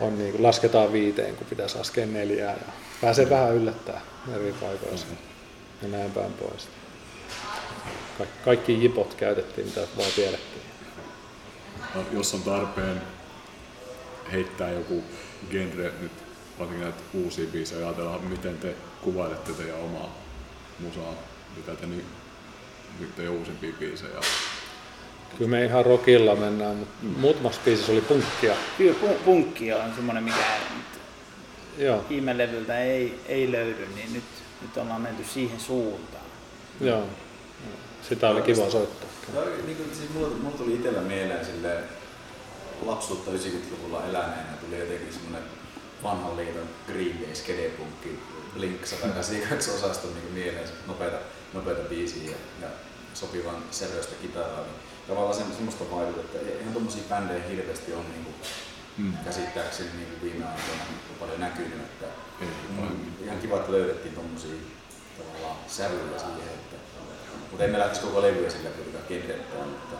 on 0.00 0.18
niin 0.18 0.30
kuin 0.32 0.42
lasketaan 0.42 0.92
viiteen, 0.92 1.36
kun 1.36 1.46
pitäisi 1.50 1.78
laskea 1.78 2.06
neljää 2.06 2.52
ja 2.52 2.72
pääsee 3.00 3.30
vähän 3.30 3.54
yllättää 3.54 4.00
eri 4.34 4.54
paikoissa 4.60 5.06
ja 5.82 5.88
näin 5.88 6.10
päin 6.10 6.32
pois. 6.32 6.68
Ka- 8.18 8.24
kaikki 8.44 8.82
jipot 8.82 9.14
käytettiin, 9.14 9.66
mitä 9.66 9.80
vaan 9.96 10.10
tiedettiin. 10.16 10.62
No, 11.94 12.04
jos 12.12 12.34
on 12.34 12.42
tarpeen 12.42 13.02
heittää 14.32 14.70
joku 14.70 15.04
genre 15.50 15.92
nyt, 16.00 16.12
varsinkin 16.58 16.84
näitä 16.84 17.02
uusia 17.14 17.46
biisejä, 17.52 17.86
ajatellaan, 17.86 18.24
miten 18.24 18.58
te 18.58 18.74
kuvailette 19.02 19.52
teidän 19.52 19.80
omaa 19.80 20.16
musaa, 20.78 21.14
mitä 21.56 21.74
te 21.74 21.86
nyt, 21.86 22.04
nyt 23.00 23.16
teidän 23.16 23.32
uusimpia 23.34 23.72
biisejä. 23.78 24.20
Kyllä 25.38 25.50
me 25.50 25.64
ihan 25.64 25.86
rockilla 25.86 26.36
mennään, 26.36 26.76
mutta 26.76 26.94
muutamassa 27.02 27.60
biisissä 27.64 27.92
oli 27.92 28.00
punkkia. 28.00 28.54
Kyllä 28.78 28.94
pu- 29.02 29.24
punkki 29.24 29.72
on 29.72 29.94
semmoinen, 29.94 30.24
mikä 30.24 30.36
Joo, 31.78 32.04
viime 32.08 32.38
levyltä 32.38 32.78
ei, 32.78 33.20
ei 33.26 33.52
löydy, 33.52 33.88
niin 33.94 34.12
nyt, 34.12 34.24
nyt 34.62 34.76
ollaan 34.76 35.00
menty 35.00 35.24
siihen 35.24 35.60
suuntaan. 35.60 36.24
joo. 36.80 37.04
Sitä 38.08 38.28
oli 38.28 38.42
kiva 38.42 38.70
soittaa. 38.70 39.08
Oli, 39.36 39.62
niin 39.66 39.76
kuin, 39.76 39.88
siis 39.96 40.10
mulla, 40.14 40.28
mulla 40.28 40.56
tuli 40.56 40.74
itsellä 40.74 41.00
mieleen 41.00 41.44
sille 41.46 41.76
lapsuutta 42.86 43.30
90-luvulla 43.30 44.04
eläneenä 44.04 44.52
tuli 44.60 44.78
jotenkin 44.78 45.12
semmoinen 45.12 45.42
vanhan 46.02 46.36
liiton 46.36 46.68
Green 46.86 47.20
Day 47.20 47.34
skedepunkki 47.34 48.18
Blink 48.54 48.86
182 48.86 49.70
osaston 49.70 50.14
niin 50.14 50.32
mieleen 50.34 50.68
nopeita, 50.86 51.16
nopeita 51.52 51.88
biisiä 51.88 52.30
ja, 52.30 52.36
ja 52.62 52.68
sopivan 53.14 53.56
sävöistä 53.70 54.14
kitaraa. 54.22 54.60
Niin 54.60 54.74
tavallaan 55.08 55.34
se, 55.34 55.42
semmoista 55.54 55.84
vaikutetta, 55.90 56.38
että 56.38 56.58
eihän 56.58 56.74
tommosia 56.74 57.02
bändejä 57.08 57.48
hirveästi 57.48 57.92
ole 57.92 58.02
niin 58.02 58.24
kuin, 58.24 58.34
Mm. 58.98 59.12
käsittääkseni 59.24 59.90
niin 59.96 60.08
kuin 60.08 60.22
viime 60.22 60.44
aikoina 60.46 60.84
paljon 61.20 61.40
näkynyt. 61.40 61.80
Että 61.80 62.06
Mm, 62.40 63.24
ihan 63.24 63.38
kiva, 63.38 63.56
että 63.56 63.72
löydettiin 63.72 64.14
tommosia 64.14 64.54
tavallaan 65.18 65.56
sävyjä 65.68 66.18
siihen, 66.18 66.54
että 66.54 66.76
mutta 67.50 67.64
emme 67.64 67.78
lähtisi 67.78 68.00
koko 68.02 68.22
levyä 68.22 68.50
sillä 68.50 68.70
kuitenkaan 68.70 69.04
genrettään, 69.08 69.68
mutta 69.68 69.96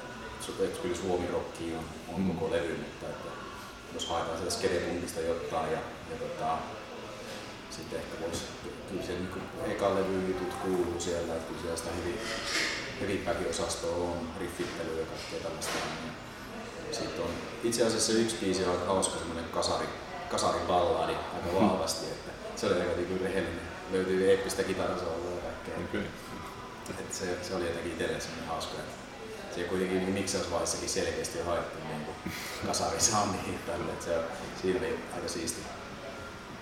että 0.65 0.81
kyllä 0.83 0.97
Suomi 0.97 1.27
Rocki 1.33 1.73
on, 1.79 1.85
on 2.15 2.21
Mm. 2.21 2.31
koko 2.31 2.51
levy, 2.51 2.77
mutta 2.77 3.07
että 3.07 3.29
jos 3.95 4.07
haetaan 4.09 4.37
sieltä 4.39 4.55
skedepunkista 4.55 5.21
jotain 5.21 5.73
ja, 5.73 5.79
ja 6.11 6.17
tota, 6.19 6.59
sitten 7.71 7.99
ehkä 7.99 8.15
voisi, 8.21 8.45
kyllä 8.91 9.03
se 9.03 9.13
niin 9.13 9.29
eka 9.73 9.95
levy 9.95 10.27
jutut 10.29 10.55
kuuluu 10.55 11.01
siellä, 11.01 11.35
että 11.35 11.49
kyllä 11.49 11.61
siellä 11.61 11.77
sitä 11.77 11.91
heavy, 11.97 12.19
heavy 13.01 13.19
backin 13.25 13.51
osastoa 13.51 13.97
on, 13.97 14.29
riffittelyä 14.41 15.01
ja 15.01 15.07
kaikkea 15.07 15.41
tällaista. 15.43 15.73
Niin 16.03 16.13
sitten 16.93 17.25
on 17.25 17.31
itse 17.65 17.87
asiassa 17.87 18.13
yksi 18.13 18.37
biisi 18.41 18.65
on 18.65 18.71
aika 18.71 18.85
hauska 18.85 19.19
semmoinen 19.19 19.45
kasari, 19.45 19.87
kasariballadi 20.31 21.13
aika 21.13 21.61
vahvasti, 21.61 22.07
että 22.07 22.31
se 22.57 22.67
oli 22.67 22.81
aika 22.81 22.97
niin 22.97 23.21
rehellinen. 23.21 23.61
Löytyy 23.93 24.31
eeppistä 24.31 24.63
kitarasoulua 24.63 25.31
ja 25.31 25.73
kaikkea. 25.75 26.01
Et 27.01 27.15
se, 27.15 27.25
se 27.43 27.55
oli 27.55 27.67
jotenkin 27.67 27.93
itselle 27.93 28.21
semmoinen 28.21 28.49
hauska, 28.49 28.73
että 28.79 29.55
se 29.55 29.63
kuitenkin 29.63 29.99
niin 29.99 30.11
miksausvaiheessakin 30.15 30.89
selkeästi 30.89 31.41
on 31.41 31.47
haettu 31.47 31.79
niin 31.89 32.05
kuin 32.05 32.17
kasarisoundiin 32.67 33.59
tälle, 33.67 33.93
että 33.93 34.05
se, 34.05 34.19
siinä 34.63 34.79
oli 34.81 34.99
aika 35.15 35.29
siisti 35.29 35.61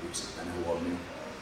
yksittäinen 0.06 0.54
huomio. 0.64 0.96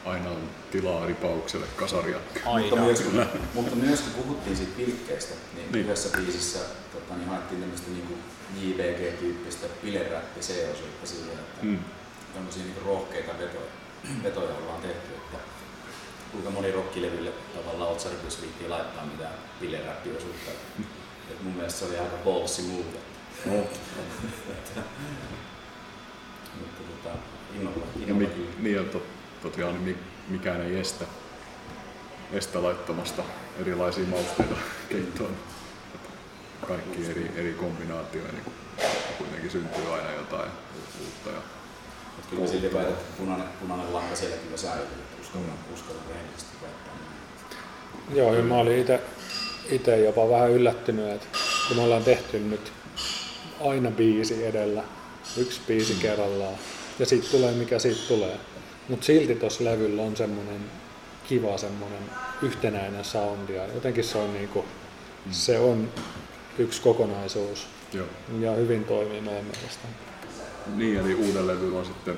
Aina 0.05 0.29
on 0.29 0.49
tilaa 0.71 1.05
ripaukselle 1.05 1.65
kasaria. 1.75 2.17
Mutta 2.45 2.75
myös, 2.75 3.01
kun, 3.01 3.25
mutta 3.53 3.75
myös 3.75 4.01
kun 4.01 4.23
puhuttiin 4.23 4.57
siitä 4.57 4.71
pilkkeistä, 4.77 5.33
niin, 5.55 5.71
Niin. 5.71 5.85
yhdessä 5.85 6.17
biisissä 6.17 6.59
tota, 6.93 7.13
niin 7.15 7.29
haettiin 7.29 7.61
tämmöistä 7.61 7.89
niin 7.91 8.23
JVG-tyyppistä 8.61 9.67
bileräppi-osuutta 9.83 11.07
siihen, 11.07 11.29
että 11.39 11.61
Mm. 11.65 11.79
tämmöisiä 12.33 12.63
niin 12.63 12.85
rohkeita 12.85 13.31
vetoja, 13.39 13.65
vetoja 14.23 14.55
ollaan 14.55 14.81
tehty, 14.81 15.13
että 15.15 15.37
kuinka 16.31 16.49
moni 16.49 16.71
rockilevylle 16.71 17.31
tavallaan 17.55 17.91
otsaripys 17.91 18.41
viittiin 18.41 18.69
laittaa 18.69 19.05
mitään 19.05 19.33
bileräppiosuutta. 19.59 20.51
Et 21.31 21.43
mun 21.43 21.53
mielestä 21.53 21.79
se 21.79 21.85
oli 21.85 21.97
aika 21.97 22.17
ballsy 22.25 22.61
move. 22.61 22.83
No. 23.45 23.53
Mutta 26.59 26.81
tota, 27.03 27.17
innolla, 27.55 27.85
Ja 27.95 28.01
innolla 28.07 28.29
mi, 28.37 28.49
niin, 28.59 28.75
ja 28.75 28.83
tot, 28.83 29.03
tosiaan 29.41 29.73
niin 29.73 29.83
mi- 29.83 29.97
mikään 30.37 30.61
ei 30.61 30.79
estä, 30.79 31.05
estä 32.31 32.63
laittamasta 32.63 33.23
erilaisia 33.59 34.05
mausteita 34.05 34.55
keittoon. 34.89 35.35
Kaikki 36.67 37.05
eri, 37.05 37.31
eri 37.35 37.53
kombinaatioja, 37.53 38.31
niin 38.31 38.43
kuitenkin 39.17 39.51
syntyy 39.51 39.93
aina 39.93 40.11
jotain 40.11 40.51
uutta. 41.01 41.29
Ja, 41.29 41.41
Mutta 42.15 42.29
kyllä 42.29 42.47
silti 42.47 42.73
väitän, 42.73 42.93
että 42.93 43.17
punainen, 43.17 43.47
punainen 43.61 43.93
lanka 43.93 44.15
siellä 44.15 44.35
kyllä 44.37 44.57
säilyy, 44.57 44.83
että 44.83 45.21
uskallan, 45.21 45.57
uskallan 45.73 46.03
rehellisesti 46.09 46.57
väittää. 46.61 46.93
Joo, 48.13 48.33
ja 48.33 48.43
mä 48.43 48.55
olin 48.55 48.79
itse 48.79 48.99
itse 49.69 49.99
jopa 49.99 50.29
vähän 50.29 50.51
yllättynyt, 50.51 51.11
että 51.11 51.27
kun 51.67 51.77
me 51.77 51.83
ollaan 51.83 52.03
tehty 52.03 52.39
nyt 52.39 52.71
aina 53.61 53.91
biisi 53.91 54.45
edellä, 54.45 54.83
yksi 55.37 55.61
biisi 55.67 55.93
kerrallaan, 56.01 56.55
ja 56.99 57.05
siitä 57.05 57.27
tulee 57.31 57.51
mikä 57.51 57.79
siitä 57.79 58.01
tulee. 58.07 58.37
Mutta 58.89 59.05
silti 59.05 59.35
tuossa 59.35 59.63
levyllä 59.63 60.01
on 60.01 60.17
semmoinen 60.17 60.61
kiva 61.27 61.57
semmoinen 61.57 62.03
yhtenäinen 62.41 63.05
soundi, 63.05 63.53
ja 63.53 63.67
jotenkin 63.73 64.03
se 64.03 64.17
on, 64.17 64.33
niinku, 64.33 64.65
se 65.31 65.59
on 65.59 65.89
yksi 66.57 66.81
kokonaisuus, 66.81 67.67
joo. 67.93 68.07
ja 68.39 68.51
hyvin 68.51 68.85
toimii 68.85 69.21
meidän 69.21 69.45
mielestä. 69.45 69.87
Niin, 70.75 70.99
eli 70.99 71.15
uuden 71.15 71.47
levyllä 71.47 71.79
on 71.79 71.85
sitten 71.85 72.17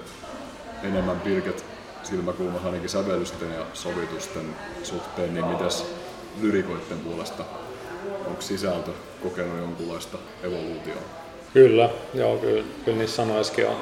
enemmän 0.84 1.20
pilket 1.20 1.66
silmäkulmassa 2.04 2.68
ainakin 2.68 2.90
sävellysten 2.90 3.52
ja 3.52 3.66
sovitusten 3.74 4.56
suhteen, 4.84 5.34
niin 5.34 5.46
mitäs 5.46 5.86
lyrikoiden 6.42 7.00
puolesta? 7.00 7.44
Onko 8.26 8.42
sisältö 8.42 8.92
kokenut 9.24 9.58
jonkunlaista 9.58 10.18
evoluutiota? 10.44 11.02
Kyllä, 11.54 11.90
joo, 12.14 12.38
kyllä, 12.38 12.64
kyllä 12.86 12.98
niissä 12.98 13.16
sanoissakin 13.16 13.68
on, 13.68 13.78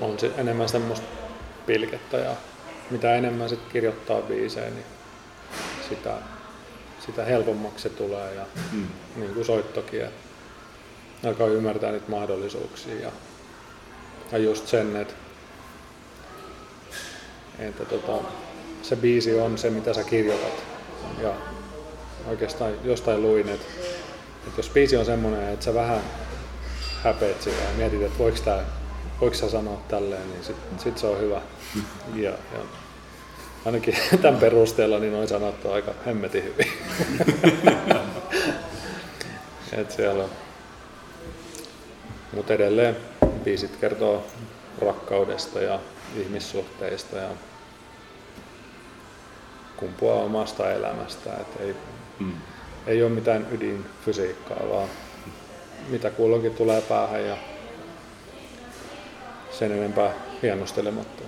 on 0.00 0.18
se 0.18 0.30
enemmän 0.36 0.68
semmoista 0.68 1.06
pilkettä 1.66 2.16
ja 2.16 2.36
mitä 2.90 3.14
enemmän 3.14 3.48
sit 3.48 3.60
kirjoittaa 3.72 4.20
biisejä, 4.20 4.70
niin 4.70 4.84
sitä, 5.88 6.14
sitä 7.06 7.24
helpommaksi 7.24 7.82
se 7.82 7.88
tulee 7.88 8.34
ja 8.34 8.46
Mm. 8.72 8.86
niin 9.16 9.34
kuin 9.34 9.44
soittokin, 9.44 10.02
että 10.04 11.28
alkaa 11.28 11.46
ymmärtää 11.46 11.92
niitä 11.92 12.10
mahdollisuuksia 12.10 12.94
ja, 13.00 13.10
ja 14.32 14.38
just 14.38 14.66
sen, 14.66 14.96
että, 14.96 15.14
että 17.58 17.84
tota, 17.84 18.12
se 18.82 18.96
biisi 18.96 19.40
on 19.40 19.58
se, 19.58 19.70
mitä 19.70 19.94
sä 19.94 20.04
kirjoitat. 20.04 20.62
Ja 21.22 21.34
oikeastaan 22.26 22.72
jostain 22.84 23.22
luin, 23.22 23.48
että, 23.48 23.66
että 24.46 24.58
jos 24.58 24.70
biisi 24.70 24.96
on 24.96 25.04
semmoinen, 25.04 25.48
että 25.52 25.64
sä 25.64 25.74
vähän 25.74 26.00
häpeät 27.02 27.42
sitä 27.42 27.62
ja 27.62 27.70
mietit, 27.76 28.02
että 28.02 28.18
voiko, 28.18 28.38
tää, 28.44 28.64
voiko 29.20 29.36
sä 29.36 29.50
sanoa 29.50 29.80
tälleen, 29.88 30.30
niin 30.30 30.44
sit, 30.44 30.56
sit 30.78 30.98
se 30.98 31.06
on 31.06 31.20
hyvä. 31.20 31.40
Ja, 32.14 32.30
ja 32.30 32.58
ainakin 33.66 33.96
tämän 34.22 34.40
perusteella 34.40 34.98
niin 34.98 35.12
noin 35.12 35.28
sanottu 35.28 35.70
aika 35.72 35.94
hemmetin 36.06 36.44
hyvin. 36.44 36.72
Et 39.72 39.90
siellä 39.90 40.24
on. 40.24 40.30
Mutta 42.32 42.54
edelleen 42.54 42.96
biisit 43.44 43.76
kertoo 43.76 44.26
rakkaudesta 44.82 45.60
ja 45.60 45.78
ihmissuhteista 46.16 47.16
ja 47.16 47.28
kumpuaa 49.76 50.22
omasta 50.22 50.72
elämästä. 50.72 51.32
Et 51.32 51.60
ei, 51.60 51.76
Mm. 52.18 52.32
ei 52.86 53.02
ole 53.02 53.10
mitään 53.10 53.46
ydinfysiikkaa, 53.52 54.68
vaan 54.70 54.88
mitä 55.88 56.10
kulloinkin 56.10 56.54
tulee 56.54 56.80
päähän 56.80 57.26
ja 57.26 57.36
sen 59.50 59.72
enempää 59.72 60.10
hienostelematta. 60.42 61.22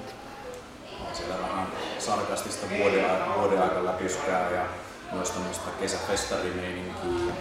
Sarkastista 2.04 2.66
vuoden, 2.78 3.04
vuoden 3.38 3.62
aika 3.62 3.84
läpyskää 3.84 4.50
ja 4.50 4.66
myös 5.12 5.30
tämmöistä 5.30 5.70
kesäfestarimeininkiä. 5.80 7.34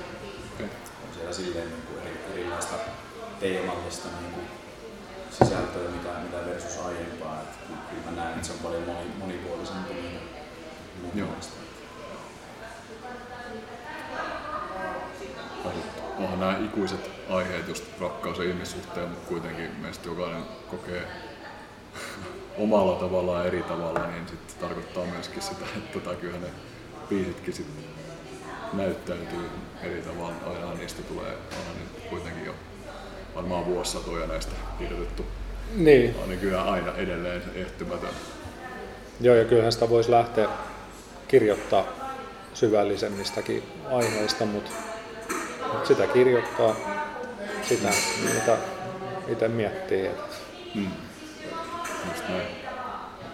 Ja 0.59 0.66
on 1.07 1.14
siellä 1.14 1.34
silleen 1.34 1.68
niin 1.68 1.82
kuin 1.82 2.01
eri, 2.01 2.20
erilaista 2.34 2.76
teemallista 3.39 4.07
niin 4.22 4.34
kuin 4.34 4.45
sisältöä, 5.32 5.89
mitä, 5.89 6.09
mitä 6.09 6.45
versus 6.45 6.86
aiempaa. 6.86 7.41
Et 7.41 7.89
kyllä, 7.89 8.11
mä 8.11 8.11
näen, 8.11 8.34
että 8.34 8.47
se 8.47 8.53
on 8.53 8.59
paljon 8.59 8.84
moni, 8.84 9.11
monipuolisempi 9.20 9.93
niin 9.93 10.20
mun 11.01 11.11
Joo. 11.16 11.30
Onhan 16.18 16.39
nämä 16.39 16.57
ikuiset 16.66 17.11
aiheet, 17.30 17.68
just 17.68 17.84
rakkaus 17.99 18.38
ja 18.38 18.43
ihmissuhteen, 18.43 19.09
mutta 19.09 19.28
kuitenkin 19.28 19.76
meistä 19.82 20.09
jokainen 20.09 20.43
kokee 20.72 21.07
omalla 22.58 22.95
tavallaan 22.99 23.47
eri 23.47 23.64
tavalla, 23.64 24.08
niin 24.08 24.28
sitten 24.28 24.56
tarkoittaa 24.62 25.06
myöskin 25.06 25.41
sitä, 25.41 25.66
että 25.78 25.99
tota, 25.99 26.16
kyllä 26.16 26.38
ne 26.38 26.47
biisitkin 27.10 27.54
sit 27.54 27.68
näyttäytyy 28.74 29.49
eri 29.84 30.01
tavalla. 30.01 30.34
Aina 30.45 30.74
niistä 30.74 31.01
tulee 31.01 31.30
aina 31.30 31.80
nyt 31.80 32.10
kuitenkin 32.10 32.45
jo 32.45 32.54
varmaan 33.36 33.66
vuosisatoja 33.66 34.28
näistä 34.28 34.51
kirjoitettu. 34.80 35.26
Niin, 35.76 36.16
On 36.24 36.30
niin 36.30 36.39
kyllä 36.39 36.64
aina 36.64 36.95
edelleen 36.95 37.41
ehtymätön. 37.56 38.10
joo 39.22 39.36
ja 39.36 39.45
kyllähän 39.45 39.72
sitä 39.72 39.89
voisi 39.89 40.12
lähteä 40.12 40.47
kirjoittaa 41.28 41.86
syvällisemmistäkin 42.54 43.64
aiheista, 43.91 44.45
mutta 44.45 44.72
mut 45.74 45.86
sitä 45.86 46.08
kirjoittaa 46.08 46.76
sitä, 47.62 47.89
mitä 48.34 48.58
itse 49.28 49.47
miettii 49.47 50.10
Mm. 50.76 50.88
Just 52.08 52.30
näin. 52.30 52.47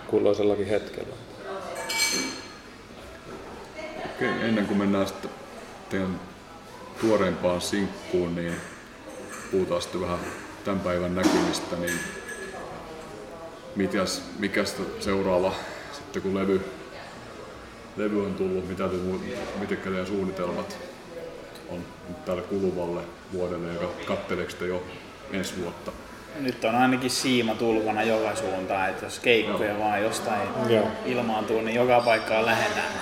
kulloisellakin 0.08 0.68
hetkellä. 0.68 1.16
Okei, 4.06 4.30
ennen 4.30 4.68
kuin 4.68 4.78
mennään 4.78 5.08
sitten 5.08 5.32
teidän 5.90 6.20
tuoreimpaan 7.02 7.62
sinkkuun, 7.62 8.36
niin 8.36 8.56
puhutaan 9.52 9.82
sitten 9.82 10.02
vähän 10.02 10.20
tämän 10.66 10.80
päivän 10.80 11.16
näkymistä, 11.16 11.76
niin 11.76 12.00
mitäs, 13.76 14.22
mikäs 14.40 14.76
seuraava 15.00 15.54
sitten 15.94 16.22
kun 16.22 16.36
levy, 16.36 16.62
levy 17.98 18.26
on 18.26 18.34
tullut, 18.34 18.68
mitä 18.68 18.88
te, 18.88 18.96
mitkä 19.60 19.76
teidän 19.76 20.08
suunnitelmat 20.08 20.78
on 21.70 21.86
nyt 22.08 22.26
tälle 22.26 22.42
kuluvalle 22.42 23.02
vuodelle 23.34 23.74
ja 23.74 23.80
kat- 23.80 24.06
katteleeko 24.06 24.52
te 24.60 24.68
jo 24.68 24.84
ensi 25.32 25.54
vuotta? 25.64 25.92
Nyt 26.36 26.66
on 26.66 26.76
ainakin 26.76 27.10
siima 27.10 27.56
tulvana 27.56 28.04
joka 28.04 28.36
suuntaan, 28.36 28.90
että 28.90 29.06
jos 29.06 29.20
keikkoja 29.20 29.80
vaan 29.80 30.02
jostain 30.04 30.50
Joo. 30.70 30.88
ilmaantuu, 31.06 31.62
niin 31.62 31.76
joka 31.76 32.02
paikkaan 32.02 32.46
lähdetään. 32.46 32.94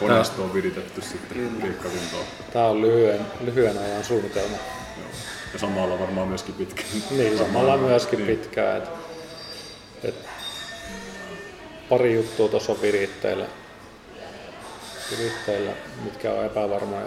Koneisto 0.00 0.42
on 0.42 0.54
viritetty 0.54 1.02
sitten 1.02 1.36
Kyllä. 1.36 1.62
keikkakuntoon. 1.62 2.24
Tämä 2.52 2.66
on 2.66 2.80
lyhyen, 2.82 3.20
lyhyen 3.40 3.78
ajan 3.78 4.04
suunnitelma. 4.04 4.56
Joo. 4.56 5.06
Ja 5.52 5.58
samalla 5.58 5.98
varmaan 5.98 6.28
myöskin 6.28 6.54
pitkä. 6.54 6.82
Niin, 7.10 7.38
samalla 7.38 7.76
myöskin 7.76 8.26
Niin. 8.26 8.38
pitkään. 8.38 8.76
Et, 8.76 8.88
et 10.04 10.14
pari 11.88 12.14
juttua 12.14 12.48
tuossa 12.48 12.72
on 12.72 12.82
viritteillä, 12.82 13.46
viritteillä, 15.10 15.72
mitkä 16.04 16.32
on 16.32 16.44
epävarmoja. 16.44 17.06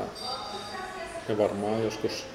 Ja 1.30 1.38
varmaan 1.38 1.84
joskus 1.84 2.26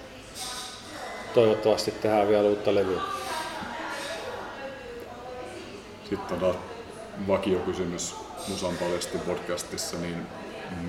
toivottavasti 1.35 1.91
tehdään 1.91 2.29
vielä 2.29 2.49
uutta 2.49 2.75
levyä. 2.75 3.01
Sitten 6.09 6.41
taas 6.41 6.57
vakiokysymys 7.29 8.15
Musan 8.49 8.77
paljastin 8.77 9.21
podcastissa, 9.21 9.97
niin 9.97 10.27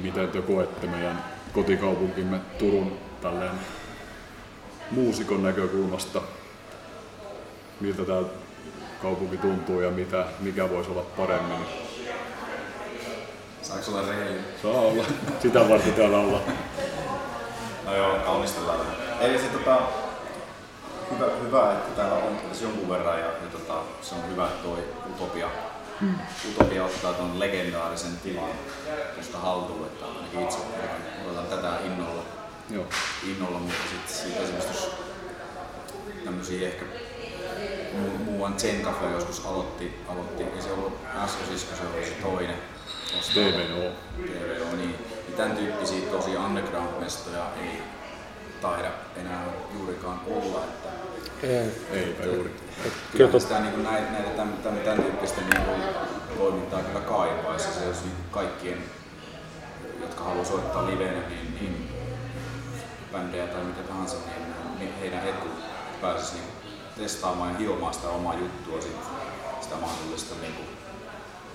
miten 0.02 0.30
te 0.30 0.42
koette 0.42 0.88
meidän 0.88 1.24
kotikaupunkimme 1.54 2.40
Turun 2.60 2.98
tälleen 3.22 3.52
muusikon 4.92 5.44
näkökulmasta? 5.44 6.22
Miltä 7.80 8.04
tämä 8.04 8.22
kaupunki 9.02 9.38
tuntuu 9.38 9.82
ja 9.82 9.92
mitä, 9.92 10.26
mikä 10.40 10.70
voisi 10.70 10.92
olla 10.92 11.02
paremmin? 11.18 11.58
Saanko 13.62 13.92
olla 13.92 14.02
rehellinen? 14.02 14.46
Saa 14.62 14.72
olla. 14.72 15.06
Sitä 15.42 15.70
varten 15.70 15.94
täällä 15.94 16.18
olla. 16.18 16.42
No 17.86 17.96
joo, 17.96 18.18
kaunistellaan. 18.26 18.80
Eli 19.22 19.40
se 19.40 19.46
tota, 19.46 19.82
hyvä, 21.12 21.26
hyvä, 21.44 21.72
että 21.72 21.96
täällä 21.96 22.16
on 22.16 22.38
tässä 22.50 22.64
jonkun 22.64 22.90
verran 22.90 23.20
ja, 23.20 23.26
ja 23.26 23.50
tota, 23.52 23.74
se 24.02 24.16
on 24.16 24.30
hyvä, 24.32 24.48
että 24.48 24.64
toi 24.64 24.84
Utopia, 25.10 25.50
mm. 26.02 26.16
Utopia 26.50 26.86
ottaa 26.86 27.14
tuon 27.14 27.40
legendaarisen 27.40 28.18
tilan 28.24 28.50
tuosta 29.14 29.38
haltuun, 29.38 29.86
että 29.86 30.06
ainakin 30.06 30.42
itse 30.42 30.58
odotan 31.26 31.46
tätä 31.46 31.74
innolla, 31.86 32.24
Joo. 32.70 32.86
innolla 33.24 33.60
mutta 33.60 33.76
sitten 33.90 34.16
siitä 34.18 34.44
esimerkiksi 34.44 34.74
jos 34.74 34.92
tämmöisiä 36.26 36.68
ehkä 36.68 36.86
mu- 37.94 38.24
muuan 38.24 38.60
Zen 38.60 38.82
Cafe 38.82 39.06
joskus 39.12 39.46
aloitti, 39.46 40.02
aloitti 40.10 40.44
ei 40.44 40.62
se 40.62 40.72
ollut 40.72 40.94
äsken, 41.24 41.60
se 41.60 41.66
oli 41.96 42.06
se 42.06 42.12
toinen. 42.12 42.56
TVO. 43.34 43.92
TVO, 44.18 44.76
niin, 44.76 44.96
niin 45.28 45.38
tämän 45.38 45.58
tyyppisiä 45.58 46.10
tosi 46.12 46.38
underground-mestoja 46.38 47.46
ei 47.62 47.82
taida 48.66 48.92
enää 49.16 49.46
juurikaan 49.74 50.22
olla. 50.28 50.64
Että 50.64 50.90
Ei. 51.48 51.72
Eipä 51.92 52.24
juuri. 52.24 52.50
Kyllä 52.84 52.96
kyllä 53.12 53.32
tot, 53.32 53.42
sitä 53.42 53.60
niin 53.60 53.84
näitä, 53.84 54.12
näitä 54.12 54.30
tämän, 54.30 54.58
tämän, 54.64 54.80
tämän 54.80 55.04
tyyppistä 55.04 55.42
niin 55.42 55.66
kuin, 55.66 55.82
toimintaa 56.38 56.80
kyllä 56.80 57.00
kaipaisi. 57.00 57.74
Se 57.74 57.86
olisi 57.86 58.04
niin 58.04 58.16
kaikkien, 58.32 58.84
jotka 60.02 60.24
haluaa 60.24 60.46
soittaa 60.46 60.88
livenä, 60.88 61.28
niin, 61.30 61.58
niin 61.62 61.90
bändejä 63.12 63.48
tai 63.48 63.64
mitä 63.64 63.82
tahansa, 63.82 64.16
niin, 64.26 64.80
niin 64.80 65.00
heidän 65.00 65.28
etu 65.28 65.48
pääsisi 66.02 66.34
niin 66.34 66.48
testaamaan 66.98 67.52
ja 67.52 67.58
hiomaan 67.58 67.94
sitä 67.94 68.10
omaa 68.10 68.36
juttua 68.36 68.82
sit, 68.82 68.98
sitä 69.62 69.76
mahdollista 69.76 70.36
niin 70.42 70.54
kuin, 70.54 70.68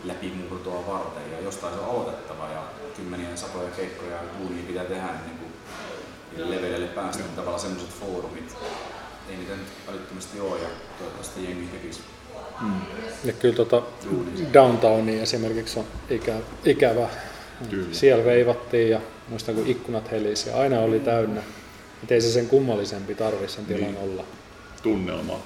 läpimurtoa 0.05 0.87
varten 0.87 1.33
ja 1.33 1.41
jostain 1.41 1.75
se 1.75 1.81
on 1.81 1.91
aloitettava 1.91 2.49
ja 2.49 2.63
kymmeniä 2.97 3.37
satoja 3.37 3.71
keikkoja 3.71 4.17
ja 4.17 4.23
duunia 4.39 4.63
pitää 4.67 4.85
tehdä 4.85 5.07
niin 5.07 5.40
leveille 6.37 6.87
päästä, 6.87 7.23
niin 7.23 7.33
tavallaan 7.37 7.61
semmoiset 7.61 7.91
foorumit, 7.91 8.57
ei 9.31 9.37
niitä 9.37 9.53
nyt 9.57 9.67
älyttömästi 9.89 10.41
ole 10.41 10.59
ja 10.61 10.69
toivottavasti 10.99 11.45
jengi 11.45 11.67
tekisi. 11.67 12.01
ja 13.25 13.33
kyllä 13.33 13.55
tota 13.57 13.83
Downtowni 14.55 15.21
esimerkiksi 15.21 15.79
on 15.79 15.85
ikä, 16.11 16.35
ikävä. 16.65 17.09
Kyllä. 17.71 17.87
Siellä 17.95 18.25
veivattiin 18.25 18.91
ja 18.91 19.01
muistan 19.29 19.55
kun 19.55 19.67
ikkunat 19.67 20.11
helisi 20.11 20.49
ja 20.49 20.57
aina 20.57 20.81
oli 20.81 21.01
täynnä. 21.01 21.43
Et 22.03 22.11
ei 22.13 22.21
se 22.21 22.31
sen 22.33 22.49
kummallisempi 22.49 23.15
tarvi 23.15 23.49
sen 23.49 23.67
tilan 23.67 23.81
Niin. 23.81 23.97
olla. 23.97 24.25
Tunnelma, 24.83 25.41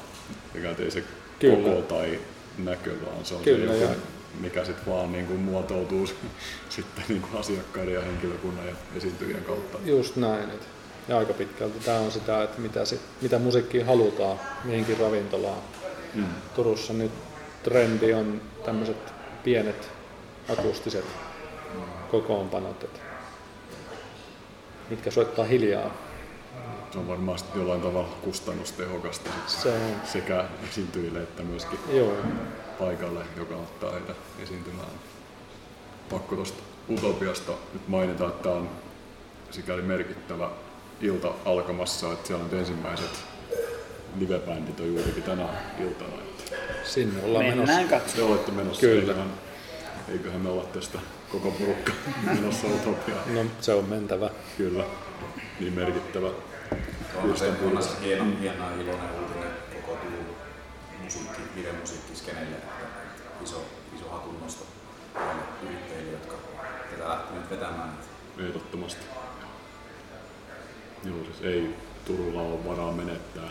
mikä 0.55 0.75
ei 0.79 0.91
se 0.91 1.05
Kyllä. 1.39 1.69
koko 1.69 1.83
tai 1.83 2.19
näkö, 2.59 2.91
vaan 3.07 3.25
se 3.25 3.35
on 3.35 3.43
Kyllä, 3.43 3.73
se 3.73 3.81
joku, 3.81 3.95
mikä 4.41 4.65
sitten 4.65 4.93
vaan 4.93 5.13
niin 5.13 5.27
kuin 5.27 5.41
muotoutuu 5.41 6.07
sitten 6.69 7.05
niin 7.09 7.21
kuin 7.23 7.41
asiakkaiden 7.41 7.95
ja 7.95 8.01
henkilökunnan 8.01 8.67
ja 8.67 8.75
esiintyjien 8.97 9.45
kautta. 9.45 9.79
Just 9.85 10.17
näin. 10.17 10.51
Et, 10.51 10.69
ja 11.09 11.19
aika 11.19 11.33
pitkälti 11.33 11.81
tämä 11.81 11.99
on 11.99 12.11
sitä, 12.11 12.43
että 12.43 12.61
mitä, 12.61 12.85
sit, 12.85 13.01
mitä 13.21 13.39
musiikkia 13.39 13.87
halutaan 13.87 14.41
mihinkin 14.65 14.99
ravintolaan. 14.99 15.59
Mm. 16.15 16.27
Turussa 16.55 16.93
nyt 16.93 17.13
trendi 17.63 18.15
on 18.15 18.41
tämmöiset 18.65 19.13
pienet 19.45 19.91
akustiset 20.53 21.05
kokoonpanot, 22.11 22.83
et, 22.83 23.01
mitkä 24.91 25.11
soittaa 25.11 25.45
hiljaa. 25.45 25.91
Se 26.93 26.99
on 26.99 27.09
varmaan 27.09 27.39
sitten 27.39 27.61
jollain 27.61 27.81
tavalla 27.81 28.17
kustannustehokasta 28.23 29.31
Se 29.47 29.69
on, 29.69 29.97
sekä 30.05 30.45
esiintyjille 30.71 31.23
että 31.23 31.43
myöskin 31.43 31.79
joo, 31.93 32.17
paikalle, 32.79 33.21
joka 33.37 33.57
ottaa 33.57 33.93
heitä 33.93 34.13
esiintymään. 34.43 34.89
Pakko 36.11 36.35
tuosta 36.35 36.63
Utopiasta 36.91 37.53
nyt 37.73 37.89
mainita, 37.89 38.29
että 38.29 38.43
tämä 38.43 38.55
on 38.55 38.71
sikäli 39.51 39.83
merkittävä 39.83 40.51
ilta 41.01 41.33
alkamassa, 41.45 42.13
että 42.13 42.27
siellä 42.27 42.45
on 42.45 42.51
nyt 42.51 42.61
ensimmäiset 42.61 43.25
livebändit 44.19 44.81
on 44.81 44.87
juurikin 44.87 45.23
tänä 45.23 45.49
iltana. 45.81 46.13
Että 46.23 46.61
sinne 46.85 47.25
ollaan 47.25 47.45
Mennään 47.45 47.69
menossa. 47.69 47.97
te 47.97 48.01
katsomaan. 48.01 48.31
olette 48.33 48.53
menossa, 48.53 48.81
Kyllä. 48.81 49.01
Eiköhän, 49.03 49.33
eiköhän 50.09 50.41
me 50.41 50.49
olla 50.49 50.65
tästä 50.65 50.99
koko 51.33 51.51
porukka 51.51 51.93
menossa 52.35 52.67
Utopiaan. 52.67 53.35
No 53.35 53.45
se 53.61 53.75
on 53.75 53.85
mentävä. 53.89 54.31
Kyllä, 54.57 54.85
niin 55.61 55.73
merkittävä. 55.73 56.29
On 57.23 57.37
se, 57.37 57.49
on 57.77 57.83
se 57.83 57.91
hieno, 58.03 58.25
hieno 58.41 58.65
iloinen 58.81 59.11
uutinen 59.21 59.49
koko 59.75 59.97
Turun 59.97 60.27
musiikki, 61.05 61.43
videomusiikkiskenelle, 61.57 62.57
että 62.57 62.85
iso, 63.45 63.65
iso 63.97 64.09
hatunnosto 64.11 64.65
yrittäjille, 65.63 66.13
jotka 66.13 66.35
ketä 66.91 67.09
lähti 67.09 67.35
nyt 67.35 67.51
vetämään. 67.51 67.99
Ehdottomasti. 68.39 69.07
Joo, 71.05 71.25
siis 71.25 71.43
ei 71.43 71.75
Turulla 72.05 72.43
ole 72.43 72.65
varaa 72.65 72.93
menettää 72.93 73.51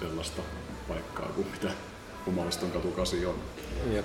sellaista 0.00 0.42
paikkaa 0.88 1.28
kuin 1.34 1.46
mitä 1.52 1.68
Humariston 2.26 2.70
katu 2.70 2.88
8 2.88 3.18
on. 3.26 3.34
Jep. 3.92 4.04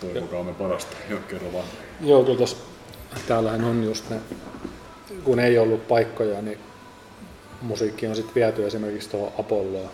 Toivokaamme 0.00 0.54
parasta 0.54 0.96
jo 1.08 1.18
kerro 1.28 1.52
vaan. 1.52 1.64
Joo, 2.00 2.24
kyllä 2.24 2.38
tässä, 2.38 2.56
täällähän 3.28 3.64
on 3.64 3.84
just 3.84 4.10
ne, 4.10 4.16
kun 5.24 5.40
ei 5.40 5.58
ollut 5.58 5.88
paikkoja, 5.88 6.42
niin 6.42 6.58
musiikki 7.62 8.06
on 8.06 8.16
sitten 8.16 8.34
viety 8.34 8.66
esimerkiksi 8.66 9.10
tuohon 9.10 9.32
Apolloon, 9.38 9.90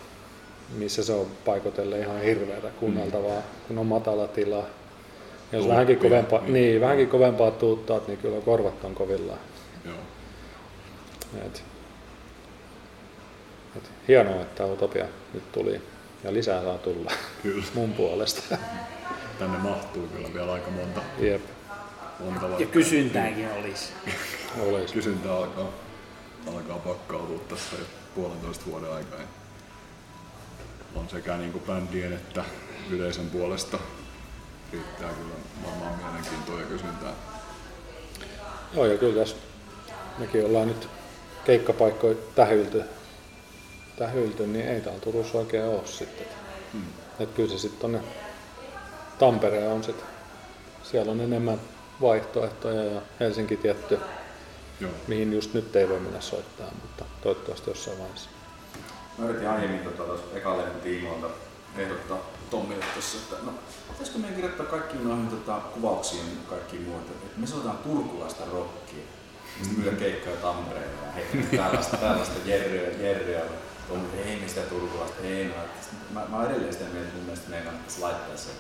missä 0.76 1.04
se 1.04 1.12
on 1.12 1.26
paikotelle 1.44 1.98
ihan 1.98 2.20
hirveätä 2.20 2.68
kuunneltavaa, 2.80 3.42
kun 3.68 3.78
on 3.78 3.86
matala 3.86 4.26
tila. 4.26 4.64
Ja 5.52 5.58
jos 5.58 5.68
vähänkin 5.68 5.98
kovempaa, 5.98 6.40
niin. 6.40 6.52
niin, 6.52 6.80
vähänkin 6.80 7.08
kovempaa 7.08 7.50
tuuttaat, 7.50 8.08
niin 8.08 8.18
kyllä 8.18 8.40
korvat 8.40 8.84
on 8.84 8.94
kovillaan. 8.94 9.38
Joo. 9.84 9.96
Et, 11.46 11.64
et, 13.76 13.90
hienoa, 14.08 14.40
että 14.42 14.64
Utopia 14.66 15.06
nyt 15.34 15.52
tuli 15.52 15.82
ja 16.24 16.32
lisää 16.32 16.62
saa 16.62 16.78
tulla 16.78 17.12
Kyllä. 17.42 17.64
mun 17.74 17.92
puolesta. 17.92 18.56
Tänne 19.38 19.58
mahtuu 19.58 20.06
kyllä 20.08 20.34
vielä 20.34 20.52
aika 20.52 20.70
monta, 20.70 21.00
Jep, 21.18 21.42
monta 22.20 22.44
Ja 22.46 22.50
vaikka. 22.52 22.72
kysyntääkin 22.72 23.48
olisi. 23.52 23.92
olisi. 24.60 24.94
Kysyntä 24.94 25.34
alkaa, 25.34 25.68
alkaa 26.54 26.78
pakkautua 26.78 27.38
tässä 27.48 27.76
jo 27.76 27.84
puolentoista 28.14 28.66
vuoden 28.66 28.92
aikaa. 28.92 29.18
On 30.94 31.08
sekä 31.08 31.36
niin 31.36 31.52
kuin 31.52 31.64
bändien 31.64 32.12
että 32.12 32.44
yleisön 32.90 33.30
puolesta 33.30 33.78
riittää 34.72 35.08
kyllä 35.12 35.34
varmaan 35.66 35.94
mielenkiintoa 36.04 36.60
ja 36.60 36.66
kysyntää. 36.66 37.12
Joo, 38.74 38.86
ja 38.86 38.98
kyllä 38.98 39.20
tässä 39.20 39.36
mekin 40.18 40.46
ollaan 40.46 40.68
nyt 40.68 40.88
keikkapaikkoja 41.44 42.14
tähylty, 42.34 42.82
tähylty 43.98 44.46
niin 44.46 44.68
ei 44.68 44.80
täällä 44.80 45.00
Turussa 45.00 45.38
oikein 45.38 45.64
ole 45.64 45.86
sitten. 45.86 46.26
Hmm. 46.72 46.84
Et 47.20 47.32
kyllä 47.34 47.50
se 47.50 47.58
sitten 47.58 47.80
tonne 47.80 48.00
Tampereen 49.18 49.72
on 49.72 49.84
sitten, 49.84 50.06
siellä 50.82 51.12
on 51.12 51.20
enemmän 51.20 51.60
vaihtoehtoja 52.00 52.84
ja 52.84 53.02
Helsinki 53.20 53.56
tietty, 53.56 53.98
Joo. 54.80 54.90
mihin 55.06 55.32
just 55.32 55.54
nyt 55.54 55.76
ei 55.76 55.88
voi 55.88 56.00
mennä 56.00 56.20
soittaa, 56.20 56.70
mutta 56.82 57.04
toivottavasti 57.22 57.70
jossain 57.70 57.98
vaiheessa. 57.98 58.30
Mä 59.18 59.28
yritin 59.28 59.48
aiemmin 59.48 59.80
tuota 59.80 60.02
tuossa 60.02 60.26
tiimoilta 60.82 61.26
ehdottaa 61.78 62.18
Tommille 62.50 62.84
tuossa, 62.94 63.18
että 63.18 63.46
no, 63.46 63.52
pitäisikö 63.88 64.18
meidän 64.18 64.34
kirjoittaa 64.34 64.66
kaikkiin 64.66 65.08
noihin 65.08 65.28
tota, 65.28 65.60
kuvauksiin 65.74 66.38
kaikkiin 66.50 66.82
muuta, 66.82 67.12
että 67.12 67.40
me 67.40 67.46
soitetaan 67.46 67.78
turkulaista 67.78 68.44
rockia. 68.52 68.83
Sitten 69.62 69.78
myydä 69.78 69.96
keikkoja 69.96 70.36
Tampereella 70.36 71.06
ja 71.06 71.12
heitetään 71.12 71.70
tällaista, 71.70 71.96
tällaista 71.96 72.38
jerryä, 72.44 72.90
jerryä. 72.90 73.40
Että 73.40 74.22
ei 74.24 74.40
me 74.40 74.48
sitä 74.48 74.60
turkulaista, 74.60 75.22
ei 75.22 75.44
no. 75.44 75.54
että 75.54 75.84
Mä, 76.10 76.26
mä 76.28 76.36
oon 76.36 76.46
edelleen 76.46 76.72
sitä 76.72 76.84
mieltä, 76.84 77.02
että 77.02 77.14
mun 77.14 77.24
mielestä 77.24 77.50
meidän 77.50 77.66
kannattaisi 77.66 78.00
laittaa 78.00 78.36
se. 78.36 78.50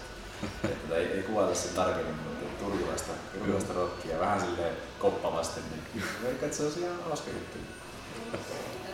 Että 0.64 0.76
tota, 0.88 0.96
ei, 0.96 1.06
ei 1.06 1.22
kuvata 1.22 1.54
sen 1.54 1.74
tarkemmin, 1.74 2.14
mutta 2.14 2.64
turkulaista, 2.64 3.12
turkulaista 3.32 3.72
rockia 3.72 4.20
vähän 4.20 4.40
silleen 4.40 4.76
koppavasti, 4.98 5.60
niin 5.70 6.04
veikkaan, 6.22 6.44
että 6.44 6.56
se 6.56 6.62
olisi 6.62 6.80
ihan 6.80 7.02
hauska 7.08 7.30
juttu. 7.30 7.58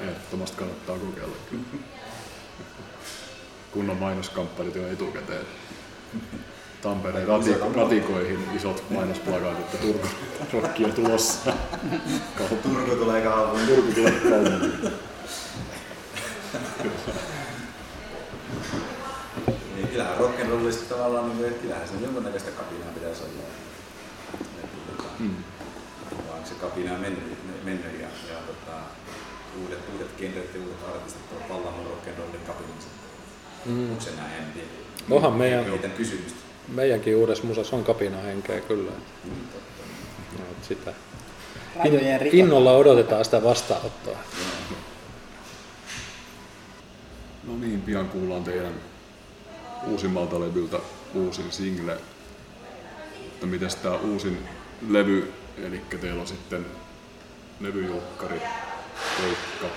Ehdottomasti 0.01 0.57
kannattaa 0.57 0.98
kokeilla 0.98 1.36
kyllä. 1.51 1.62
Kunnon 3.72 3.96
mainoskampanjat 3.96 4.74
jo 4.74 4.88
etukäteen. 4.88 5.46
Tampereen 6.82 7.28
ratiko- 7.28 7.76
ratikoihin 7.76 8.38
isot 8.56 8.84
mainosplakaatit, 8.90 9.60
että 9.74 9.78
Turku 9.78 10.06
rokki 10.52 10.84
on 10.84 10.92
tulossa. 10.92 11.52
Turku 12.62 12.96
tulee 12.96 13.20
kaupunkiin. 13.22 13.68
Turku 13.76 13.92
tulee 13.92 14.12
kaupunkiin. 14.20 14.92
Niin 19.74 19.88
kyllähän 19.88 20.18
rock'n'rollista 20.18 20.88
tavallaan, 20.88 21.24
niin 21.28 21.36
kuin, 21.38 21.48
että 21.48 21.62
kyllähän 21.62 21.88
se 21.88 21.94
jonkunnäköistä 22.02 22.50
kapinaa 22.50 22.88
pitäisi 22.94 23.22
olla. 23.22 23.42
Että, 24.64 24.76
tota, 24.96 25.08
Mm. 25.18 25.34
Vaan 26.28 26.44
se 26.46 26.54
kapina 26.54 26.94
on 26.94 27.00
mennyt, 27.00 27.38
mennyt 27.64 28.00
ja, 28.00 28.08
ja 28.34 28.40
tota, 28.46 28.76
uudet, 29.62 29.78
uudet 29.92 30.16
genret 30.18 30.54
ja 30.54 30.60
uudet 30.60 30.76
artistit 30.94 31.22
ovat 31.32 31.48
vallannut 31.48 31.86
rock'n'rollin 31.86 32.46
kapinansa. 32.46 32.88
Mm. 33.66 33.90
Onko 33.90 34.02
se 34.02 34.10
näin? 34.10 34.32
En 34.32 34.52
tiedä. 34.52 34.68
Onhan 35.10 35.32
meidän, 35.32 35.64
Heitän 35.64 35.90
kysymystä. 35.90 36.49
Meidänkin 36.70 37.16
uudessa 37.16 37.44
musassa 37.44 37.76
on 37.76 37.84
kapina 37.84 38.16
henkeä 38.16 38.60
kyllä. 38.60 38.90
Mm. 39.24 39.30
Et 40.40 40.64
sitä. 40.64 40.92
Innolla 42.32 42.72
odotetaan 42.72 43.24
sitä 43.24 43.42
vastaanottoa. 43.42 44.18
No 47.44 47.56
niin, 47.60 47.82
pian 47.82 48.08
kuullaan 48.08 48.44
teidän 48.44 48.74
uusimmalta 49.86 50.40
levyltä 50.40 50.78
uusin 51.14 51.52
single. 51.52 51.96
Mutta 53.22 53.46
mitäs 53.46 53.76
tää 53.76 53.96
uusin 53.96 54.38
levy, 54.88 55.32
eli 55.62 55.80
teillä 56.00 56.20
on 56.20 56.26
sitten 56.26 56.66
levyjulkkari, 57.60 58.42
keikka, 59.16 59.76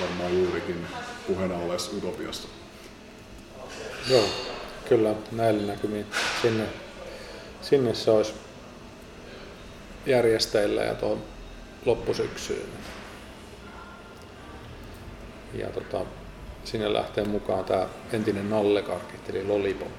varmaan 0.00 0.38
juurikin 0.38 0.86
puheena 1.26 1.54
olleessa 1.54 1.96
Utopiassa. 1.96 2.48
Joo, 4.10 4.24
kyllä 4.88 5.14
näillä 5.32 5.72
näkymin 5.72 6.06
sinne, 6.42 6.64
sinne 7.62 7.94
se 7.94 8.10
olisi 8.10 8.34
järjestäjillä 10.06 10.82
ja 10.82 10.94
tuohon 10.94 11.22
loppusyksyyn. 11.84 12.68
Ja 15.54 15.66
tota, 15.70 16.00
sinne 16.64 16.92
lähtee 16.92 17.24
mukaan 17.24 17.64
tämä 17.64 17.86
entinen 18.12 18.50
nallekarkit, 18.50 19.30
eli 19.30 19.44
Lollipop. 19.46 19.92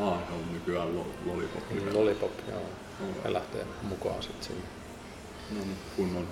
Ah, 0.00 0.18
se 0.28 0.32
on 0.34 0.52
nykyään 0.52 0.96
lo- 0.96 1.06
Lollipop. 1.26 1.70
Mm, 1.70 1.94
Lollipop, 1.94 2.32
joo. 2.48 2.60
Ne 3.24 3.32
lähtee 3.32 3.66
mukaan 3.82 4.22
sitten 4.22 4.42
sinne. 4.44 4.62
No, 5.50 5.58
niin, 5.64 5.76
kunnon 5.96 6.28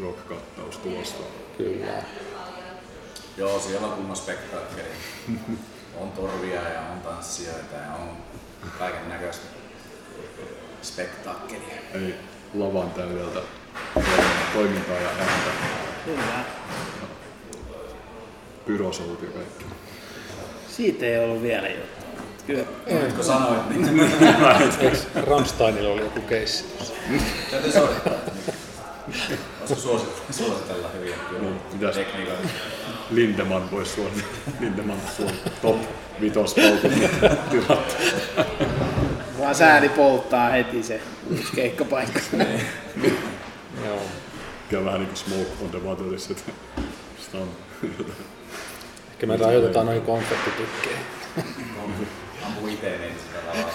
rock-kattaus 0.00 0.76
tulossa. 0.78 1.16
Kyllä. 1.58 2.02
Joo, 3.36 3.58
siellä 3.60 3.86
on 3.86 3.92
kunnon 3.92 4.16
spektaakkeli. 4.16 4.88
on 6.00 6.10
torvia 6.12 6.60
ja 6.62 6.80
on 6.92 7.00
tanssijoita 7.00 7.76
ja 7.76 7.94
on 8.02 8.16
kaiken 8.78 9.08
näköistä 9.08 9.46
spektaakkelia. 10.82 11.74
Ei 11.94 12.14
lavan 12.54 12.90
täydeltä 12.90 13.40
toimintaa 14.54 14.96
ja 14.96 15.08
ääntä, 15.08 15.50
Kyllä. 16.04 16.44
pyrosout 18.66 19.22
ja 19.22 19.28
kaikki. 19.30 19.64
Siitä 20.68 21.06
ei 21.06 21.24
ollut 21.24 21.42
vielä 21.42 21.68
juttu. 21.68 22.06
Kyllä. 22.46 22.64
Nyt 22.86 23.12
kun 23.12 23.24
sanoit, 23.24 23.68
niin 23.70 24.12
Rammsteinilla 25.30 25.88
oli 25.92 26.00
joku 26.00 26.20
keissi 26.20 26.64
tuossa? 26.64 26.94
täytyy 27.50 27.72
soittaa. 27.72 28.12
Olisiko 29.60 29.80
suositella, 30.30 30.88
hyviä 30.94 31.16
Niin, 31.40 31.60
pitäis- 31.72 31.96
tekniikoita? 31.96 32.48
Lindemann 33.14 33.70
voisi 33.70 33.94
suositella. 33.94 34.34
Lindemann 34.60 35.00
suon 35.16 35.32
top 35.62 35.76
vitos 36.20 36.54
tilat. 36.54 37.96
Vaan 39.38 39.54
sääli 39.54 39.88
polttaa 39.88 40.48
heti 40.48 40.82
se 40.82 41.00
uusi 41.30 41.52
keikkapaikka. 41.54 42.20
Joo. 43.86 44.02
Kyllä 44.68 44.84
vähän 44.84 45.00
niin 45.00 45.08
kuin 45.08 45.16
Smoke 45.16 45.50
on 45.64 45.70
the 45.70 45.78
Waterissa, 45.78 46.32
että 46.32 46.52
sitä 47.18 47.38
on 47.38 47.48
Ehkä 49.12 49.26
me 49.26 49.36
rajoitetaan 49.36 49.86
noihin 49.86 50.02
konfettitikkeihin. 50.02 51.04
Ampu 52.46 52.66
itse 52.66 52.98
niin 52.98 53.14
sitä 53.18 53.38
lavaa. 53.46 53.70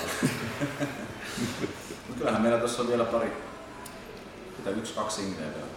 Kyllähän 2.17 2.41
meillä 2.41 2.57
tuossa 2.57 2.81
on 2.81 2.87
vielä 2.87 3.03
pari, 3.05 3.31
mitä 4.57 4.69
yksi, 4.69 4.93
kaksi 4.93 5.21
singleä 5.21 5.47
vielä. 5.47 5.67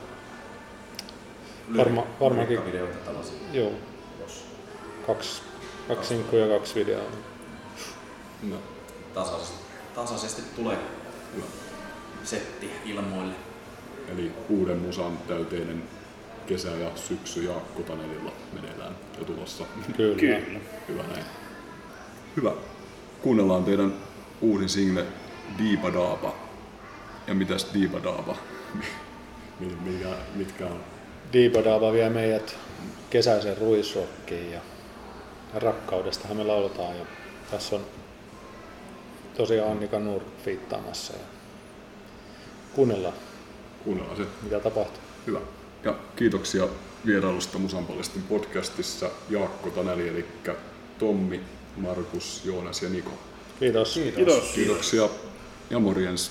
Varma- 1.77 2.07
varmaankin. 2.21 2.65
Videoita 2.67 2.99
tällaisia, 2.99 3.35
Joo, 3.53 3.73
jos 4.21 4.45
kaksi, 5.07 5.43
kaksi 5.89 6.09
sinkkuja 6.09 6.47
ja 6.47 6.59
kaksi 6.59 6.75
videoa. 6.75 7.11
no, 8.43 8.57
tasaisesti, 9.15 9.57
tasaisesti 9.95 10.43
tulee 10.57 10.79
setti 12.25 12.71
ilmoille. 12.85 13.35
Eli 14.09 14.33
uuden 14.49 14.79
musan 14.79 15.19
täyteinen 15.19 15.83
kesä 16.47 16.69
ja 16.69 16.91
syksy 16.95 17.43
ja 17.45 17.55
Kotanelilla 17.77 18.33
meneillään 18.53 18.97
jo 19.19 19.25
tulossa. 19.25 19.65
Kyllä. 19.97 20.17
Kyllä. 20.19 20.61
Hyvä 20.89 21.03
näin. 21.03 21.25
Hyvä. 22.37 22.53
Kuunnellaan 23.23 23.65
teidän 23.65 23.95
uusin 24.41 24.69
single 24.69 25.05
Diipa 25.59 25.93
Daapa. 25.93 26.35
Ja 27.27 27.35
mitäs 27.35 27.67
Diipa 27.75 28.03
Daapa? 28.03 28.37
Mitkä, 29.61 30.09
mitkä 30.35 30.67
on? 30.67 30.81
Diibadaba 31.33 31.93
vie 31.93 32.11
meidät 32.11 32.57
kesäisen 33.11 33.59
ruisrokkiin 33.59 34.53
ja 34.53 34.61
rakkaudestahan 35.55 36.37
me 36.37 36.45
lauletaan. 36.45 36.97
Ja 36.99 37.05
tässä 37.51 37.77
on 37.77 37.83
tosiaan 39.37 39.71
Annika 39.73 39.99
Nur 39.99 40.21
fiittaamassa. 40.45 41.13
Ja 41.13 41.19
kuunnellaan, 42.73 43.15
Kuunnellaan 43.85 44.17
se. 44.17 44.23
mitä 44.43 44.61
tapahtuu. 44.61 45.01
Hyvä. 45.27 45.41
Ja 45.85 45.95
kiitoksia 46.17 46.69
vierailusta 47.07 47.59
Musanpallistin 47.59 48.23
podcastissa 48.23 49.11
Jaakko 49.31 49.71
Taneli, 49.71 50.09
eli 50.09 50.25
Tommi, 50.99 51.41
Markus, 51.77 52.43
Joonas 52.45 52.83
ja 52.83 52.89
Niko. 52.89 53.11
Kiitos. 53.61 53.95
Kiitos. 53.95 54.15
Kiitos. 54.17 54.53
Kiitoksia 54.55 55.09
ja 55.71 55.79
morjens. 55.79 56.31